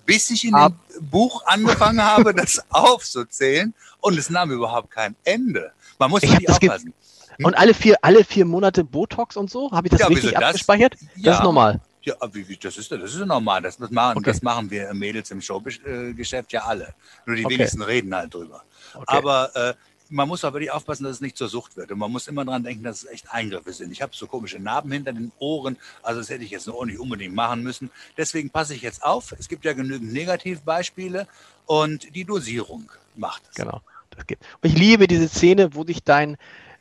bis 0.06 0.30
ich 0.30 0.44
in 0.44 0.54
Ab 0.54 0.72
dem 0.94 1.10
Buch 1.10 1.44
angefangen 1.44 2.02
habe, 2.02 2.32
das 2.32 2.62
aufzuzählen 2.70 3.74
und 4.00 4.16
es 4.16 4.30
nahm 4.30 4.50
überhaupt 4.52 4.90
kein 4.90 5.16
Ende. 5.24 5.72
Man 5.98 6.10
muss 6.10 6.22
nicht 6.22 6.48
aufpassen. 6.48 6.94
Und 7.42 7.54
alle 7.54 7.74
vier, 7.74 7.96
alle 8.00 8.24
vier 8.24 8.46
Monate 8.46 8.84
Botox 8.84 9.36
und 9.36 9.50
so? 9.50 9.70
Habe 9.72 9.88
ich 9.88 9.90
das 9.90 10.00
ja, 10.00 10.06
richtig 10.06 10.38
abgespeichert? 10.38 10.96
Ja. 11.16 11.32
das 11.32 11.38
ist 11.38 11.44
normal. 11.44 11.80
Ja, 12.06 12.14
wie, 12.32 12.48
wie, 12.48 12.56
das, 12.56 12.78
ist, 12.78 12.92
das 12.92 13.14
ist 13.14 13.26
normal. 13.26 13.62
Das, 13.62 13.78
das, 13.78 13.90
machen, 13.90 14.18
okay. 14.18 14.30
das 14.30 14.40
machen 14.40 14.70
wir 14.70 14.94
Mädels 14.94 15.32
im 15.32 15.40
Showgeschäft 15.40 16.52
ja 16.52 16.62
alle. 16.62 16.94
Nur 17.26 17.34
die 17.34 17.44
okay. 17.44 17.54
wenigsten 17.54 17.82
reden 17.82 18.14
halt 18.14 18.32
drüber. 18.32 18.62
Okay. 18.94 19.16
Aber 19.16 19.50
äh, 19.56 19.74
man 20.08 20.28
muss 20.28 20.44
aber 20.44 20.54
wirklich 20.54 20.70
aufpassen, 20.70 21.02
dass 21.02 21.16
es 21.16 21.20
nicht 21.20 21.36
zur 21.36 21.48
Sucht 21.48 21.76
wird. 21.76 21.90
Und 21.90 21.98
man 21.98 22.12
muss 22.12 22.28
immer 22.28 22.44
daran 22.44 22.62
denken, 22.62 22.84
dass 22.84 23.02
es 23.02 23.10
echt 23.10 23.32
Eingriffe 23.32 23.72
sind. 23.72 23.90
Ich 23.90 24.02
habe 24.02 24.12
so 24.14 24.28
komische 24.28 24.60
Narben 24.60 24.92
hinter 24.92 25.12
den 25.12 25.32
Ohren. 25.40 25.76
Also 26.02 26.20
das 26.20 26.30
hätte 26.30 26.44
ich 26.44 26.50
jetzt 26.50 26.68
auch 26.68 26.84
nicht 26.84 27.00
unbedingt 27.00 27.34
machen 27.34 27.64
müssen. 27.64 27.90
Deswegen 28.16 28.50
passe 28.50 28.74
ich 28.74 28.82
jetzt 28.82 29.02
auf. 29.02 29.34
Es 29.36 29.48
gibt 29.48 29.64
ja 29.64 29.72
genügend 29.72 30.12
Negativbeispiele 30.12 31.26
und 31.66 32.14
die 32.14 32.24
Dosierung 32.24 32.90
macht 33.16 33.42
es. 33.50 33.56
Genau. 33.56 33.80
Das 34.10 34.26
geht. 34.26 34.38
Und 34.62 34.70
ich 34.70 34.78
liebe 34.78 35.08
diese 35.08 35.28
Szene, 35.28 35.74
wo 35.74 35.82
dich 35.82 36.04
dein, 36.04 36.36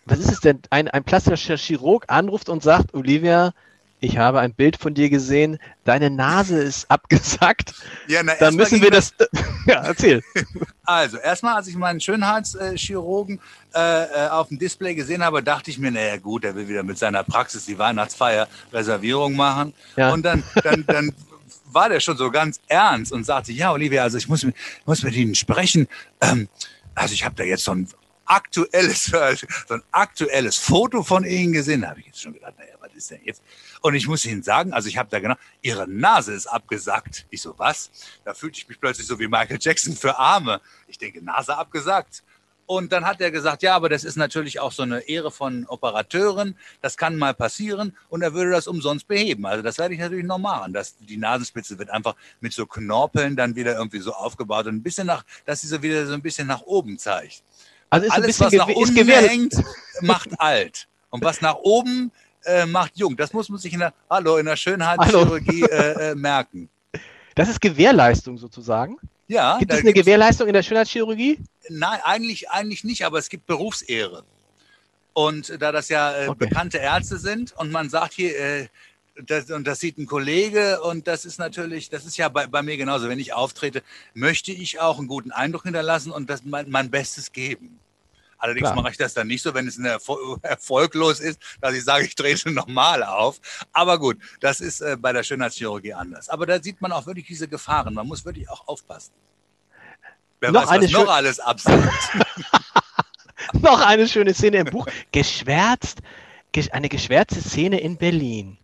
was 0.06 0.20
ist 0.20 0.32
es 0.32 0.40
denn, 0.40 0.60
ein, 0.70 0.88
ein 0.88 1.04
plastischer 1.04 1.58
Chirurg 1.58 2.06
anruft 2.08 2.50
und 2.50 2.62
sagt, 2.62 2.94
Olivia, 2.94 3.54
ich 4.06 4.18
habe 4.18 4.40
ein 4.40 4.54
Bild 4.54 4.78
von 4.78 4.94
dir 4.94 5.10
gesehen, 5.10 5.58
deine 5.84 6.10
Nase 6.10 6.58
ist 6.62 6.86
abgesackt. 6.92 7.74
Ja, 8.08 8.22
na, 8.24 8.34
Dann 8.40 8.56
müssen 8.56 8.82
wir 8.82 8.92
das. 8.92 9.14
Ja, 9.68 9.84
erzähl. 9.84 10.22
Also, 10.88 11.18
erstmal, 11.18 11.56
als 11.56 11.66
ich 11.68 11.76
meinen 11.76 12.00
Schönheitschirurgen 12.00 13.40
äh, 13.74 14.04
äh, 14.04 14.28
auf 14.30 14.50
dem 14.50 14.60
Display 14.60 14.94
gesehen 14.94 15.24
habe, 15.24 15.42
dachte 15.42 15.72
ich 15.72 15.80
mir, 15.80 15.90
naja 15.90 16.18
gut, 16.18 16.44
er 16.46 16.54
will 16.56 16.68
wieder 16.68 16.84
mit 16.84 17.00
seiner 17.00 17.24
Praxis 17.24 17.66
die 17.66 17.78
Weihnachtsfeier 17.80 18.48
Reservierung 18.72 19.36
machen. 19.36 19.74
Ja. 19.96 20.14
Und 20.14 20.24
dann, 20.24 20.44
dann, 20.64 20.86
dann 20.86 21.12
war 21.72 21.90
der 21.90 22.00
schon 22.02 22.18
so 22.18 22.30
ganz 22.30 22.60
ernst 22.68 23.12
und 23.12 23.24
sagte, 23.26 23.52
ja, 23.52 23.72
Olivia, 23.72 24.04
also 24.04 24.20
ich 24.20 24.28
muss, 24.28 24.44
mit- 24.44 24.56
muss 24.86 25.02
mit 25.02 25.16
Ihnen 25.16 25.34
sprechen. 25.34 25.88
Ähm, 26.22 26.48
also 26.94 27.16
ich 27.16 27.26
habe 27.26 27.34
da 27.36 27.44
jetzt 27.44 27.64
so 27.64 27.72
ein 27.72 27.88
aktuelles, 28.26 29.06
so 29.06 29.18
ein 29.74 29.82
aktuelles 29.92 30.56
Foto 30.58 31.02
von 31.02 31.24
Ihnen 31.26 31.52
gesehen. 31.54 31.82
Da 31.82 31.90
habe 31.90 32.00
ich 32.02 32.06
jetzt 32.08 32.22
schon 32.22 32.34
gedacht, 32.34 32.54
naja, 32.60 32.75
ist 32.96 33.12
denn 33.12 33.22
jetzt? 33.24 33.44
Und 33.82 33.96
ich 33.96 34.08
muss 34.08 34.26
Ihnen 34.26 34.44
sagen, 34.44 34.74
also 34.74 34.88
ich 34.88 34.98
habe 34.98 35.10
da 35.10 35.20
genau, 35.20 35.36
Ihre 35.62 35.88
Nase 35.88 36.34
ist 36.34 36.48
abgesackt. 36.48 37.26
Ich 37.30 37.42
so, 37.42 37.58
was? 37.58 37.92
Da 38.24 38.34
fühlte 38.34 38.58
ich 38.58 38.68
mich 38.68 38.80
plötzlich 38.80 39.08
so 39.08 39.20
wie 39.20 39.28
Michael 39.28 39.60
Jackson 39.60 39.96
für 39.96 40.18
Arme. 40.18 40.62
Ich 40.88 40.98
denke, 40.98 41.24
Nase 41.24 41.58
abgesackt. 41.58 42.24
Und 42.68 42.92
dann 42.92 43.06
hat 43.06 43.22
er 43.22 43.30
gesagt, 43.30 43.62
ja, 43.62 43.76
aber 43.76 43.90
das 43.90 44.04
ist 44.04 44.16
natürlich 44.16 44.60
auch 44.60 44.72
so 44.72 44.82
eine 44.82 45.02
Ehre 45.08 45.30
von 45.30 45.68
Operateuren. 45.68 46.58
Das 46.82 46.98
kann 46.98 47.16
mal 47.16 47.34
passieren 47.34 47.96
und 48.10 48.24
er 48.24 48.34
würde 48.34 48.52
das 48.52 48.68
umsonst 48.68 49.08
beheben. 49.08 49.46
Also 49.46 49.62
das 49.62 49.78
werde 49.78 49.94
ich 49.94 50.00
natürlich 50.00 50.26
noch 50.26 50.40
machen. 50.40 50.74
Das, 50.74 50.98
die 50.98 51.18
Nasenspitze 51.18 51.78
wird 51.78 51.92
einfach 51.92 52.16
mit 52.40 52.54
so 52.54 52.66
Knorpeln 52.66 53.36
dann 53.36 53.56
wieder 53.56 53.76
irgendwie 53.76 54.00
so 54.00 54.14
aufgebaut 54.14 54.66
und 54.66 54.76
ein 54.76 54.84
bisschen 54.84 55.06
nach, 55.06 55.24
dass 55.46 55.62
sie 55.62 55.68
so 55.68 55.84
wieder 55.84 56.08
so 56.08 56.14
ein 56.14 56.24
bisschen 56.24 56.48
nach 56.48 56.62
oben 56.62 56.98
zeigt. 56.98 57.44
Also 57.92 58.10
Alles, 58.10 58.40
was 58.40 58.54
nach 58.54 58.68
unten 58.68 59.08
hängt, 59.08 59.54
macht 60.02 60.30
alt. 60.40 60.88
Und 61.12 61.24
was 61.24 61.42
nach 61.42 61.56
oben 61.56 62.12
äh, 62.46 62.66
macht 62.66 62.94
jung. 62.96 63.16
Das 63.18 63.34
muss 63.34 63.50
man 63.50 63.60
sich 63.60 63.74
in 63.74 63.80
der, 63.80 63.94
hallo, 64.10 64.38
in 64.38 64.46
der 64.46 64.56
Schönheitschirurgie 64.56 65.64
äh, 65.64 66.12
äh, 66.12 66.16
merken. 66.16 66.70
Das 67.36 67.50
ist 67.50 67.60
Gewährleistung 67.60 68.38
sozusagen. 68.38 68.98
Ja, 69.28 69.58
Gibt 69.58 69.74
es 69.74 69.80
eine 69.82 69.94
Gewährleistung 69.94 70.48
in 70.48 70.54
der 70.54 70.64
Schönheitschirurgie? 70.64 71.40
Nein, 71.70 72.00
eigentlich, 72.04 72.50
eigentlich 72.50 72.84
nicht, 72.84 73.04
aber 73.06 73.18
es 73.18 73.28
gibt 73.30 73.48
Berufsehre. 73.48 74.24
Und 75.14 75.62
da 75.62 75.72
das 75.72 75.90
ja 75.90 76.16
äh, 76.16 76.28
Okay. 76.28 76.48
bekannte 76.48 76.78
Ärzte 76.78 77.18
sind 77.18 77.54
und 77.58 77.72
man 77.72 77.90
sagt 77.90 78.14
hier, 78.14 78.38
äh, 78.38 78.68
das, 79.26 79.50
und 79.50 79.66
das 79.66 79.80
sieht 79.80 79.98
ein 79.98 80.06
Kollege 80.06 80.82
und 80.82 81.08
das 81.08 81.24
ist 81.26 81.40
natürlich, 81.40 81.90
das 81.90 82.06
ist 82.06 82.18
ja 82.18 82.28
bei, 82.28 82.48
bei 82.48 82.62
mir 82.62 82.76
genauso. 82.78 83.08
Wenn 83.08 83.20
ich 83.20 83.34
auftrete, 83.34 83.82
möchte 84.14 84.52
ich 84.52 84.80
auch 84.82 85.00
einen 85.00 85.08
guten 85.08 85.32
Eindruck 85.32 85.64
hinterlassen 85.64 86.12
und 86.12 86.30
das 86.30 86.44
mein, 86.44 86.70
mein 86.70 86.92
Bestes 86.92 87.32
geben. 87.32 87.80
Allerdings 88.38 88.70
Klar. 88.70 88.76
mache 88.82 88.92
ich 88.92 88.98
das 88.98 89.14
dann 89.14 89.28
nicht 89.28 89.42
so, 89.42 89.54
wenn 89.54 89.68
es 89.68 89.78
Erfol 89.80 90.38
erfolglos 90.44 91.20
ist, 91.20 91.40
dass 91.62 91.74
ich 91.74 91.84
sage, 91.84 92.06
ich 92.06 92.16
trete 92.16 92.52
nochmal 92.52 93.04
auf. 93.04 93.40
Aber 93.72 93.98
gut, 93.98 94.18
das 94.42 94.60
ist 94.62 94.82
äh, 94.82 94.98
bei 95.00 95.14
der 95.14 95.24
Schönheitschirurgie 95.24 95.94
anders. 95.94 96.30
Aber 96.30 96.46
da 96.46 96.62
sieht 96.62 96.82
man 96.82 96.92
auch 96.92 97.06
wirklich 97.08 97.26
diese 97.28 97.48
Gefahren. 97.48 97.94
Man 97.94 98.08
muss 98.08 98.26
wirklich 98.26 98.50
auch 98.50 98.68
aufpassen. 98.68 99.14
Wer 100.42 100.52
Noch 100.52 100.64
weiß, 100.64 100.70
eine 100.70 100.84
was 100.86 100.92
noch 100.92 101.08
alles 101.10 101.40
absagt. 101.40 101.90
Noch 103.62 103.80
eine 103.82 104.08
schöne 104.08 104.34
Szene 104.34 104.58
im 104.58 104.66
Buch. 104.68 104.88
Geschwärzt. 105.12 106.00
gesch- 106.54 106.72
Eine 106.72 106.90
geschwärzte 106.90 107.42
Szene 107.42 107.80
in 107.80 107.98
Berlin. 107.98 108.58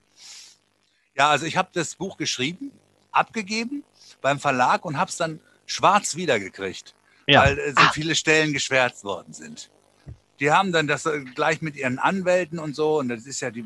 Ja, 1.15 1.29
also 1.29 1.45
ich 1.45 1.55
habe 1.57 1.69
das 1.73 1.95
Buch 1.95 2.17
geschrieben, 2.17 2.71
abgegeben 3.11 3.83
beim 4.21 4.39
Verlag 4.39 4.85
und 4.85 4.97
habe 4.97 5.09
es 5.09 5.17
dann 5.17 5.39
schwarz 5.65 6.15
wiedergekriegt, 6.15 6.95
Ja. 7.31 7.43
weil 7.43 7.57
äh, 7.57 7.71
so 7.71 7.83
viele 7.93 8.15
Stellen 8.15 8.53
geschwärzt 8.53 9.03
worden 9.03 9.33
sind. 9.33 9.69
Die 10.39 10.51
haben 10.51 10.71
dann 10.71 10.87
das 10.87 11.05
äh, 11.05 11.21
gleich 11.35 11.61
mit 11.61 11.75
ihren 11.75 11.99
Anwälten 11.99 12.59
und 12.59 12.75
so, 12.75 12.99
und 12.99 13.09
das 13.09 13.25
ist 13.25 13.41
ja 13.41 13.51
die, 13.51 13.63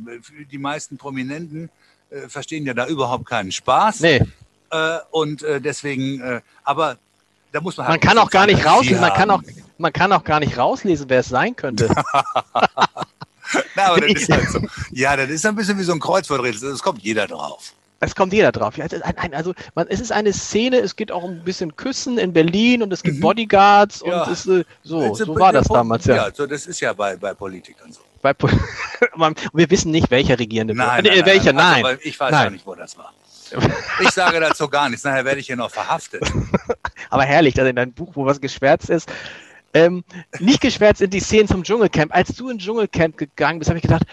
die 0.51 0.57
meisten 0.57 0.97
Prominenten 0.97 1.69
äh, 2.09 2.27
verstehen 2.27 2.65
ja 2.65 2.73
da 2.73 2.87
überhaupt 2.87 3.25
keinen 3.25 3.51
Spaß. 3.51 4.01
Nee, 4.01 4.21
Äh, 4.71 4.97
und 5.11 5.43
äh, 5.43 5.61
deswegen, 5.61 6.19
äh, 6.21 6.41
aber 6.63 6.97
da 7.51 7.61
muss 7.61 7.77
man 7.77 7.87
halt. 7.87 8.03
man 8.03 8.09
kann 8.09 8.17
auch 8.17 8.29
gar 8.31 8.45
nicht 8.47 8.65
rauslesen. 8.65 8.99
Man 8.99 9.13
kann 9.13 9.29
auch, 9.29 9.41
man 9.77 9.93
kann 9.93 10.11
auch 10.11 10.23
gar 10.23 10.39
nicht 10.39 10.57
rauslesen, 10.57 11.07
wer 11.07 11.19
es 11.19 11.29
sein 11.29 11.55
könnte. 11.55 11.87
Na, 13.75 13.83
aber 13.85 14.01
das 14.01 14.21
ist 14.23 14.29
halt 14.31 14.49
so. 14.49 14.59
Ja, 14.91 15.15
das 15.15 15.29
ist 15.29 15.45
ein 15.45 15.55
bisschen 15.55 15.77
wie 15.77 15.83
so 15.83 15.93
ein 15.93 15.99
Kreuzworträtsel. 15.99 16.71
Das 16.71 16.81
kommt 16.81 17.01
jeder 17.03 17.27
drauf. 17.27 17.73
Es 18.05 18.15
kommt 18.15 18.33
jeder 18.33 18.51
drauf. 18.51 18.77
Ja, 18.77 18.85
es 18.85 18.93
ist 18.93 19.03
ein, 19.03 19.17
ein, 19.17 19.33
also 19.33 19.53
man, 19.73 19.87
es 19.87 19.99
ist 19.99 20.11
eine 20.11 20.31
Szene, 20.33 20.77
es 20.77 20.95
geht 20.95 21.11
auch 21.11 21.23
ein 21.23 21.43
bisschen 21.43 21.75
Küssen 21.75 22.17
in 22.17 22.33
Berlin 22.33 22.83
und 22.83 22.93
es 22.93 23.03
gibt 23.03 23.17
Mhm. 23.17 23.21
Bodyguards 23.21 24.03
Ja. 24.05 24.23
und 24.23 24.31
es, 24.31 24.45
äh, 24.47 24.63
so, 24.83 24.99
Also, 24.99 25.25
so 25.25 25.35
war 25.39 25.51
das 25.53 25.67
damals, 25.67 26.05
ja. 26.05 26.15
Ja, 26.15 26.29
so, 26.33 26.45
das 26.47 26.65
ist 26.67 26.79
ja 26.79 26.93
bei, 26.93 27.15
bei 27.15 27.33
Politikern 27.33 27.91
so. 27.91 28.01
Bei 28.21 28.33
Pol- 28.33 28.49
wir 29.53 29.69
wissen 29.69 29.91
nicht, 29.91 30.09
welcher 30.11 30.37
regierende 30.39 30.73
Nein, 30.73 31.05
äh, 31.05 31.09
nein, 31.09 31.17
nein, 31.19 31.25
welcher, 31.25 31.53
nein. 31.53 31.71
nein. 31.81 31.85
Also, 31.85 31.99
ich 32.03 32.19
weiß 32.19 32.31
Nein. 32.31 32.43
ja 32.45 32.49
nicht, 32.49 32.65
wo 32.65 32.75
das 32.75 32.97
war. 32.97 33.13
Ich 34.01 34.09
sage 34.09 34.39
dazu 34.39 34.67
gar 34.67 34.89
nichts, 34.89 35.03
nachher 35.05 35.23
werde 35.25 35.39
ich 35.39 35.45
hier 35.47 35.55
noch 35.55 35.69
verhaftet. 35.69 36.23
Aber 37.11 37.23
herrlich, 37.23 37.53
dass 37.53 37.67
in 37.67 37.75
deinem 37.75 37.93
Buch, 37.93 38.11
wo 38.15 38.25
was 38.25 38.41
geschwärzt 38.41 38.89
ist. 38.89 39.07
Ähm, 39.73 40.03
nicht 40.39 40.61
geschwärzt 40.61 40.99
sind 40.99 41.13
die 41.13 41.19
Szenen 41.19 41.47
vom 41.47 41.63
Dschungelcamp. 41.63 42.13
Als 42.15 42.29
du 42.35 42.49
ins 42.49 42.63
Dschungelcamp 42.63 43.17
gegangen 43.17 43.59
bist, 43.59 43.69
habe 43.69 43.77
ich 43.77 43.83
gedacht, 43.83 44.03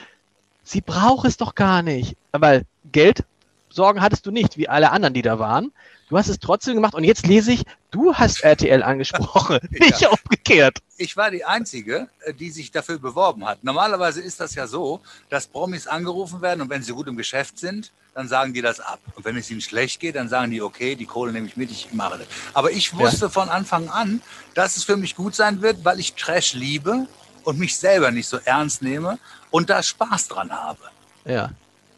sie 0.64 0.80
braucht 0.82 1.26
es 1.26 1.36
doch 1.38 1.54
gar 1.54 1.82
nicht. 1.82 2.16
Weil 2.32 2.62
Geld 2.90 3.24
Sorgen 3.72 4.00
hattest 4.00 4.26
du 4.26 4.30
nicht, 4.30 4.56
wie 4.56 4.68
alle 4.68 4.90
anderen, 4.90 5.14
die 5.14 5.22
da 5.22 5.38
waren. 5.38 5.72
Du 6.08 6.18
hast 6.18 6.28
es 6.28 6.38
trotzdem 6.38 6.74
gemacht 6.74 6.94
und 6.94 7.04
jetzt 7.04 7.26
lese 7.26 7.52
ich, 7.52 7.62
du 7.90 8.14
hast 8.14 8.44
RTL 8.44 8.82
angesprochen, 8.82 9.60
nicht 9.70 10.06
umgekehrt. 10.06 10.78
Ich 10.98 11.16
war 11.16 11.30
die 11.30 11.44
Einzige, 11.44 12.08
äh, 12.24 12.34
die 12.34 12.50
sich 12.50 12.70
dafür 12.70 12.98
beworben 12.98 13.46
hat. 13.46 13.64
Normalerweise 13.64 14.20
ist 14.20 14.38
das 14.38 14.54
ja 14.54 14.66
so, 14.66 15.00
dass 15.30 15.46
Promis 15.46 15.86
angerufen 15.86 16.42
werden 16.42 16.60
und 16.60 16.70
wenn 16.70 16.82
sie 16.82 16.92
gut 16.92 17.08
im 17.08 17.16
Geschäft 17.16 17.58
sind, 17.58 17.92
dann 18.14 18.28
sagen 18.28 18.52
die 18.52 18.60
das 18.60 18.78
ab. 18.78 19.00
Und 19.14 19.24
wenn 19.24 19.36
es 19.38 19.50
ihnen 19.50 19.62
schlecht 19.62 20.00
geht, 20.00 20.16
dann 20.16 20.28
sagen 20.28 20.50
die, 20.50 20.60
okay, 20.60 20.96
die 20.96 21.06
Kohle 21.06 21.32
nehme 21.32 21.46
ich 21.46 21.56
mit, 21.56 21.70
ich 21.70 21.92
mache 21.94 22.18
das. 22.18 22.26
Aber 22.52 22.70
ich 22.70 22.94
wusste 22.94 23.30
von 23.30 23.48
Anfang 23.48 23.88
an, 23.88 24.20
dass 24.54 24.76
es 24.76 24.84
für 24.84 24.98
mich 24.98 25.16
gut 25.16 25.34
sein 25.34 25.62
wird, 25.62 25.82
weil 25.82 25.98
ich 25.98 26.12
Trash 26.14 26.52
liebe 26.52 27.06
und 27.44 27.58
mich 27.58 27.76
selber 27.78 28.10
nicht 28.10 28.28
so 28.28 28.38
ernst 28.44 28.82
nehme 28.82 29.18
und 29.50 29.70
da 29.70 29.82
Spaß 29.82 30.28
dran 30.28 30.50
habe. 30.52 30.80
Ja. 31.24 31.52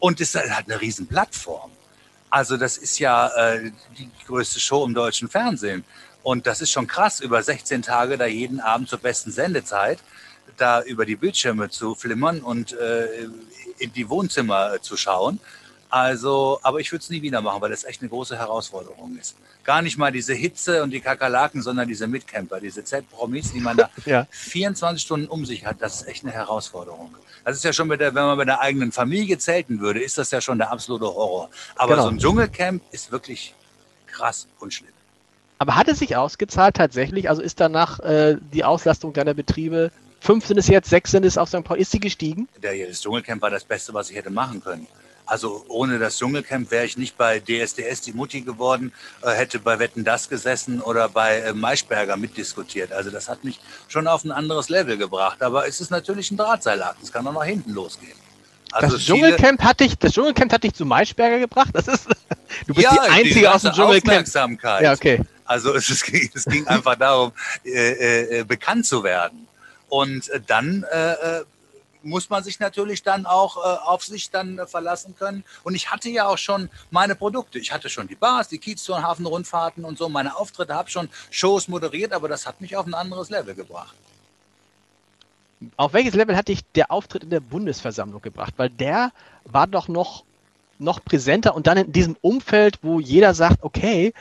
Und 0.05 0.21
es 0.21 0.35
hat 0.35 0.65
eine 0.65 0.79
riesen 0.81 1.07
Plattform. 1.07 1.71
Also 2.29 2.57
das 2.57 2.77
ist 2.77 2.99
ja 2.99 3.27
äh, 3.29 3.71
die 3.97 4.07
größte 4.27 4.59
Show 4.59 4.85
im 4.85 4.93
deutschen 4.93 5.29
Fernsehen. 5.29 5.83
Und 6.21 6.45
das 6.45 6.61
ist 6.61 6.69
schon 6.69 6.85
krass, 6.85 7.21
über 7.21 7.41
16 7.41 7.81
Tage 7.81 8.15
da 8.15 8.27
jeden 8.27 8.59
Abend 8.59 8.87
zur 8.87 8.99
besten 8.99 9.31
Sendezeit 9.31 9.97
da 10.57 10.83
über 10.83 11.07
die 11.07 11.15
Bildschirme 11.15 11.71
zu 11.71 11.95
flimmern 11.95 12.41
und 12.41 12.73
äh, 12.73 13.27
in 13.79 13.93
die 13.93 14.07
Wohnzimmer 14.07 14.75
äh, 14.75 14.79
zu 14.79 14.95
schauen. 14.95 15.39
Also, 15.95 16.59
aber 16.61 16.81
ich 16.81 16.91
würde 16.91 17.03
es 17.03 17.09
nie 17.09 17.21
wieder 17.21 17.39
machen, 17.39 17.61
weil 17.61 17.69
das 17.69 17.85
echt 17.85 18.01
eine 18.01 18.09
große 18.09 18.37
Herausforderung 18.37 19.17
ist. 19.17 19.37
Gar 19.63 19.81
nicht 19.81 19.97
mal 19.97 20.11
diese 20.11 20.33
Hitze 20.33 20.83
und 20.83 20.89
die 20.91 20.99
Kakerlaken, 20.99 21.61
sondern 21.61 21.87
diese 21.87 22.05
Mitcamper, 22.05 22.59
diese 22.59 22.83
Z-Promis, 22.83 23.53
die 23.53 23.61
man 23.61 23.77
da 23.77 23.89
Ja. 24.05 24.27
24 24.29 25.01
Stunden 25.01 25.27
um 25.27 25.45
sich 25.45 25.65
hat, 25.65 25.77
das 25.79 26.01
ist 26.01 26.07
echt 26.09 26.25
eine 26.25 26.33
Herausforderung. 26.33 27.15
Das 27.45 27.55
ist 27.55 27.63
ja 27.63 27.71
schon 27.71 27.87
mit 27.87 28.01
der, 28.01 28.13
wenn 28.13 28.25
man 28.25 28.37
mit 28.37 28.49
der 28.49 28.59
eigenen 28.59 28.91
Familie 28.91 29.37
zelten 29.37 29.79
würde, 29.79 30.01
ist 30.03 30.17
das 30.17 30.31
ja 30.31 30.41
schon 30.41 30.57
der 30.57 30.69
absolute 30.69 31.05
Horror. 31.05 31.49
Aber 31.77 31.93
Genau. 31.93 32.03
so 32.03 32.09
ein 32.09 32.17
Dschungelcamp 32.19 32.83
ist 32.91 33.13
wirklich 33.13 33.55
krass 34.05 34.47
und 34.59 34.73
schlimm. 34.73 34.91
Aber 35.59 35.77
hat 35.77 35.87
es 35.87 35.99
sich 35.99 36.17
ausgezahlt 36.17 36.75
tatsächlich? 36.75 37.29
Also 37.29 37.41
ist 37.41 37.61
danach 37.61 38.01
äh, 38.01 38.35
die 38.51 38.65
Auslastung 38.65 39.13
deiner 39.13 39.33
Betriebe, 39.33 39.93
fünf 40.19 40.45
sind 40.45 40.57
es 40.57 40.67
jetzt, 40.67 40.89
sechs 40.89 41.11
sind 41.11 41.23
es 41.23 41.37
auf 41.37 41.47
St. 41.47 41.63
Paul, 41.63 41.77
ist 41.77 41.91
sie 41.91 42.01
gestiegen? 42.01 42.49
Der, 42.61 42.85
das 42.85 42.99
Dschungelcamp 42.99 43.41
war 43.41 43.49
das 43.49 43.63
Beste, 43.63 43.93
was 43.93 44.09
ich 44.09 44.17
hätte 44.17 44.29
machen 44.29 44.61
können. 44.61 44.87
Also 45.25 45.65
ohne 45.67 45.97
das 45.97 46.17
Dschungelcamp 46.17 46.69
wäre 46.71 46.85
ich 46.85 46.97
nicht 46.97 47.17
bei 47.17 47.39
DSDS 47.39 48.01
die 48.01 48.13
Mutti 48.13 48.41
geworden, 48.41 48.93
äh, 49.23 49.31
hätte 49.31 49.59
bei 49.59 49.79
Wetten 49.79 50.03
das 50.03 50.29
gesessen 50.29 50.81
oder 50.81 51.09
bei 51.09 51.39
äh, 51.39 51.53
Maischberger 51.53 52.15
mitdiskutiert. 52.17 52.91
Also 52.91 53.09
das 53.09 53.27
hat 53.27 53.43
mich 53.43 53.59
schon 53.87 54.07
auf 54.07 54.23
ein 54.23 54.31
anderes 54.31 54.69
Level 54.69 54.97
gebracht. 54.97 55.41
Aber 55.41 55.67
es 55.67 55.81
ist 55.81 55.89
natürlich 55.89 56.31
ein 56.31 56.37
Drahtseilakt. 56.37 57.01
Es 57.01 57.11
kann 57.11 57.25
auch 57.27 57.33
nach 57.33 57.43
hinten 57.43 57.71
losgehen. 57.71 58.17
Also 58.71 58.97
das, 58.97 59.05
Dschungelcamp 59.05 59.63
hat 59.63 59.79
dich, 59.79 59.97
das 59.97 60.13
Dschungelcamp 60.13 60.51
hat 60.51 60.63
dich 60.63 60.73
zu 60.73 60.85
Maischberger 60.85 61.39
gebracht? 61.39 61.69
Das 61.73 61.87
ist, 61.87 62.07
du 62.67 62.73
bist 62.73 62.83
ja, 62.83 62.93
die 62.93 63.09
Einzige 63.09 63.53
aus 63.53 63.61
dem 63.61 63.71
Dschungelcamp. 63.71 64.09
Aufmerksamkeit. 64.09 64.81
Ja, 64.83 64.93
okay. 64.93 65.21
Also 65.45 65.73
es, 65.73 66.03
ging, 66.03 66.29
es 66.35 66.45
ging 66.45 66.67
einfach 66.67 66.95
darum, 66.95 67.31
äh, 67.63 68.39
äh, 68.39 68.43
bekannt 68.43 68.85
zu 68.85 69.03
werden. 69.03 69.47
Und 69.87 70.29
äh, 70.29 70.41
dann 70.45 70.83
äh, 70.91 71.41
muss 72.05 72.29
man 72.29 72.43
sich 72.43 72.59
natürlich 72.59 73.03
dann 73.03 73.25
auch 73.25 73.57
äh, 73.57 73.77
auf 73.85 74.03
sich 74.03 74.29
dann 74.29 74.59
äh, 74.59 74.67
verlassen 74.67 75.15
können. 75.17 75.43
Und 75.63 75.75
ich 75.75 75.91
hatte 75.91 76.09
ja 76.09 76.27
auch 76.27 76.37
schon 76.37 76.69
meine 76.91 77.15
Produkte. 77.15 77.59
Ich 77.59 77.73
hatte 77.73 77.89
schon 77.89 78.07
die 78.07 78.15
Bars, 78.15 78.47
die 78.47 78.59
Kieztouren, 78.59 79.03
Hafenrundfahrten 79.03 79.83
und 79.83 79.97
so. 79.97 80.07
Meine 80.07 80.37
Auftritte, 80.37 80.75
habe 80.75 80.89
schon 80.89 81.09
Shows 81.31 81.67
moderiert, 81.67 82.13
aber 82.13 82.27
das 82.27 82.45
hat 82.45 82.61
mich 82.61 82.77
auf 82.77 82.85
ein 82.85 82.93
anderes 82.93 83.29
Level 83.29 83.55
gebracht. 83.55 83.95
Auf 85.77 85.93
welches 85.93 86.13
Level 86.13 86.37
hat 86.37 86.47
dich 86.47 86.61
der 86.75 86.91
Auftritt 86.91 87.23
in 87.23 87.29
der 87.29 87.39
Bundesversammlung 87.39 88.21
gebracht? 88.21 88.53
Weil 88.57 88.69
der 88.69 89.11
war 89.45 89.67
doch 89.67 89.87
noch, 89.87 90.23
noch 90.77 91.03
präsenter 91.03 91.55
und 91.55 91.65
dann 91.65 91.77
in 91.77 91.91
diesem 91.91 92.17
Umfeld, 92.21 92.79
wo 92.83 92.99
jeder 92.99 93.33
sagt, 93.33 93.63
okay, 93.63 94.13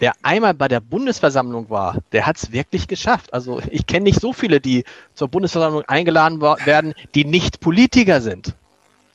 wer 0.00 0.14
einmal 0.22 0.54
bei 0.54 0.66
der 0.66 0.80
Bundesversammlung 0.80 1.70
war, 1.70 1.98
der 2.12 2.26
hat 2.26 2.36
es 2.38 2.50
wirklich 2.50 2.88
geschafft. 2.88 3.32
Also 3.32 3.60
ich 3.70 3.86
kenne 3.86 4.04
nicht 4.04 4.20
so 4.20 4.32
viele, 4.32 4.60
die 4.60 4.84
zur 5.14 5.28
Bundesversammlung 5.28 5.84
eingeladen 5.86 6.40
werden, 6.40 6.94
die 7.14 7.24
nicht 7.24 7.60
Politiker 7.60 8.20
sind. 8.20 8.54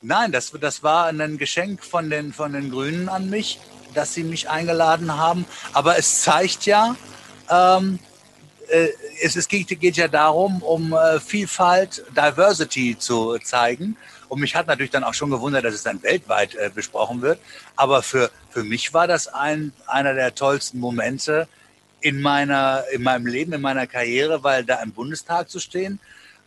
Nein, 0.01 0.31
das, 0.31 0.51
das 0.61 0.83
war 0.83 1.07
ein 1.07 1.37
Geschenk 1.37 1.83
von 1.83 2.09
den, 2.09 2.31
von 2.31 2.53
den 2.53 2.69
Grünen 2.69 3.09
an 3.09 3.29
mich, 3.29 3.59
dass 3.95 4.13
sie 4.13 4.23
mich 4.23 4.49
eingeladen 4.49 5.17
haben. 5.17 5.45
Aber 5.73 5.97
es 5.97 6.21
zeigt 6.21 6.67
ja, 6.67 6.95
ähm, 7.49 7.99
äh, 8.67 8.89
es, 9.21 9.35
es 9.35 9.47
geht, 9.47 9.67
geht, 9.79 9.97
ja 9.97 10.07
darum, 10.07 10.61
um 10.61 10.93
äh, 10.93 11.19
Vielfalt, 11.19 12.03
Diversity 12.15 12.95
zu 12.97 13.37
zeigen. 13.39 13.97
Und 14.29 14.39
mich 14.39 14.55
hat 14.55 14.67
natürlich 14.67 14.91
dann 14.91 15.03
auch 15.03 15.13
schon 15.13 15.29
gewundert, 15.29 15.65
dass 15.65 15.73
es 15.73 15.83
dann 15.83 16.01
weltweit 16.03 16.55
äh, 16.55 16.69
besprochen 16.73 17.21
wird. 17.21 17.39
Aber 17.75 18.03
für, 18.03 18.31
für 18.49 18.63
mich 18.63 18.93
war 18.93 19.07
das 19.07 19.27
ein, 19.27 19.73
einer 19.87 20.13
der 20.13 20.33
tollsten 20.35 20.79
Momente 20.79 21.47
in, 22.01 22.21
meiner, 22.21 22.83
in 22.91 23.03
meinem 23.03 23.25
Leben, 23.25 23.53
in 23.53 23.61
meiner 23.61 23.87
Karriere, 23.87 24.43
weil 24.43 24.63
da 24.63 24.81
im 24.81 24.91
Bundestag 24.91 25.49
zu 25.49 25.59
stehen 25.59 25.99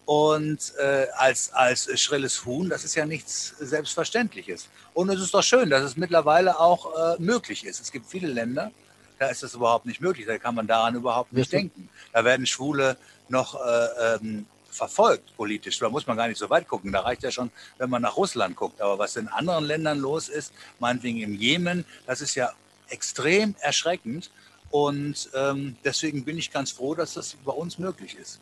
und 0.09 0.73
äh, 0.79 1.07
als, 1.19 1.53
als 1.53 2.01
schrilles 2.01 2.47
Huhn, 2.47 2.71
das 2.71 2.83
ist 2.83 2.95
ja 2.95 3.05
nichts 3.05 3.55
Selbstverständliches. 3.59 4.69
Und 4.95 5.11
es 5.11 5.21
ist 5.21 5.35
doch 5.35 5.43
schön, 5.43 5.69
dass 5.69 5.83
es 5.83 5.99
mittlerweile 5.99 6.59
auch 6.59 6.95
äh, 6.97 7.23
möglich 7.23 7.67
ist. 7.67 7.79
Es 7.79 7.93
gibt 7.93 8.07
viele 8.07 8.29
Länder, 8.29 8.71
da 9.19 9.27
ist 9.27 9.43
das 9.43 9.53
überhaupt 9.53 9.85
nicht 9.85 10.01
möglich. 10.01 10.27
Da 10.27 10.39
kann 10.39 10.55
man 10.55 10.67
daran 10.67 10.95
überhaupt 10.95 11.35
nicht 11.35 11.53
denken. 11.53 11.91
Da 12.15 12.25
werden 12.25 12.47
Schwule 12.47 12.97
noch 13.29 13.55
äh, 13.55 14.15
ähm, 14.15 14.47
verfolgt 14.79 15.37
politisch. 15.37 15.79
Da 15.79 15.91
muss 15.91 16.07
man 16.07 16.17
gar 16.17 16.29
nicht 16.29 16.39
so 16.39 16.49
weit 16.49 16.67
gucken. 16.67 16.93
Da 16.93 17.01
reicht 17.01 17.23
ja 17.23 17.31
schon, 17.31 17.51
wenn 17.77 17.91
man 17.91 18.01
nach 18.01 18.17
Russland 18.17 18.57
guckt. 18.57 18.81
Aber 18.81 18.99
was 18.99 19.17
in 19.17 19.29
anderen 19.29 19.65
Ländern 19.65 19.99
los 19.99 20.29
ist, 20.29 20.55
meinetwegen 20.79 21.21
im 21.21 21.35
Jemen, 21.35 21.85
das 22.07 22.23
ist 22.23 22.35
ja 22.35 22.53
extrem 22.89 23.55
erschreckend. 23.61 24.31
Und 24.71 25.31
ähm, 25.35 25.77
deswegen 25.85 26.25
bin 26.25 26.39
ich 26.39 26.51
ganz 26.51 26.71
froh, 26.71 26.95
dass 26.95 27.15
das 27.15 27.37
bei 27.45 27.53
uns 27.53 27.79
möglich 27.79 28.17
ist. 28.17 28.39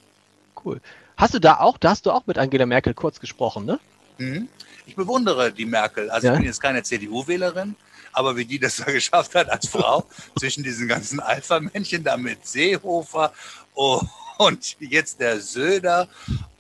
Cool. 0.65 0.81
Hast 1.17 1.35
du 1.35 1.41
da 1.41 1.59
auch, 1.61 1.79
da 1.79 1.91
hast 1.91 2.07
du 2.07 2.11
auch 2.11 2.27
mit 2.27 2.39
Angela 2.39 2.67
Merkel 2.67 2.95
kurz 2.95 3.19
gesprochen, 3.21 3.65
ne? 3.65 3.81
Mhm. 4.19 4.49
Ich 4.87 4.95
bewundere 4.95 5.53
die 5.53 5.65
Merkel. 5.65 6.11
Also 6.11 6.29
ja. 6.29 6.35
ich 6.35 6.39
bin 6.39 6.47
jetzt 6.47 6.61
keine 6.61 6.83
CDU-Wählerin, 6.83 7.75
aber 8.13 8.37
wie 8.37 8.45
die 8.45 8.59
das 8.59 8.77
da 8.77 8.85
geschafft 8.93 9.35
hat 9.35 9.49
als 9.49 9.69
Frau, 9.69 10.05
zwischen 10.39 10.63
diesen 10.63 10.87
ganzen 10.87 11.21
Alpha-Männchen 11.21 12.05
da 12.05 12.17
mit 12.17 12.47
Seehofer 12.47 13.33
oh, 13.75 14.03
und 14.47 14.77
jetzt 14.81 15.21
der 15.21 15.41
Söder. 15.41 16.09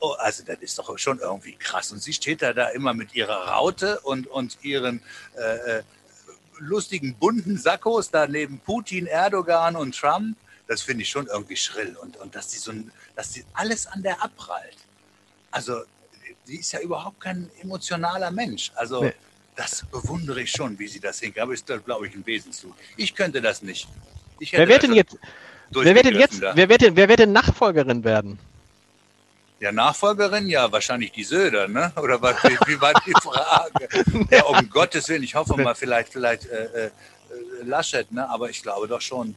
Oh, 0.00 0.12
also 0.18 0.44
das 0.44 0.58
ist 0.60 0.78
doch 0.78 0.98
schon 0.98 1.18
irgendwie 1.18 1.56
krass. 1.56 1.92
Und 1.92 2.02
sie 2.02 2.12
steht 2.12 2.42
da, 2.42 2.52
da 2.52 2.68
immer 2.68 2.94
mit 2.94 3.14
ihrer 3.14 3.48
Raute 3.48 4.00
und, 4.00 4.26
und 4.26 4.58
ihren 4.62 5.02
äh, 5.36 5.78
äh 5.78 5.82
lustigen 6.58 7.14
bunten 7.14 7.58
Sakkos 7.58 8.10
da 8.10 8.26
neben 8.26 8.58
Putin, 8.60 9.06
Erdogan 9.06 9.76
und 9.76 9.94
Trump. 9.94 10.36
Das 10.66 10.82
finde 10.82 11.02
ich 11.02 11.10
schon 11.10 11.26
irgendwie 11.26 11.56
schrill. 11.56 11.96
Und, 12.00 12.16
und 12.16 12.34
dass, 12.34 12.48
die 12.48 12.58
so, 12.58 12.72
dass 13.14 13.32
die 13.32 13.44
alles 13.52 13.86
an 13.86 14.02
der 14.02 14.22
abprallt. 14.22 14.76
Also 15.50 15.82
die 16.46 16.60
ist 16.60 16.72
ja 16.72 16.80
überhaupt 16.80 17.20
kein 17.20 17.50
emotionaler 17.60 18.30
Mensch. 18.30 18.72
Also 18.74 19.04
nee. 19.04 19.12
das 19.54 19.84
bewundere 19.90 20.40
ich 20.40 20.50
schon, 20.50 20.78
wie 20.78 20.88
sie 20.88 21.00
das 21.00 21.20
hinkriegt. 21.20 21.40
Aber 21.40 21.52
ist, 21.52 21.66
glaube 21.66 22.06
ich, 22.06 22.14
ein 22.14 22.26
Wesenszug. 22.26 22.74
Ich 22.96 23.14
könnte 23.14 23.40
das 23.40 23.62
nicht. 23.62 23.88
wer 24.38 24.68
wird 24.68 24.82
denn 24.82 24.94
jetzt, 24.94 25.16
wer 25.70 25.94
wird 25.94 26.06
denn 26.06 26.18
jetzt, 26.18 26.40
wer 26.40 26.68
wird 26.68 26.82
denn, 26.82 26.96
wer 26.96 27.08
wird 27.08 27.20
denn 27.20 27.32
Nachfolgerin 27.32 28.04
werden? 28.04 28.38
Ja, 29.58 29.72
Nachfolgerin, 29.72 30.48
ja, 30.48 30.70
wahrscheinlich 30.70 31.12
die 31.12 31.24
Söder, 31.24 31.66
ne? 31.66 31.90
Oder 31.96 32.20
was, 32.20 32.36
wie 32.44 32.80
war 32.80 32.92
die 33.06 33.12
Frage? 33.22 33.88
ja, 34.30 34.44
um 34.44 34.68
Gottes 34.68 35.08
Willen, 35.08 35.22
ich 35.22 35.34
hoffe 35.34 35.56
mal, 35.56 35.74
vielleicht, 35.74 36.12
vielleicht 36.12 36.46
äh, 36.46 36.86
äh, 36.86 36.90
Laschet, 37.64 38.10
ne? 38.12 38.28
Aber 38.28 38.50
ich 38.50 38.62
glaube 38.62 38.86
doch 38.86 39.00
schon. 39.00 39.34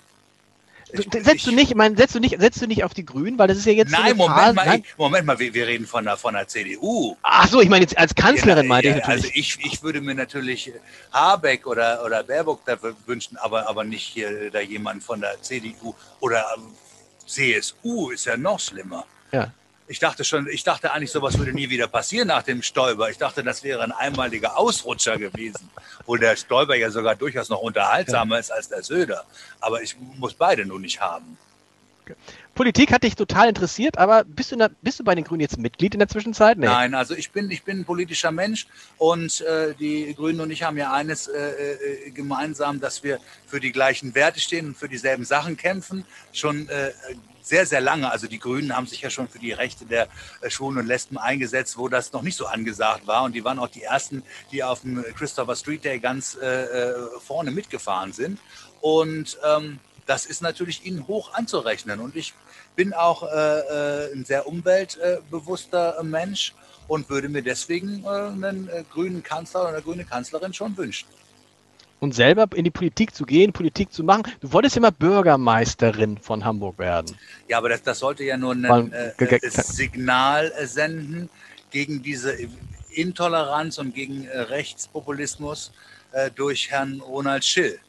Setzt 0.91 1.35
ich, 1.35 1.43
du 1.43 1.51
nicht, 1.51 1.69
ich 1.69 1.75
meine, 1.75 1.95
setzt 1.95 2.15
du 2.15 2.19
nicht, 2.19 2.39
setzt 2.39 2.61
du 2.61 2.67
nicht 2.67 2.83
auf 2.83 2.93
die 2.93 3.05
Grünen, 3.05 3.37
weil 3.37 3.47
das 3.47 3.57
ist 3.57 3.65
ja 3.65 3.73
jetzt. 3.73 3.91
Nein, 3.91 4.11
so 4.11 4.15
Moment 4.15 4.39
Phase, 4.39 4.53
mal, 4.55 4.65
nein? 4.65 4.83
Ich, 4.85 4.97
Moment 4.97 5.25
mal, 5.25 5.37
wir, 5.37 5.53
wir, 5.53 5.67
reden 5.67 5.85
von 5.85 6.03
der, 6.03 6.17
von 6.17 6.33
der 6.33 6.47
CDU. 6.47 7.15
Ach 7.21 7.47
so, 7.47 7.61
ich 7.61 7.69
meine 7.69 7.83
jetzt 7.83 7.97
als 7.97 8.15
Kanzlerin 8.15 8.63
ja, 8.63 8.69
meinte 8.69 8.87
ja, 8.87 8.95
ich 8.95 9.01
natürlich. 9.01 9.25
Also 9.25 9.35
ich, 9.35 9.59
ich 9.65 9.83
würde 9.83 10.01
mir 10.01 10.15
natürlich 10.15 10.71
Habeck 11.11 11.67
oder, 11.67 12.03
oder 12.03 12.23
Baerbock 12.23 12.65
dafür 12.65 12.95
wünschen, 13.05 13.37
aber, 13.37 13.69
aber 13.69 13.83
nicht 13.83 14.03
hier 14.03 14.49
da 14.49 14.61
jemand 14.61 15.03
von 15.03 15.21
der 15.21 15.39
CDU 15.41 15.93
oder 16.19 16.43
CSU 17.27 18.09
ist 18.09 18.25
ja 18.25 18.35
noch 18.35 18.59
schlimmer. 18.59 19.05
Ja. 19.31 19.51
Ich 19.91 19.97
dachte 19.97 20.23
schon, 20.23 20.47
ich 20.47 20.63
dachte 20.63 20.91
eigentlich, 20.93 21.09
sowas 21.09 21.39
würde 21.39 21.51
nie 21.51 21.71
wieder 21.71 21.87
passieren 21.87 22.27
nach 22.27 22.43
dem 22.43 22.61
Stoiber. 22.61 23.09
Ich 23.09 23.17
dachte, 23.17 23.43
das 23.43 23.63
wäre 23.63 23.81
ein 23.81 23.91
einmaliger 23.91 24.55
Ausrutscher 24.55 25.17
gewesen, 25.17 25.67
wo 26.05 26.15
der 26.15 26.35
Stoiber 26.35 26.75
ja 26.75 26.91
sogar 26.91 27.15
durchaus 27.15 27.49
noch 27.49 27.61
unterhaltsamer 27.61 28.37
ist 28.37 28.51
als 28.51 28.69
der 28.69 28.83
Söder. 28.83 29.25
Aber 29.59 29.81
ich 29.81 29.95
muss 29.97 30.35
beide 30.35 30.63
nun 30.63 30.83
nicht 30.83 31.01
haben. 31.01 31.39
Politik 32.55 32.91
hat 32.91 33.03
dich 33.03 33.15
total 33.15 33.49
interessiert, 33.49 33.97
aber 33.97 34.23
bist 34.23 34.51
du, 34.51 34.55
der, 34.55 34.69
bist 34.81 34.99
du 34.99 35.03
bei 35.03 35.15
den 35.15 35.23
Grünen 35.23 35.41
jetzt 35.41 35.57
Mitglied 35.57 35.93
in 35.93 35.99
der 35.99 36.07
Zwischenzeit? 36.07 36.57
Nee. 36.57 36.65
Nein, 36.65 36.93
also 36.93 37.15
ich 37.15 37.31
bin, 37.31 37.49
ich 37.51 37.63
bin 37.63 37.79
ein 37.79 37.85
politischer 37.85 38.31
Mensch 38.31 38.67
und 38.97 39.41
äh, 39.41 39.73
die 39.75 40.13
Grünen 40.15 40.41
und 40.41 40.51
ich 40.51 40.63
haben 40.63 40.77
ja 40.77 40.91
eines 40.91 41.27
äh, 41.27 41.39
äh, 41.39 42.11
gemeinsam, 42.11 42.79
dass 42.79 43.03
wir 43.03 43.19
für 43.47 43.59
die 43.59 43.71
gleichen 43.71 44.13
Werte 44.15 44.39
stehen 44.39 44.67
und 44.67 44.77
für 44.77 44.89
dieselben 44.89 45.25
Sachen 45.25 45.57
kämpfen. 45.57 46.05
Schon 46.33 46.67
äh, 46.69 46.91
sehr, 47.49 47.65
sehr 47.65 47.81
lange. 47.81 48.09
Also 48.11 48.27
die 48.27 48.39
Grünen 48.39 48.75
haben 48.75 48.87
sich 48.87 49.01
ja 49.01 49.09
schon 49.09 49.27
für 49.27 49.39
die 49.39 49.51
Rechte 49.51 49.85
der 49.85 50.07
äh, 50.41 50.49
Schwulen 50.49 50.77
und 50.77 50.87
Lesben 50.87 51.17
eingesetzt, 51.17 51.77
wo 51.77 51.89
das 51.89 52.13
noch 52.13 52.21
nicht 52.21 52.37
so 52.37 52.45
angesagt 52.45 53.07
war. 53.07 53.23
Und 53.23 53.33
die 53.33 53.43
waren 53.43 53.59
auch 53.59 53.67
die 53.67 53.83
ersten, 53.83 54.23
die 54.51 54.63
auf 54.63 54.81
dem 54.81 55.03
Christopher 55.17 55.55
Street 55.55 55.83
Day 55.83 55.99
ganz 55.99 56.37
äh, 56.41 56.45
äh, 56.45 56.93
vorne 57.19 57.51
mitgefahren 57.51 58.13
sind. 58.13 58.39
Und 58.81 59.37
ähm, 59.43 59.79
das 60.09 60.25
ist 60.25 60.41
natürlich 60.41 60.85
ihnen 60.85 61.07
hoch 61.07 61.33
anzurechnen. 61.33 61.99
Und 61.99 62.15
ich 62.15 62.33
bin 62.75 62.93
auch 62.93 63.23
äh, 63.23 63.27
äh 63.27 64.13
ein 64.13 64.25
sehr 64.25 64.47
umweltbewusster 64.47 66.01
Mensch 66.03 66.53
und 66.87 67.09
würde 67.09 67.29
mir 67.29 67.43
deswegen 67.43 68.03
äh, 68.03 68.07
einen 68.07 68.69
grünen 68.91 69.21
Kanzler 69.21 69.61
oder 69.61 69.69
eine 69.69 69.81
grüne 69.81 70.05
Kanzlerin 70.05 70.53
schon 70.53 70.75
wünschen 70.75 71.07
und 71.99 72.13
selber 72.13 72.47
in 72.55 72.63
die 72.63 72.71
Politik 72.71 73.13
zu 73.13 73.25
gehen, 73.25 73.51
Politik 73.51 73.91
zu 73.91 74.03
machen. 74.03 74.23
Du 74.39 74.51
wolltest 74.53 74.75
ja 74.75 74.81
mal 74.81 74.91
Bürgermeisterin 74.91 76.17
von 76.17 76.45
Hamburg 76.45 76.79
werden. 76.79 77.15
Ja, 77.47 77.57
aber 77.57 77.69
das, 77.69 77.83
das 77.83 77.99
sollte 77.99 78.23
ja 78.23 78.37
nur 78.37 78.53
ein 78.53 78.91
äh, 78.93 79.11
äh, 79.17 79.39
Signal 79.49 80.53
senden 80.63 81.29
gegen 81.71 82.01
diese 82.01 82.37
Intoleranz 82.89 83.77
und 83.77 83.93
gegen 83.93 84.25
äh, 84.25 84.39
Rechtspopulismus 84.39 85.71
äh, 86.13 86.31
durch 86.31 86.71
Herrn 86.71 87.01
Ronald 87.01 87.43
Schill 87.43 87.79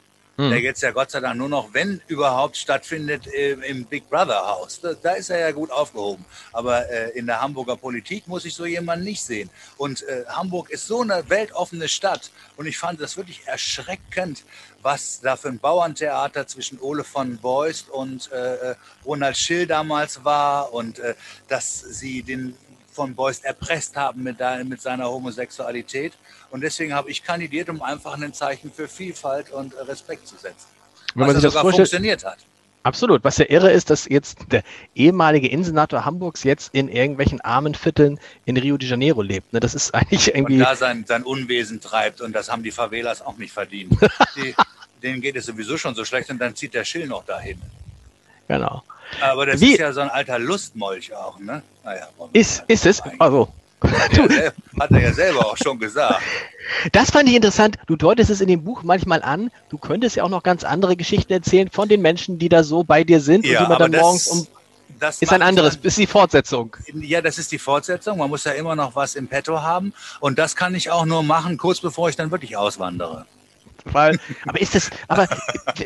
hm. 0.41 0.49
der 0.49 0.59
jetzt 0.59 0.81
ja 0.81 0.91
Gott 0.91 1.11
sei 1.11 1.19
Dank 1.19 1.37
nur 1.37 1.49
noch, 1.49 1.73
wenn 1.73 2.01
überhaupt, 2.07 2.57
stattfindet 2.57 3.27
im, 3.27 3.61
im 3.61 3.85
Big 3.85 4.09
Brother 4.09 4.45
Haus. 4.47 4.81
Da, 4.81 4.93
da, 4.93 5.11
ist 5.11 5.29
er 5.29 5.39
ja 5.39 5.51
gut 5.51 5.71
aufgehoben. 5.71 6.25
Aber 6.51 6.89
äh, 6.89 7.11
in 7.11 7.27
der 7.27 7.41
Hamburger 7.41 7.77
Politik 7.77 8.27
muss 8.27 8.45
ich 8.45 8.55
so 8.55 8.65
jemanden 8.65 9.05
nicht 9.05 9.21
sehen. 9.21 9.49
Und 9.77 10.03
äh, 10.07 10.25
Hamburg 10.27 10.69
ist 10.69 10.87
so 10.87 11.01
eine 11.01 11.29
weltoffene 11.29 11.87
Stadt. 11.87 12.31
Und 12.57 12.65
ich 12.65 12.77
fand 12.77 12.99
das 12.99 13.17
wirklich 13.17 13.45
erschreckend, 13.45 14.43
was 14.81 15.21
da 15.21 15.35
für 15.35 15.49
ein 15.49 15.59
Bauerntheater 15.59 16.47
zwischen 16.47 16.79
Ole 16.79 17.03
von 17.03 17.37
Beust 17.37 17.89
und 17.89 18.31
äh, 18.31 18.71
äh 18.71 18.75
Ronald 19.05 19.37
Schill 19.37 19.67
damals 19.67 20.23
war 20.23 20.73
und 20.73 20.99
äh, 20.99 21.13
dass 21.47 21.79
sie 21.79 22.23
den 22.23 22.55
von 22.91 23.15
Beust 23.15 23.45
erpresst 23.45 23.95
haben 23.95 24.23
mit, 24.23 24.37
mit 24.65 24.81
seiner 24.81 25.09
Homosexualität. 25.09 26.13
Und 26.49 26.61
deswegen 26.61 26.93
habe 26.93 27.09
ich 27.09 27.23
kandidiert, 27.23 27.69
um 27.69 27.81
einfach 27.81 28.19
ein 28.19 28.33
Zeichen 28.33 28.71
für 28.71 28.87
Vielfalt 28.87 29.51
und 29.51 29.73
Respekt 29.87 30.27
zu 30.27 30.35
setzen. 30.35 30.67
Wenn 31.15 31.27
man 31.27 31.35
sich 31.35 31.43
das 31.43 31.53
sogar 31.53 31.71
funktioniert 31.71 32.25
hat. 32.25 32.37
Absolut. 32.83 33.23
Was 33.23 33.37
ja 33.37 33.45
irre 33.47 33.71
ist, 33.71 33.89
dass 33.89 34.07
jetzt 34.09 34.39
der 34.51 34.63
ehemalige 34.95 35.47
Innensenator 35.47 36.03
Hamburgs 36.03 36.43
jetzt 36.43 36.73
in 36.73 36.89
irgendwelchen 36.89 37.39
armen 37.41 37.75
Vierteln 37.75 38.19
in 38.45 38.57
Rio 38.57 38.77
de 38.77 38.89
Janeiro 38.89 39.21
lebt. 39.21 39.53
Ne? 39.53 39.59
Das 39.59 39.75
ist 39.75 39.93
eigentlich 39.93 40.33
irgendwie. 40.33 40.53
Und 40.53 40.59
da 40.59 40.75
sein, 40.75 41.05
sein 41.07 41.23
Unwesen 41.23 41.79
treibt 41.79 42.21
und 42.21 42.33
das 42.33 42.51
haben 42.51 42.63
die 42.63 42.71
Favelas 42.71 43.21
auch 43.21 43.37
nicht 43.37 43.53
verdient. 43.53 43.93
die, 44.35 44.55
denen 45.03 45.21
geht 45.21 45.35
es 45.35 45.45
sowieso 45.45 45.77
schon 45.77 45.93
so 45.93 46.05
schlecht 46.05 46.29
und 46.31 46.39
dann 46.39 46.55
zieht 46.55 46.73
der 46.73 46.83
Schill 46.83 47.07
noch 47.07 47.23
dahin. 47.23 47.61
Genau. 48.47 48.83
Aber 49.19 49.45
das 49.45 49.61
Wie? 49.61 49.73
ist 49.73 49.79
ja 49.79 49.91
so 49.93 50.01
ein 50.01 50.09
alter 50.09 50.39
Lustmolch 50.39 51.13
auch, 51.13 51.39
ne? 51.39 51.61
Naja, 51.83 52.07
ist, 52.33 52.63
ist 52.67 52.85
es? 52.85 53.01
Also. 53.19 53.49
Hat 53.81 54.17
er, 54.29 54.53
hat 54.79 54.91
er 54.91 54.99
ja 54.99 55.13
selber 55.13 55.45
auch 55.45 55.57
schon 55.57 55.79
gesagt. 55.79 56.21
Das 56.91 57.09
fand 57.09 57.27
ich 57.27 57.35
interessant. 57.35 57.77
Du 57.87 57.95
deutest 57.95 58.29
es 58.29 58.39
in 58.39 58.47
dem 58.47 58.63
Buch 58.63 58.83
manchmal 58.83 59.23
an. 59.23 59.49
Du 59.69 59.77
könntest 59.77 60.15
ja 60.15 60.23
auch 60.23 60.29
noch 60.29 60.43
ganz 60.43 60.63
andere 60.63 60.95
Geschichten 60.95 61.33
erzählen 61.33 61.69
von 61.71 61.89
den 61.89 62.01
Menschen, 62.01 62.37
die 62.37 62.47
da 62.47 62.63
so 62.63 62.83
bei 62.83 63.03
dir 63.03 63.19
sind 63.19 63.45
ja, 63.45 63.59
und 63.59 63.65
die 63.65 63.69
man 63.69 63.79
dann 63.79 63.91
das, 63.91 64.01
morgens 64.01 64.27
um. 64.27 64.47
Das 64.99 65.19
ist 65.19 65.33
ein 65.33 65.41
anderes, 65.41 65.77
dann, 65.77 65.87
ist 65.87 65.97
die 65.97 66.05
Fortsetzung. 66.05 66.77
Ja, 66.93 67.21
das 67.21 67.39
ist 67.39 67.51
die 67.51 67.57
Fortsetzung. 67.57 68.19
Man 68.19 68.29
muss 68.29 68.43
ja 68.43 68.51
immer 68.51 68.75
noch 68.75 68.95
was 68.95 69.15
im 69.15 69.27
Petto 69.27 69.59
haben. 69.59 69.93
Und 70.19 70.37
das 70.37 70.55
kann 70.55 70.75
ich 70.75 70.91
auch 70.91 71.05
nur 71.05 71.23
machen, 71.23 71.57
kurz 71.57 71.79
bevor 71.79 72.09
ich 72.09 72.15
dann 72.15 72.29
wirklich 72.29 72.55
auswandere. 72.55 73.25
Weil, 73.85 74.19
aber 74.45 74.61
ist 74.61 74.75
das, 74.75 74.89
aber 75.07 75.27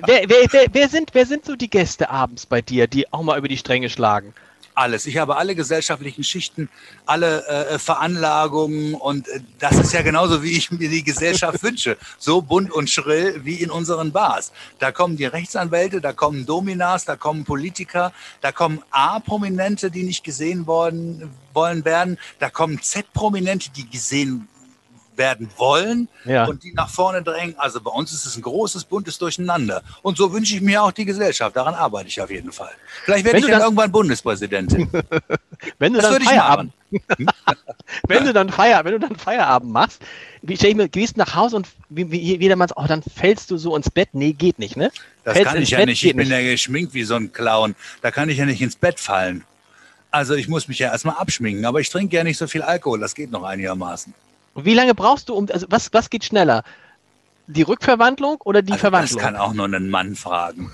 wer, 0.06 0.24
wer, 0.28 0.48
wer, 0.52 0.66
wer, 0.72 0.90
sind, 0.90 1.12
wer 1.14 1.26
sind 1.26 1.46
so 1.46 1.56
die 1.56 1.70
Gäste 1.70 2.10
abends 2.10 2.46
bei 2.46 2.62
dir, 2.62 2.88
die 2.88 3.12
auch 3.14 3.24
mal 3.24 3.38
über 3.38 3.48
die 3.48 3.58
Stränge 3.58 3.90
schlagen? 3.90 4.34
Alles. 4.78 5.06
Ich 5.06 5.18
habe 5.18 5.38
alle 5.38 5.56
gesellschaftlichen 5.56 6.26
Schichten, 6.26 6.68
alle 7.06 7.48
äh, 7.48 7.80
Veranlagungen 7.80 8.94
und 8.94 9.26
äh, 9.30 9.40
das 9.58 9.78
ist 9.78 9.94
ja 9.94 10.02
genauso, 10.02 10.44
wie 10.44 10.52
ich 10.52 10.70
mir 10.70 10.90
die 10.90 11.02
Gesellschaft 11.02 11.64
wünsche. 11.64 11.98
So 12.18 12.42
bunt 12.42 12.74
und 12.74 12.90
schrill 12.90 13.40
wie 13.46 13.56
in 13.56 13.72
unseren 13.72 14.12
Bars. 14.12 14.52
Da 14.80 14.92
kommen 14.92 15.16
die 15.16 15.26
Rechtsanwälte, 15.26 16.02
da 16.02 16.12
kommen 16.12 16.46
Dominas, 16.46 17.06
da 17.06 17.16
kommen 17.16 17.46
Politiker, 17.46 18.12
da 18.42 18.52
kommen 18.52 18.82
A-Prominente, 18.92 19.90
die 19.90 20.04
nicht 20.04 20.26
gesehen 20.26 20.68
worden 20.68 21.32
wollen 21.54 21.86
werden, 21.86 22.18
da 22.40 22.50
kommen 22.50 22.82
Z-Prominente, 22.82 23.70
die 23.70 23.90
gesehen 23.90 24.50
werden 25.18 25.50
wollen 25.58 26.08
Ja. 26.26 26.46
und 26.46 26.64
die 26.64 26.74
nach 26.74 26.90
vorne 26.90 27.22
drängen. 27.24 27.56
Also 27.58 27.82
bei 27.82 27.92
uns 27.92 28.12
ist 28.14 28.26
es 28.26 28.36
ein 28.36 28.42
großes, 28.42 28.86
buntes 28.86 29.18
Durcheinander. 29.18 29.82
Und 30.02 30.18
so 30.18 30.32
wünsche 30.32 30.56
ich 30.56 30.62
mir 30.62 30.84
auch 30.84 30.92
die 30.92 31.06
Gesellschaft. 31.06 31.56
Daran 31.56 31.74
arbeite 31.74 32.10
ich 32.10 32.22
auf 32.22 32.30
jeden 32.30 32.52
Fall. 32.52 32.72
Vielleicht 33.04 33.26
werde 33.26 33.38
Wenn 33.38 33.44
ich 33.46 33.52
dann 33.52 33.62
irgendwann 33.62 33.92
Bundespräsidentin. 33.92 34.90
Wenn 35.80 35.94
du 35.94 36.02
Das 36.02 36.12
dann 36.12 36.22
Feierabend, 36.22 36.74
machen. 36.90 37.58
wenn 38.08 38.26
du 38.26 38.34
dann 38.34 38.50
Feier, 38.50 38.84
wenn 38.86 38.94
du 38.94 39.00
dann 39.00 39.16
Feierabend 39.16 39.72
machst, 39.72 40.02
wie 40.42 40.56
stell 40.56 40.72
ich 40.72 40.76
mir, 40.76 40.88
gehst 40.88 41.18
nach 41.18 41.36
Hause 41.36 41.58
und 41.58 41.68
wie, 41.90 42.40
wie 42.40 42.56
man 42.56 42.70
oh, 42.76 42.86
dann 42.88 43.02
fällst 43.02 43.52
du 43.52 43.58
so 43.58 43.76
ins 43.76 43.90
Bett. 43.90 44.10
Nee, 44.14 44.34
geht 44.34 44.60
nicht, 44.60 44.78
ne? 44.78 44.92
Das 45.24 45.34
Fällst 45.34 45.52
kann 45.52 45.62
ich 45.62 45.72
ja 45.72 45.80
Bett, 45.80 45.88
nicht. 45.88 46.04
Ich 46.04 46.16
bin 46.16 46.30
ja 46.30 46.42
geschminkt 46.42 46.94
wie 46.94 47.04
so 47.04 47.16
ein 47.16 47.32
Clown. 47.32 47.76
Da 48.02 48.12
kann 48.12 48.30
ich 48.30 48.38
ja 48.38 48.46
nicht 48.46 48.62
ins 48.62 48.76
Bett 48.76 49.00
fallen. 49.00 49.44
Also 50.12 50.34
ich 50.36 50.48
muss 50.48 50.68
mich 50.68 50.80
ja 50.80 50.92
erstmal 50.92 51.16
abschminken. 51.16 51.66
Aber 51.66 51.82
ich 51.82 51.90
trinke 51.90 52.16
ja 52.16 52.24
nicht 52.24 52.38
so 52.38 52.48
viel 52.48 52.62
Alkohol. 52.62 53.00
Das 53.00 53.16
geht 53.16 53.32
noch 53.32 53.44
einigermaßen. 53.44 54.14
Wie 54.56 54.74
lange 54.74 54.96
brauchst 54.96 55.30
du, 55.30 55.36
um, 55.36 55.48
also 55.52 55.68
was, 55.70 55.94
was 55.94 56.10
geht 56.10 56.24
schneller? 56.26 56.64
Die 57.48 57.64
Rückverwandlung 57.64 58.42
oder 58.42 58.62
die 58.62 58.74
Also 58.74 58.78
das 58.78 58.82
Verwandlung? 58.82 59.22
kann 59.22 59.36
auch 59.36 59.54
nur 59.54 59.66
einen 59.66 59.90
Mann 59.90 60.16
fragen. 60.16 60.72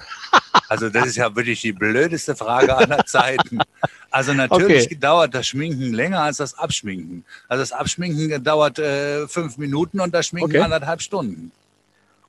Also 0.68 0.90
das 0.90 1.06
ist 1.06 1.18
ja 1.18 1.36
wirklich 1.36 1.62
die 1.62 1.74
blödeste 1.74 2.36
Frage 2.36 2.76
aller 2.76 3.06
Zeiten. 3.06 3.66
Also 4.10 4.34
natürlich 4.34 4.88
Okay. 4.88 5.00
dauert 5.00 5.34
das 5.34 5.48
Schminken 5.48 5.94
länger 5.94 6.22
als 6.22 6.38
das 6.38 6.54
Abschminken. 6.58 7.26
Also 7.48 7.62
das 7.62 7.72
Abschminken 7.72 8.44
dauert 8.44 8.80
äh, 8.80 9.28
fünf 9.28 9.58
Minuten 9.58 10.00
und 10.00 10.14
das 10.14 10.28
Schminken 10.28 10.56
Okay. 10.56 10.64
anderthalb 10.64 11.02
Stunden. 11.02 11.52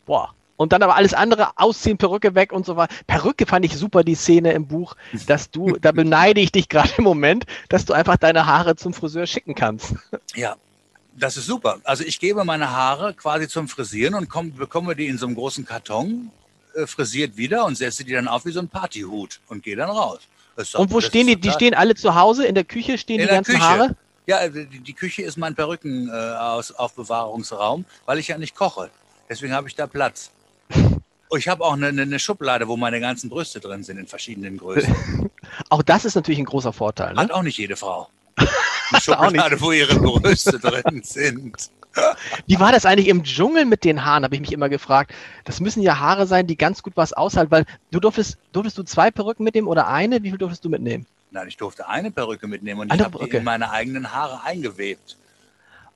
Boah. 0.04 0.34
Und 0.56 0.72
dann 0.72 0.82
aber 0.82 0.94
alles 0.94 1.14
andere 1.14 1.58
ausziehen, 1.58 1.98
Perücke 1.98 2.34
weg 2.36 2.52
und 2.52 2.64
so 2.66 2.76
weiter. 2.76 2.94
Perücke 3.06 3.46
fand 3.46 3.64
ich 3.64 3.76
super, 3.76 4.04
die 4.04 4.14
Szene 4.14 4.52
im 4.52 4.68
Buch, 4.68 4.94
dass 5.26 5.50
du, 5.50 5.76
da 5.80 5.90
beneide 5.92 6.40
ich 6.40 6.52
dich 6.52 6.68
gerade 6.68 6.90
im 6.98 7.04
Moment, 7.04 7.46
dass 7.68 7.84
du 7.84 7.94
einfach 7.94 8.16
deine 8.16 8.46
Haare 8.46 8.76
zum 8.76 8.92
Friseur 8.94 9.26
schicken 9.26 9.54
kannst. 9.56 9.94
Ja, 10.34 10.56
das 11.18 11.36
ist 11.36 11.46
super. 11.46 11.78
Also 11.84 12.04
ich 12.04 12.18
gebe 12.18 12.44
meine 12.44 12.70
Haare 12.70 13.14
quasi 13.14 13.48
zum 13.48 13.68
Frisieren 13.68 14.14
und 14.14 14.28
komm, 14.28 14.52
bekomme 14.54 14.96
die 14.96 15.06
in 15.06 15.18
so 15.18 15.26
einem 15.26 15.34
großen 15.34 15.64
Karton 15.64 16.30
äh, 16.74 16.86
frisiert 16.86 17.36
wieder 17.36 17.64
und 17.64 17.76
setze 17.76 18.04
die 18.04 18.12
dann 18.12 18.28
auf 18.28 18.44
wie 18.44 18.52
so 18.52 18.60
ein 18.60 18.68
Partyhut 18.68 19.40
und 19.48 19.62
gehe 19.62 19.76
dann 19.76 19.90
raus. 19.90 20.20
Doch- 20.56 20.80
Und 20.80 20.90
wo 20.90 21.00
stehen 21.00 21.26
die? 21.26 21.36
Die 21.36 21.50
stehen 21.50 21.74
alle 21.74 21.94
zu 21.94 22.14
Hause 22.14 22.46
in 22.46 22.54
der 22.54 22.64
Küche, 22.64 22.98
stehen 22.98 23.20
In 23.20 23.26
die 23.26 23.32
ganzen 23.32 23.54
Küche. 23.54 23.64
Haare? 23.64 23.96
Ja, 24.26 24.36
also 24.36 24.62
die, 24.62 24.80
die 24.80 24.92
Küche 24.92 25.22
ist 25.22 25.36
mein 25.36 25.54
Perücken 25.54 26.08
äh, 26.08 26.12
weil 28.06 28.18
ich 28.18 28.28
ja 28.28 28.38
nicht 28.38 28.54
koche. 28.54 28.90
Deswegen 29.28 29.52
habe 29.52 29.68
ich 29.68 29.74
da 29.74 29.86
Platz. 29.86 30.30
Und 31.32 31.38
ich 31.38 31.48
habe 31.48 31.64
auch 31.64 31.72
eine, 31.72 31.86
eine, 31.86 32.02
eine 32.02 32.18
Schublade, 32.18 32.68
wo 32.68 32.76
meine 32.76 33.00
ganzen 33.00 33.30
Brüste 33.30 33.58
drin 33.58 33.82
sind 33.82 33.96
in 33.96 34.06
verschiedenen 34.06 34.58
Größen. 34.58 35.30
Auch 35.70 35.82
das 35.82 36.04
ist 36.04 36.14
natürlich 36.14 36.38
ein 36.38 36.44
großer 36.44 36.74
Vorteil. 36.74 37.14
Ne? 37.14 37.20
Hat 37.22 37.30
auch 37.32 37.42
nicht 37.42 37.56
jede 37.56 37.74
Frau. 37.74 38.10
Auch 38.36 39.00
Schublade, 39.00 39.60
wo 39.60 39.72
ihre 39.72 39.98
Brüste 39.98 40.58
drin 40.58 41.02
sind. 41.02 41.70
Wie 42.46 42.58
war 42.58 42.72
das 42.72 42.86
eigentlich 42.86 43.08
im 43.08 43.22
Dschungel 43.22 43.64
mit 43.66 43.84
den 43.84 44.04
Haaren, 44.04 44.24
habe 44.24 44.34
ich 44.34 44.40
mich 44.40 44.52
immer 44.52 44.68
gefragt. 44.68 45.12
Das 45.44 45.60
müssen 45.60 45.82
ja 45.82 45.98
Haare 45.98 46.26
sein, 46.26 46.46
die 46.46 46.56
ganz 46.56 46.82
gut 46.82 46.94
was 46.96 47.12
aushalten, 47.12 47.50
weil 47.50 47.66
du 47.90 48.00
durftest, 48.00 48.38
durftest 48.52 48.78
du 48.78 48.82
zwei 48.82 49.10
Perücken 49.10 49.44
mitnehmen 49.44 49.68
oder 49.68 49.88
eine? 49.88 50.22
Wie 50.22 50.30
viel 50.30 50.38
durftest 50.38 50.64
du 50.64 50.70
mitnehmen? 50.70 51.06
Nein, 51.30 51.48
ich 51.48 51.56
durfte 51.56 51.88
eine 51.88 52.10
Perücke 52.10 52.46
mitnehmen 52.46 52.80
und 52.80 52.86
ich 52.88 52.92
Eine- 52.92 53.04
habe 53.04 53.18
die 53.18 53.24
okay. 53.24 53.38
in 53.38 53.44
meine 53.44 53.70
eigenen 53.70 54.12
Haare 54.12 54.42
eingewebt. 54.44 55.16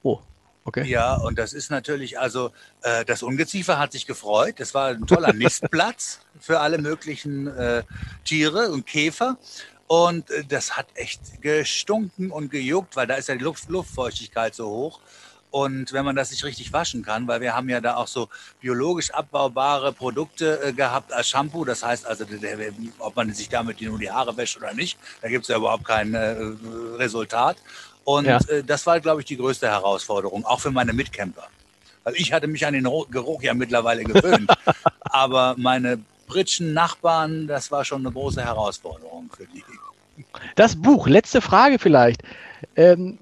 Oh, 0.02 0.20
okay. 0.64 0.84
Ja, 0.86 1.14
und 1.14 1.38
das 1.38 1.52
ist 1.52 1.70
natürlich, 1.70 2.18
also 2.18 2.52
äh, 2.82 3.04
das 3.04 3.22
Ungeziefer 3.22 3.78
hat 3.78 3.92
sich 3.92 4.06
gefreut. 4.06 4.54
Das 4.58 4.72
war 4.74 4.88
ein 4.88 5.06
toller 5.06 5.32
Nistplatz 5.34 6.20
für 6.40 6.60
alle 6.60 6.78
möglichen 6.78 7.46
äh, 7.48 7.82
Tiere 8.24 8.70
und 8.70 8.86
Käfer. 8.86 9.36
Und 9.86 10.30
äh, 10.30 10.44
das 10.44 10.76
hat 10.76 10.86
echt 10.94 11.42
gestunken 11.42 12.30
und 12.30 12.50
gejuckt, 12.50 12.96
weil 12.96 13.06
da 13.06 13.14
ist 13.14 13.28
ja 13.28 13.34
die 13.36 13.44
Luft, 13.44 13.68
Luftfeuchtigkeit 13.68 14.54
so 14.54 14.68
hoch. 14.68 15.00
Und 15.50 15.92
wenn 15.92 16.04
man 16.04 16.16
das 16.16 16.32
nicht 16.32 16.44
richtig 16.44 16.72
waschen 16.72 17.02
kann, 17.02 17.28
weil 17.28 17.40
wir 17.40 17.54
haben 17.54 17.68
ja 17.68 17.80
da 17.80 17.96
auch 17.96 18.08
so 18.08 18.28
biologisch 18.60 19.10
abbaubare 19.12 19.92
Produkte 19.92 20.60
äh, 20.60 20.72
gehabt 20.72 21.12
als 21.12 21.28
Shampoo, 21.28 21.64
das 21.64 21.82
heißt 21.82 22.04
also, 22.06 22.26
ob 22.98 23.16
man 23.16 23.32
sich 23.32 23.48
damit 23.48 23.80
nur 23.80 23.98
die 23.98 24.10
Haare 24.10 24.36
wäscht 24.36 24.56
oder 24.56 24.74
nicht, 24.74 24.98
da 25.22 25.28
gibt 25.28 25.44
es 25.44 25.48
ja 25.48 25.56
überhaupt 25.56 25.84
kein 25.84 26.14
äh, 26.14 26.36
Resultat. 26.96 27.56
Und 28.04 28.26
Ja. 28.26 28.38
das 28.64 28.86
war, 28.86 29.00
glaube 29.00 29.20
ich, 29.20 29.26
die 29.26 29.36
größte 29.36 29.66
Herausforderung, 29.66 30.44
auch 30.44 30.60
für 30.60 30.70
meine 30.70 30.92
Mitcamper. 30.92 31.48
Weil 32.04 32.14
ich 32.14 32.32
hatte 32.32 32.46
mich 32.46 32.64
an 32.64 32.74
den 32.74 32.84
Geruch 33.10 33.42
ja 33.42 33.52
mittlerweile 33.52 34.04
gewöhnt. 34.04 34.48
aber 35.00 35.54
meine 35.58 35.98
britischen 36.26 36.72
Nachbarn, 36.72 37.46
das 37.46 37.70
war 37.70 37.84
schon 37.84 38.04
eine 38.04 38.12
große 38.12 38.42
Herausforderung 38.42 39.30
für 39.36 39.46
die. 39.46 39.64
Das 40.54 40.76
Buch, 40.76 41.06
letzte 41.08 41.40
Frage 41.40 41.78
vielleicht. 41.78 42.22
Ähm, 42.74 43.18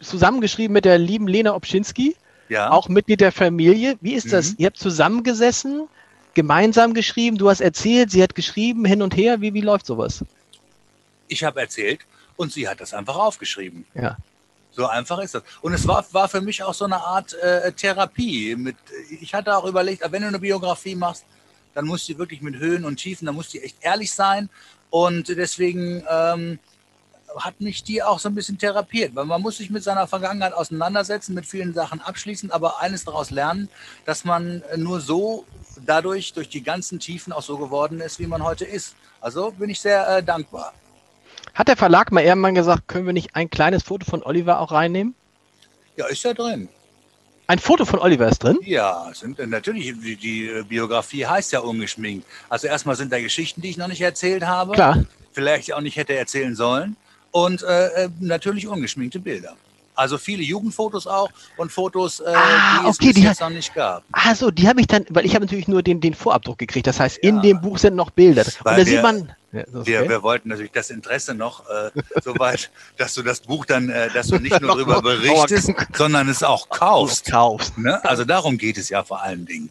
zusammengeschrieben 0.00 0.72
mit 0.72 0.84
der 0.84 0.98
lieben 0.98 1.28
Lena 1.28 1.54
Obschinski, 1.54 2.16
Ja, 2.48 2.70
auch 2.70 2.88
Mitglied 2.88 3.20
der 3.20 3.32
Familie. 3.32 3.98
Wie 4.00 4.14
ist 4.14 4.32
das? 4.32 4.52
Mhm. 4.52 4.56
Ihr 4.58 4.66
habt 4.66 4.78
zusammengesessen, 4.78 5.88
gemeinsam 6.34 6.94
geschrieben, 6.94 7.36
du 7.36 7.50
hast 7.50 7.60
erzählt, 7.60 8.10
sie 8.10 8.22
hat 8.22 8.34
geschrieben, 8.34 8.84
hin 8.84 9.02
und 9.02 9.16
her. 9.16 9.40
Wie, 9.40 9.52
wie 9.52 9.60
läuft 9.60 9.86
sowas? 9.86 10.24
ich 11.28 11.44
habe 11.44 11.60
erzählt 11.60 12.00
und 12.36 12.52
sie 12.52 12.68
hat 12.68 12.80
das 12.80 12.94
einfach 12.94 13.16
aufgeschrieben. 13.16 13.86
Ja. 13.94 14.16
So 14.72 14.86
einfach 14.86 15.18
ist 15.18 15.34
das. 15.34 15.42
Und 15.60 15.72
es 15.72 15.86
war, 15.86 16.04
war 16.12 16.28
für 16.28 16.40
mich 16.40 16.62
auch 16.62 16.74
so 16.74 16.84
eine 16.84 16.96
Art 16.96 17.34
äh, 17.34 17.72
Therapie. 17.72 18.54
Mit, 18.56 18.76
ich 19.20 19.34
hatte 19.34 19.56
auch 19.56 19.64
überlegt, 19.64 20.04
wenn 20.10 20.22
du 20.22 20.28
eine 20.28 20.38
Biografie 20.38 20.94
machst, 20.94 21.24
dann 21.78 21.86
muss 21.86 22.06
die 22.06 22.18
wirklich 22.18 22.42
mit 22.42 22.56
Höhen 22.56 22.84
und 22.84 22.96
Tiefen, 22.96 23.26
dann 23.26 23.36
muss 23.36 23.50
die 23.50 23.62
echt 23.62 23.76
ehrlich 23.82 24.12
sein. 24.12 24.50
Und 24.90 25.28
deswegen 25.28 26.02
ähm, 26.10 26.58
hat 27.36 27.60
mich 27.60 27.84
die 27.84 28.02
auch 28.02 28.18
so 28.18 28.28
ein 28.28 28.34
bisschen 28.34 28.58
therapiert, 28.58 29.14
weil 29.14 29.26
man 29.26 29.40
muss 29.40 29.58
sich 29.58 29.70
mit 29.70 29.84
seiner 29.84 30.08
Vergangenheit 30.08 30.54
auseinandersetzen, 30.54 31.34
mit 31.34 31.46
vielen 31.46 31.74
Sachen 31.74 32.00
abschließen, 32.00 32.50
aber 32.50 32.80
eines 32.80 33.04
daraus 33.04 33.30
lernen, 33.30 33.68
dass 34.06 34.24
man 34.24 34.64
nur 34.76 35.00
so 35.00 35.44
dadurch, 35.86 36.32
durch 36.32 36.48
die 36.48 36.64
ganzen 36.64 36.98
Tiefen 36.98 37.32
auch 37.32 37.42
so 37.42 37.56
geworden 37.58 38.00
ist, 38.00 38.18
wie 38.18 38.26
man 38.26 38.42
heute 38.42 38.64
ist. 38.64 38.96
Also 39.20 39.52
bin 39.52 39.70
ich 39.70 39.78
sehr 39.78 40.16
äh, 40.16 40.20
dankbar. 40.20 40.72
Hat 41.54 41.68
der 41.68 41.76
Verlag 41.76 42.10
mal 42.10 42.24
irgendwann 42.24 42.56
gesagt, 42.56 42.88
können 42.88 43.06
wir 43.06 43.12
nicht 43.12 43.36
ein 43.36 43.50
kleines 43.50 43.84
Foto 43.84 44.04
von 44.04 44.24
Oliver 44.24 44.58
auch 44.58 44.72
reinnehmen? 44.72 45.14
Ja, 45.94 46.08
ist 46.08 46.24
ja 46.24 46.34
drin. 46.34 46.68
Ein 47.50 47.58
Foto 47.58 47.86
von 47.86 47.98
Oliver 48.00 48.28
ist 48.28 48.40
drin? 48.44 48.58
Ja, 48.62 49.06
sind, 49.14 49.38
äh, 49.38 49.46
natürlich, 49.46 49.94
die, 50.02 50.16
die 50.16 50.62
Biografie 50.68 51.24
heißt 51.24 51.50
ja 51.52 51.60
ungeschminkt. 51.60 52.26
Also 52.50 52.66
erstmal 52.66 52.94
sind 52.94 53.10
da 53.10 53.18
Geschichten, 53.20 53.62
die 53.62 53.70
ich 53.70 53.78
noch 53.78 53.88
nicht 53.88 54.02
erzählt 54.02 54.44
habe, 54.46 54.74
Klar. 54.74 55.02
vielleicht 55.32 55.72
auch 55.72 55.80
nicht 55.80 55.96
hätte 55.96 56.14
erzählen 56.14 56.54
sollen. 56.54 56.96
Und 57.30 57.62
äh, 57.62 58.04
äh, 58.04 58.08
natürlich 58.20 58.68
ungeschminkte 58.68 59.18
Bilder. 59.18 59.54
Also 59.94 60.18
viele 60.18 60.42
Jugendfotos 60.42 61.06
auch 61.06 61.30
und 61.56 61.72
Fotos, 61.72 62.20
äh, 62.20 62.24
Ah, 62.26 62.82
die 62.84 62.88
es 62.90 62.96
okay, 63.00 63.12
die 63.14 63.22
jetzt 63.22 63.40
hat- 63.40 63.48
noch 63.48 63.56
nicht 63.56 63.74
gab. 63.74 64.04
Ah 64.12 64.34
so, 64.34 64.50
die 64.50 64.68
habe 64.68 64.80
ich 64.82 64.86
dann, 64.86 65.06
weil 65.08 65.24
ich 65.24 65.34
habe 65.34 65.46
natürlich 65.46 65.68
nur 65.68 65.82
den, 65.82 66.00
den 66.02 66.12
Vorabdruck 66.12 66.58
gekriegt. 66.58 66.86
Das 66.86 67.00
heißt, 67.00 67.16
in 67.18 67.36
Ja. 67.36 67.40
dem 67.42 67.60
Buch 67.62 67.78
sind 67.78 67.96
noch 67.96 68.10
Bilder. 68.10 68.42
Und 68.44 68.64
Weil 68.64 68.72
da 68.74 68.76
wir- 68.78 68.84
sieht 68.92 69.02
man. 69.02 69.32
Ja, 69.52 69.64
Wir, 69.70 70.08
wir 70.08 70.22
wollten 70.22 70.50
natürlich 70.50 70.72
das 70.72 70.90
Interesse 70.90 71.32
noch 71.34 71.68
äh, 71.70 71.90
so 72.22 72.38
weit, 72.38 72.70
dass 72.98 73.14
du 73.14 73.22
das 73.22 73.40
Buch 73.40 73.64
dann, 73.64 73.88
äh, 73.88 74.10
dass 74.10 74.28
du 74.28 74.38
nicht 74.38 74.60
nur 74.60 74.70
darüber 74.76 75.00
berichtest, 75.02 75.72
sondern 75.94 76.28
es 76.28 76.42
auch 76.42 76.68
kaufst. 76.68 77.30
kaufst. 77.30 77.78
Ne? 77.78 78.04
Also 78.04 78.24
darum 78.24 78.58
geht 78.58 78.76
es 78.76 78.88
ja 78.90 79.02
vor 79.04 79.22
allen 79.22 79.46
Dingen. 79.46 79.70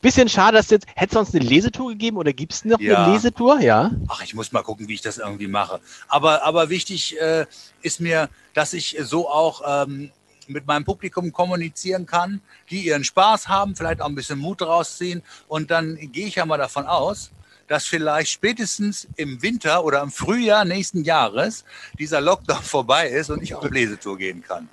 Bisschen 0.00 0.28
schade, 0.28 0.56
dass 0.56 0.70
jetzt, 0.70 0.86
hätte 0.94 1.06
es 1.06 1.12
sonst 1.14 1.34
eine 1.34 1.44
Lesetour 1.44 1.90
gegeben 1.90 2.16
oder 2.16 2.32
gibt 2.32 2.52
es 2.52 2.64
noch 2.64 2.80
Ja. 2.80 3.04
eine 3.04 3.12
Lesetour? 3.14 3.60
Ja. 3.60 3.90
Ach, 4.08 4.22
ich 4.22 4.34
muss 4.34 4.52
mal 4.52 4.62
gucken, 4.62 4.88
wie 4.88 4.94
ich 4.94 5.00
das 5.00 5.18
irgendwie 5.18 5.48
mache. 5.48 5.80
Aber, 6.08 6.44
aber 6.44 6.68
wichtig 6.68 7.20
äh, 7.20 7.46
ist 7.82 8.00
mir, 8.00 8.28
dass 8.54 8.72
ich 8.72 8.96
so 9.02 9.28
auch 9.28 9.62
ähm, 9.84 10.10
mit 10.46 10.66
meinem 10.66 10.84
Publikum 10.84 11.32
kommunizieren 11.32 12.06
kann, 12.06 12.40
die 12.70 12.80
ihren 12.86 13.04
Spaß 13.04 13.48
haben, 13.48 13.76
vielleicht 13.76 14.00
auch 14.00 14.06
ein 14.06 14.14
bisschen 14.14 14.38
Mut 14.38 14.62
rausziehen. 14.62 15.22
Und 15.46 15.70
dann 15.70 15.96
gehe 16.12 16.26
ich 16.26 16.36
ja 16.36 16.46
mal 16.46 16.58
davon 16.58 16.86
aus, 16.86 17.30
dass 17.68 17.86
vielleicht 17.86 18.30
spätestens 18.30 19.06
im 19.16 19.40
Winter 19.42 19.84
oder 19.84 20.02
im 20.02 20.10
Frühjahr 20.10 20.64
nächsten 20.64 21.04
Jahres 21.04 21.64
dieser 21.98 22.20
Lockdown 22.20 22.62
vorbei 22.62 23.08
ist 23.08 23.30
und 23.30 23.42
ich 23.42 23.54
auf 23.54 23.70
Lesetour 23.70 24.18
gehen 24.18 24.42
kann. 24.42 24.68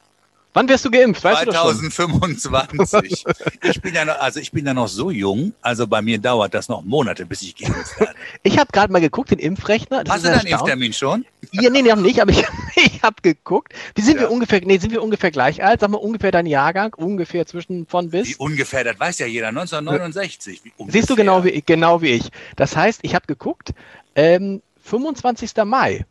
Wann 0.56 0.70
wirst 0.70 0.86
du 0.86 0.90
geimpft? 0.90 1.22
Weißt 1.24 1.42
du 1.42 1.52
das 1.52 1.56
schon? 1.58 1.92
2025. 1.92 3.26
Ich 3.62 3.82
bin 3.82 3.94
ja 3.94 4.06
noch, 4.06 4.20
also 4.20 4.40
ich 4.40 4.52
bin 4.52 4.66
ja 4.66 4.74
noch 4.74 4.88
so 4.88 5.12
jung, 5.12 5.54
also 5.62 5.86
bei 5.86 6.02
mir 6.02 6.18
dauert 6.18 6.54
das 6.54 6.70
noch 6.70 6.82
Monate, 6.84 7.26
bis 7.26 7.42
ich 7.42 7.56
geimpft 7.56 8.00
werde. 8.00 8.14
Ich 8.44 8.58
habe 8.58 8.72
gerade 8.72 8.92
mal 8.92 9.02
geguckt, 9.02 9.32
den 9.32 9.40
Impfrechner. 9.40 10.04
Das 10.06 10.16
Hast 10.16 10.26
du 10.26 10.30
deinen. 10.30 10.48
Impftermin 10.48 10.94
schon? 10.94 11.26
Ja, 11.52 11.70
nee, 11.70 11.82
noch 11.82 11.96
nicht, 11.98 12.22
aber 12.22 12.32
ich, 12.32 12.44
ich 12.76 13.02
habe 13.04 13.18
geguckt. 13.22 13.74
Wie 13.96 14.02
sind 14.02 14.16
Ja. 14.16 14.22
wir 14.22 14.32
ungefähr, 14.32 14.62
nee, 14.64 14.78
sind 14.78 14.92
wir 14.92 15.04
ungefähr 15.04 15.30
gleich 15.32 15.62
alt? 15.64 15.82
Sag 15.82 15.90
mal 15.90 15.98
ungefähr 15.98 16.32
dein 16.32 16.46
Jahrgang, 16.46 16.94
ungefähr 16.94 17.46
zwischen 17.46 17.86
von 17.86 18.12
Wie 18.14 18.22
bis. 18.22 18.36
ungefähr, 18.38 18.84
das 18.86 18.98
weiß 19.00 19.20
ja 19.20 19.26
jeder, 19.26 19.50
1969. 19.50 20.62
Wie 20.64 20.92
Siehst 20.92 21.10
du 21.10 21.16
genau 21.16 21.44
wie, 21.44 21.50
ich- 21.50 21.66
genau 21.66 22.02
wie 22.02 22.12
ich. 22.12 22.30
Das 22.56 22.76
heißt, 22.78 23.00
ich 23.04 23.14
habe 23.14 23.26
geguckt, 23.28 23.74
ähm, 24.16 24.62
25. 24.84 25.52
Mai 25.66 26.06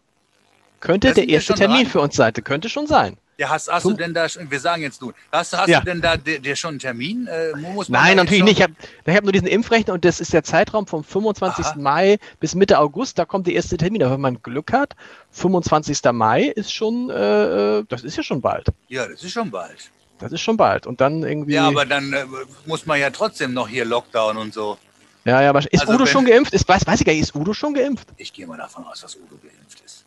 könnte 0.81 1.15
der 1.15 1.29
erste 1.29 1.55
Termin 1.55 1.85
dran. 1.85 1.87
für 1.87 2.01
uns 2.03 2.15
sein. 2.17 2.33
Könnte 2.35 2.69
schon 2.69 2.87
sein. 2.87 3.17
Ja, 3.37 3.49
hast, 3.49 3.69
hast 3.71 3.85
du 3.85 3.93
denn 3.95 4.15
da, 4.15 4.29
schon- 4.29 4.49
wir 4.49 4.61
sagen 4.61 4.83
jetzt 4.83 5.03
du, 5.03 5.13
hast, 5.33 5.57
hast 5.57 5.69
Ja. 5.69 5.81
du 5.81 5.87
denn 5.87 6.01
da 6.01 6.17
dir 6.17 6.55
schon 6.55 6.71
einen 6.71 6.79
Termin? 6.79 7.27
Äh, 7.27 7.53
Nein, 7.89 8.17
natürlich 8.17 8.45
nicht. 8.45 8.61
Ich 8.61 8.63
habe 8.63 8.75
hab 9.09 9.25
nur 9.25 9.33
diesen 9.33 9.49
Impfrechner 9.49 9.93
und 9.95 10.05
das 10.05 10.21
ist 10.21 10.33
der 10.33 10.45
Zeitraum 10.45 10.87
vom 10.87 11.03
25. 11.03 11.67
Aha. 11.67 11.75
Mai 11.77 12.19
bis 12.39 12.55
Mitte 12.55 12.79
August. 12.79 13.19
Da 13.19 13.25
kommt 13.25 13.49
der 13.49 13.55
erste 13.55 13.77
Termin. 13.77 14.03
Aber 14.05 14.13
wenn 14.15 14.21
man 14.21 14.41
Glück 14.43 14.73
hat, 14.73 14.95
25. 15.33 16.01
Mai 16.13 16.45
ist 16.45 16.73
schon, 16.73 17.11
äh, 17.11 17.79
äh, 17.79 17.85
das 17.89 18.05
ist 18.05 18.17
ja 18.17 18.23
schon 18.23 18.41
bald. 18.41 18.69
Ja, 18.89 19.09
das 19.09 19.23
ist 19.25 19.33
schon 19.33 19.51
bald. 19.51 19.91
Das 20.21 20.31
ist 20.31 20.41
schon 20.41 20.57
bald. 20.57 20.87
Und 20.87 21.01
dann 21.01 21.25
irgendwie. 21.25 21.55
Ja, 21.55 21.67
aber 21.67 21.87
dann 21.87 22.13
äh, 22.13 22.25
muss 22.67 22.87
man 22.87 23.01
ja 23.01 23.11
trotzdem 23.11 23.53
noch 23.53 23.69
hier 23.69 23.85
Lockdown 23.85 24.37
und 24.37 24.55
so. 24.55 24.79
Ja, 25.25 25.43
ja, 25.43 25.51
aber 25.51 25.59
ist 25.61 25.81
Also 25.81 25.95
Udo 25.95 26.07
schon 26.07 26.25
geimpft? 26.25 26.53
Ist, 26.55 26.69
weiß, 26.69 26.87
weiß 26.87 27.01
ich 27.01 27.07
gar 27.07 27.13
nicht, 27.13 27.23
ist 27.23 27.35
Udo 27.35 27.53
schon 27.53 27.75
geimpft? 27.75 28.07
Ich 28.17 28.33
gehe 28.33 28.47
mal 28.47 28.59
davon 28.59 28.85
aus, 28.85 29.01
dass 29.01 29.17
Udo 29.17 29.37
geimpft 29.43 29.81
ist. 29.85 30.05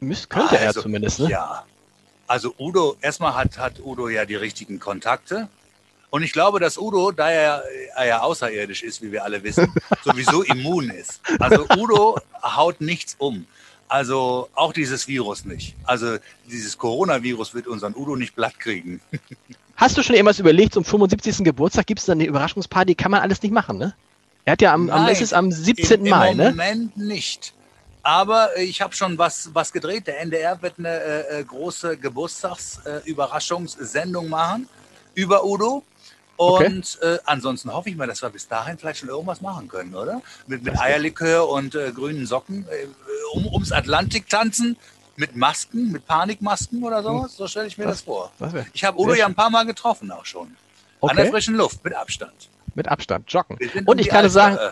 Müsst, 0.00 0.28
könnte 0.30 0.58
er 0.58 0.68
Also, 0.68 0.82
zumindest, 0.82 1.20
ne? 1.20 1.30
Ja. 1.30 1.64
Also 2.28 2.54
Udo, 2.58 2.96
erstmal 3.00 3.34
hat, 3.34 3.58
hat 3.58 3.80
Udo 3.82 4.08
ja 4.08 4.26
die 4.26 4.36
richtigen 4.36 4.78
Kontakte. 4.78 5.48
Und 6.10 6.22
ich 6.22 6.32
glaube, 6.32 6.60
dass 6.60 6.78
Udo, 6.78 7.10
da 7.10 7.30
er, 7.30 7.64
er 7.96 8.06
ja 8.06 8.20
außerirdisch 8.20 8.82
ist, 8.82 9.02
wie 9.02 9.12
wir 9.12 9.24
alle 9.24 9.42
wissen, 9.42 9.72
sowieso 10.04 10.42
immun 10.42 10.90
ist. 10.90 11.20
Also 11.40 11.66
Udo 11.76 12.20
haut 12.42 12.80
nichts 12.80 13.16
um. 13.18 13.46
Also 13.88 14.48
auch 14.54 14.74
dieses 14.74 15.08
Virus 15.08 15.46
nicht. 15.46 15.74
Also 15.84 16.18
dieses 16.50 16.76
Coronavirus 16.76 17.54
wird 17.54 17.66
unseren 17.66 17.94
Udo 17.96 18.14
nicht 18.16 18.36
platt 18.36 18.60
kriegen. 18.60 19.00
Hast 19.76 19.96
du 19.96 20.02
schon 20.02 20.16
irgendwas 20.16 20.38
überlegt, 20.38 20.74
zum 20.74 20.84
75. 20.84 21.44
Geburtstag 21.44 21.86
gibt 21.86 22.00
es 22.00 22.06
dann 22.06 22.18
eine 22.18 22.28
Überraschungsparty? 22.28 22.94
Kann 22.94 23.10
man 23.10 23.20
alles 23.20 23.42
nicht 23.42 23.52
machen, 23.52 23.78
ne? 23.78 23.94
Er 24.44 24.52
hat 24.52 24.62
ja 24.62 24.74
am, 24.74 24.90
am 24.90 25.04
Nein, 25.04 25.12
ist 25.12 25.22
es 25.22 25.32
am 25.32 25.52
17. 25.52 26.04
Im, 26.04 26.10
Mai, 26.10 26.32
Im 26.32 26.36
ne? 26.36 26.50
Moment 26.50 26.96
nicht. 26.96 27.54
Aber 28.08 28.56
äh, 28.56 28.64
ich 28.64 28.80
habe 28.80 28.96
schon 28.96 29.18
was, 29.18 29.50
was 29.52 29.70
gedreht. 29.70 30.06
Der 30.06 30.18
NDR 30.20 30.62
wird 30.62 30.78
eine 30.78 30.88
äh, 30.88 31.40
äh, 31.40 31.44
große 31.44 31.98
Geburtstagsüberraschungssendung 31.98 34.24
äh, 34.26 34.30
machen 34.30 34.66
über 35.14 35.44
Udo. 35.44 35.82
Okay. 36.38 36.66
Und 36.68 36.98
äh, 37.02 37.18
ansonsten 37.26 37.70
hoffe 37.70 37.90
ich 37.90 37.96
mal, 37.96 38.06
dass 38.06 38.22
wir 38.22 38.30
bis 38.30 38.48
dahin 38.48 38.78
vielleicht 38.78 39.00
schon 39.00 39.10
irgendwas 39.10 39.42
machen 39.42 39.68
können, 39.68 39.94
oder? 39.94 40.22
Mit, 40.46 40.62
mit 40.62 40.80
Eierlikör 40.80 41.50
und 41.50 41.74
äh, 41.74 41.92
grünen 41.92 42.24
Socken 42.26 42.66
äh, 42.70 42.86
um, 43.34 43.46
ums 43.48 43.72
Atlantik 43.72 44.26
tanzen, 44.30 44.78
mit 45.16 45.36
Masken, 45.36 45.92
mit 45.92 46.06
Panikmasken 46.06 46.82
oder 46.82 47.02
sowas. 47.02 47.36
So 47.36 47.46
stelle 47.46 47.66
ich 47.66 47.76
mir 47.76 47.84
Das- 47.84 47.96
das, 47.98 48.04
vor. 48.04 48.32
das 48.38 48.54
Ich 48.72 48.84
habe 48.84 48.98
Udo 48.98 49.12
ja 49.12 49.26
ein 49.26 49.34
paar 49.34 49.50
Mal 49.50 49.66
getroffen 49.66 50.10
auch 50.12 50.24
schon. 50.24 50.56
An 51.02 51.14
der 51.14 51.26
Okay, 51.26 51.32
frischen 51.32 51.56
Luft, 51.56 51.84
mit 51.84 51.94
Abstand. 51.94 52.48
mit 52.74 52.88
Abstand, 52.88 53.30
joggen. 53.30 53.58
Und 53.74 53.86
um 53.86 53.98
ich 53.98 54.08
kann 54.08 54.24
Alster, 54.24 54.30
sagen, 54.30 54.56
äh, 54.56 54.70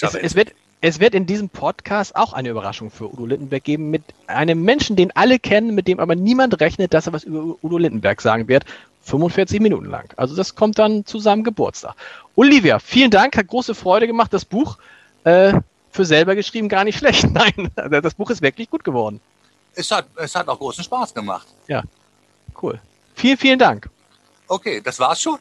Es, 0.00 0.14
es, 0.14 0.34
wird, 0.34 0.54
es 0.86 1.00
wird 1.00 1.14
in 1.14 1.24
diesem 1.24 1.48
Podcast 1.48 2.14
auch 2.14 2.34
eine 2.34 2.50
Überraschung 2.50 2.90
für 2.90 3.10
Udo 3.10 3.24
Lindenberg 3.24 3.64
geben 3.64 3.88
mit 3.88 4.02
einem 4.26 4.64
Menschen, 4.64 4.96
den 4.96 5.16
alle 5.16 5.38
kennen, 5.38 5.74
mit 5.74 5.88
dem 5.88 5.98
aber 5.98 6.14
niemand 6.14 6.60
rechnet, 6.60 6.92
dass 6.92 7.06
er 7.06 7.14
was 7.14 7.24
über 7.24 7.56
Udo 7.62 7.78
Lindenberg 7.78 8.20
sagen 8.20 8.48
wird. 8.48 8.66
45 9.00 9.60
Minuten 9.60 9.86
lang. 9.86 10.12
Also 10.18 10.36
das 10.36 10.56
kommt 10.56 10.78
dann 10.78 11.06
zu 11.06 11.18
seinem 11.20 11.42
Geburtstag. 11.42 11.94
Olivia, 12.36 12.80
vielen 12.80 13.10
Dank, 13.10 13.34
hat 13.34 13.46
große 13.46 13.74
Freude 13.74 14.06
gemacht. 14.06 14.34
Das 14.34 14.44
Buch 14.44 14.76
äh, 15.24 15.54
für 15.90 16.04
selber 16.04 16.34
geschrieben 16.34 16.68
gar 16.68 16.84
nicht 16.84 16.98
schlecht. 16.98 17.30
Nein, 17.30 17.70
also 17.76 18.00
das 18.02 18.12
Buch 18.12 18.28
ist 18.28 18.42
wirklich 18.42 18.68
gut 18.68 18.84
geworden. 18.84 19.22
Es 19.74 19.90
hat, 19.90 20.04
es 20.16 20.34
hat 20.34 20.48
auch 20.48 20.58
großen 20.58 20.84
Spaß 20.84 21.14
gemacht. 21.14 21.46
Cool. 22.60 22.78
Vielen, 23.14 23.38
vielen 23.38 23.58
Dank. 23.58 23.88
Okay, 24.48 24.82
das 24.84 25.00
war's 25.00 25.22
schon. 25.22 25.38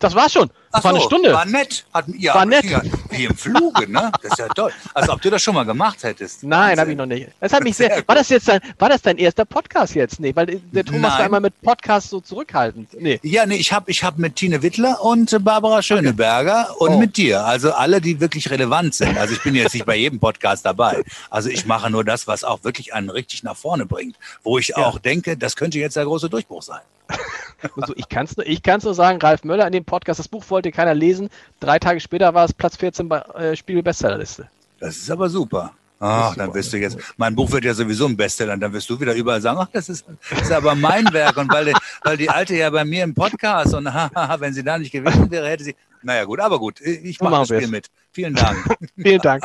Das 0.00 0.14
war's 0.14 0.32
schon. 0.32 0.48
Das 0.72 0.80
Ach 0.80 0.84
war 0.84 0.90
eine 0.92 1.00
so, 1.00 1.06
Stunde. 1.06 1.32
War 1.32 1.44
nett. 1.46 1.84
Hat, 1.92 2.06
ja, 2.16 2.34
War 2.34 2.46
nett. 2.46 2.64
Ja, 2.64 2.80
wie 3.10 3.24
im 3.26 3.36
Fluge, 3.36 3.90
ne? 3.90 4.10
Das 4.22 4.32
ist 4.32 4.38
ja 4.38 4.48
toll. 4.48 4.72
Als 4.94 5.08
ob 5.08 5.20
du 5.20 5.28
das 5.28 5.42
schon 5.42 5.54
mal 5.54 5.64
gemacht 5.64 6.02
hättest. 6.02 6.42
Nein, 6.44 6.78
habe 6.80 6.92
ich 6.92 6.96
noch 6.96 7.06
nicht. 7.06 7.28
Das 7.40 7.52
hat 7.52 7.62
mich 7.64 7.76
Sehr. 7.76 8.02
War 8.06 8.14
das 8.14 8.28
jetzt 8.30 8.48
dein, 8.48 8.60
war 8.78 8.88
das 8.88 9.02
dein 9.02 9.18
erster 9.18 9.44
Podcast 9.44 9.94
jetzt? 9.94 10.20
Nee, 10.20 10.34
weil 10.34 10.60
der 10.72 10.84
Thomas 10.84 11.10
war 11.12 11.18
Nein. 11.18 11.26
immer 11.28 11.40
mit 11.40 11.60
Podcast 11.60 12.08
so 12.10 12.20
zurückhaltend. 12.20 12.88
Nee. 12.98 13.20
Ja, 13.22 13.44
nee, 13.46 13.56
ich 13.56 13.72
habe 13.72 13.90
ich 13.90 14.02
hab 14.02 14.16
mit 14.18 14.36
Tine 14.36 14.62
Wittler 14.62 15.02
und 15.02 15.44
Barbara 15.44 15.82
Schöneberger 15.82 16.74
und 16.78 16.90
Oh. 16.94 16.98
mit 16.98 17.16
dir. 17.16 17.44
Also 17.44 17.72
alle, 17.72 18.00
die 18.00 18.20
wirklich 18.20 18.48
relevant 18.50 18.94
sind. 18.94 19.18
Also 19.18 19.34
ich 19.34 19.42
bin 19.42 19.54
jetzt 19.54 19.74
nicht 19.74 19.84
bei 19.86 19.96
jedem 19.96 20.18
Podcast 20.20 20.64
dabei. 20.64 21.02
Also 21.28 21.50
ich 21.50 21.66
mache 21.66 21.90
nur 21.90 22.04
das, 22.04 22.26
was 22.26 22.42
auch 22.44 22.64
wirklich 22.64 22.94
einen 22.94 23.10
richtig 23.10 23.42
nach 23.42 23.56
vorne 23.56 23.84
bringt. 23.86 24.16
Wo 24.44 24.56
ich 24.56 24.76
auch 24.76 24.98
denke, 24.98 25.36
das 25.36 25.56
könnte 25.56 25.78
jetzt 25.78 25.96
der 25.96 26.04
große 26.04 26.30
Durchbruch 26.30 26.62
sein. 26.62 26.80
So, 27.86 27.92
ich 27.94 28.08
kann 28.08 28.24
es 28.24 28.36
nur, 28.38 28.46
ich 28.46 28.62
kann's 28.62 28.84
nur 28.84 28.94
sagen, 28.94 29.20
Ralf 29.20 29.44
Möller 29.44 29.66
in 29.66 29.72
dem 29.72 29.84
Podcast, 29.84 30.18
das 30.18 30.28
Buch 30.28 30.44
wollte 30.48 30.72
keiner 30.72 30.94
lesen. 30.94 31.28
Drei 31.60 31.78
Tage 31.78 32.00
später 32.00 32.32
war 32.32 32.46
es 32.46 32.54
Platz 32.54 32.76
14 32.78 33.06
bei 33.06 33.18
äh, 33.18 33.54
Spiegel-Bestsellerliste. 33.54 34.48
Das 34.78 34.96
ist 34.96 35.10
aber 35.10 35.28
super. 35.28 35.74
Ach, 36.02 36.34
dann 36.34 36.54
wirst 36.54 36.72
du 36.72 36.78
jetzt, 36.78 36.96
mein 37.18 37.34
Buch 37.34 37.52
wird 37.52 37.64
ja 37.64 37.74
sowieso 37.74 38.06
ein 38.06 38.16
Bestseller, 38.16 38.56
dann 38.56 38.72
wirst 38.72 38.88
du 38.88 38.98
wieder 38.98 39.14
überall 39.14 39.42
sagen, 39.42 39.58
ach, 39.60 39.68
das 39.70 39.90
ist, 39.90 40.06
das 40.30 40.40
ist 40.40 40.52
aber 40.52 40.74
mein 40.74 41.12
Werk. 41.12 41.36
Und 41.36 41.52
weil 41.52 41.66
die, 41.66 41.74
weil 42.02 42.16
die 42.16 42.30
Alte 42.30 42.56
ja 42.56 42.70
bei 42.70 42.86
mir 42.86 43.04
im 43.04 43.14
Podcast 43.14 43.74
und 43.74 43.92
haha, 43.92 44.40
wenn 44.40 44.54
sie 44.54 44.64
da 44.64 44.78
nicht 44.78 44.92
gewesen 44.92 45.30
wäre, 45.30 45.46
hätte 45.46 45.64
sie, 45.64 45.76
naja 46.02 46.24
gut, 46.24 46.40
aber 46.40 46.58
gut, 46.58 46.80
ich 46.80 47.20
mache 47.20 47.46
das 47.46 47.48
Spiel 47.48 47.68
mit. 47.68 47.88
Vielen 48.12 48.34
Dank. 48.34 48.56
Vielen 48.96 49.20
Dank. 49.20 49.44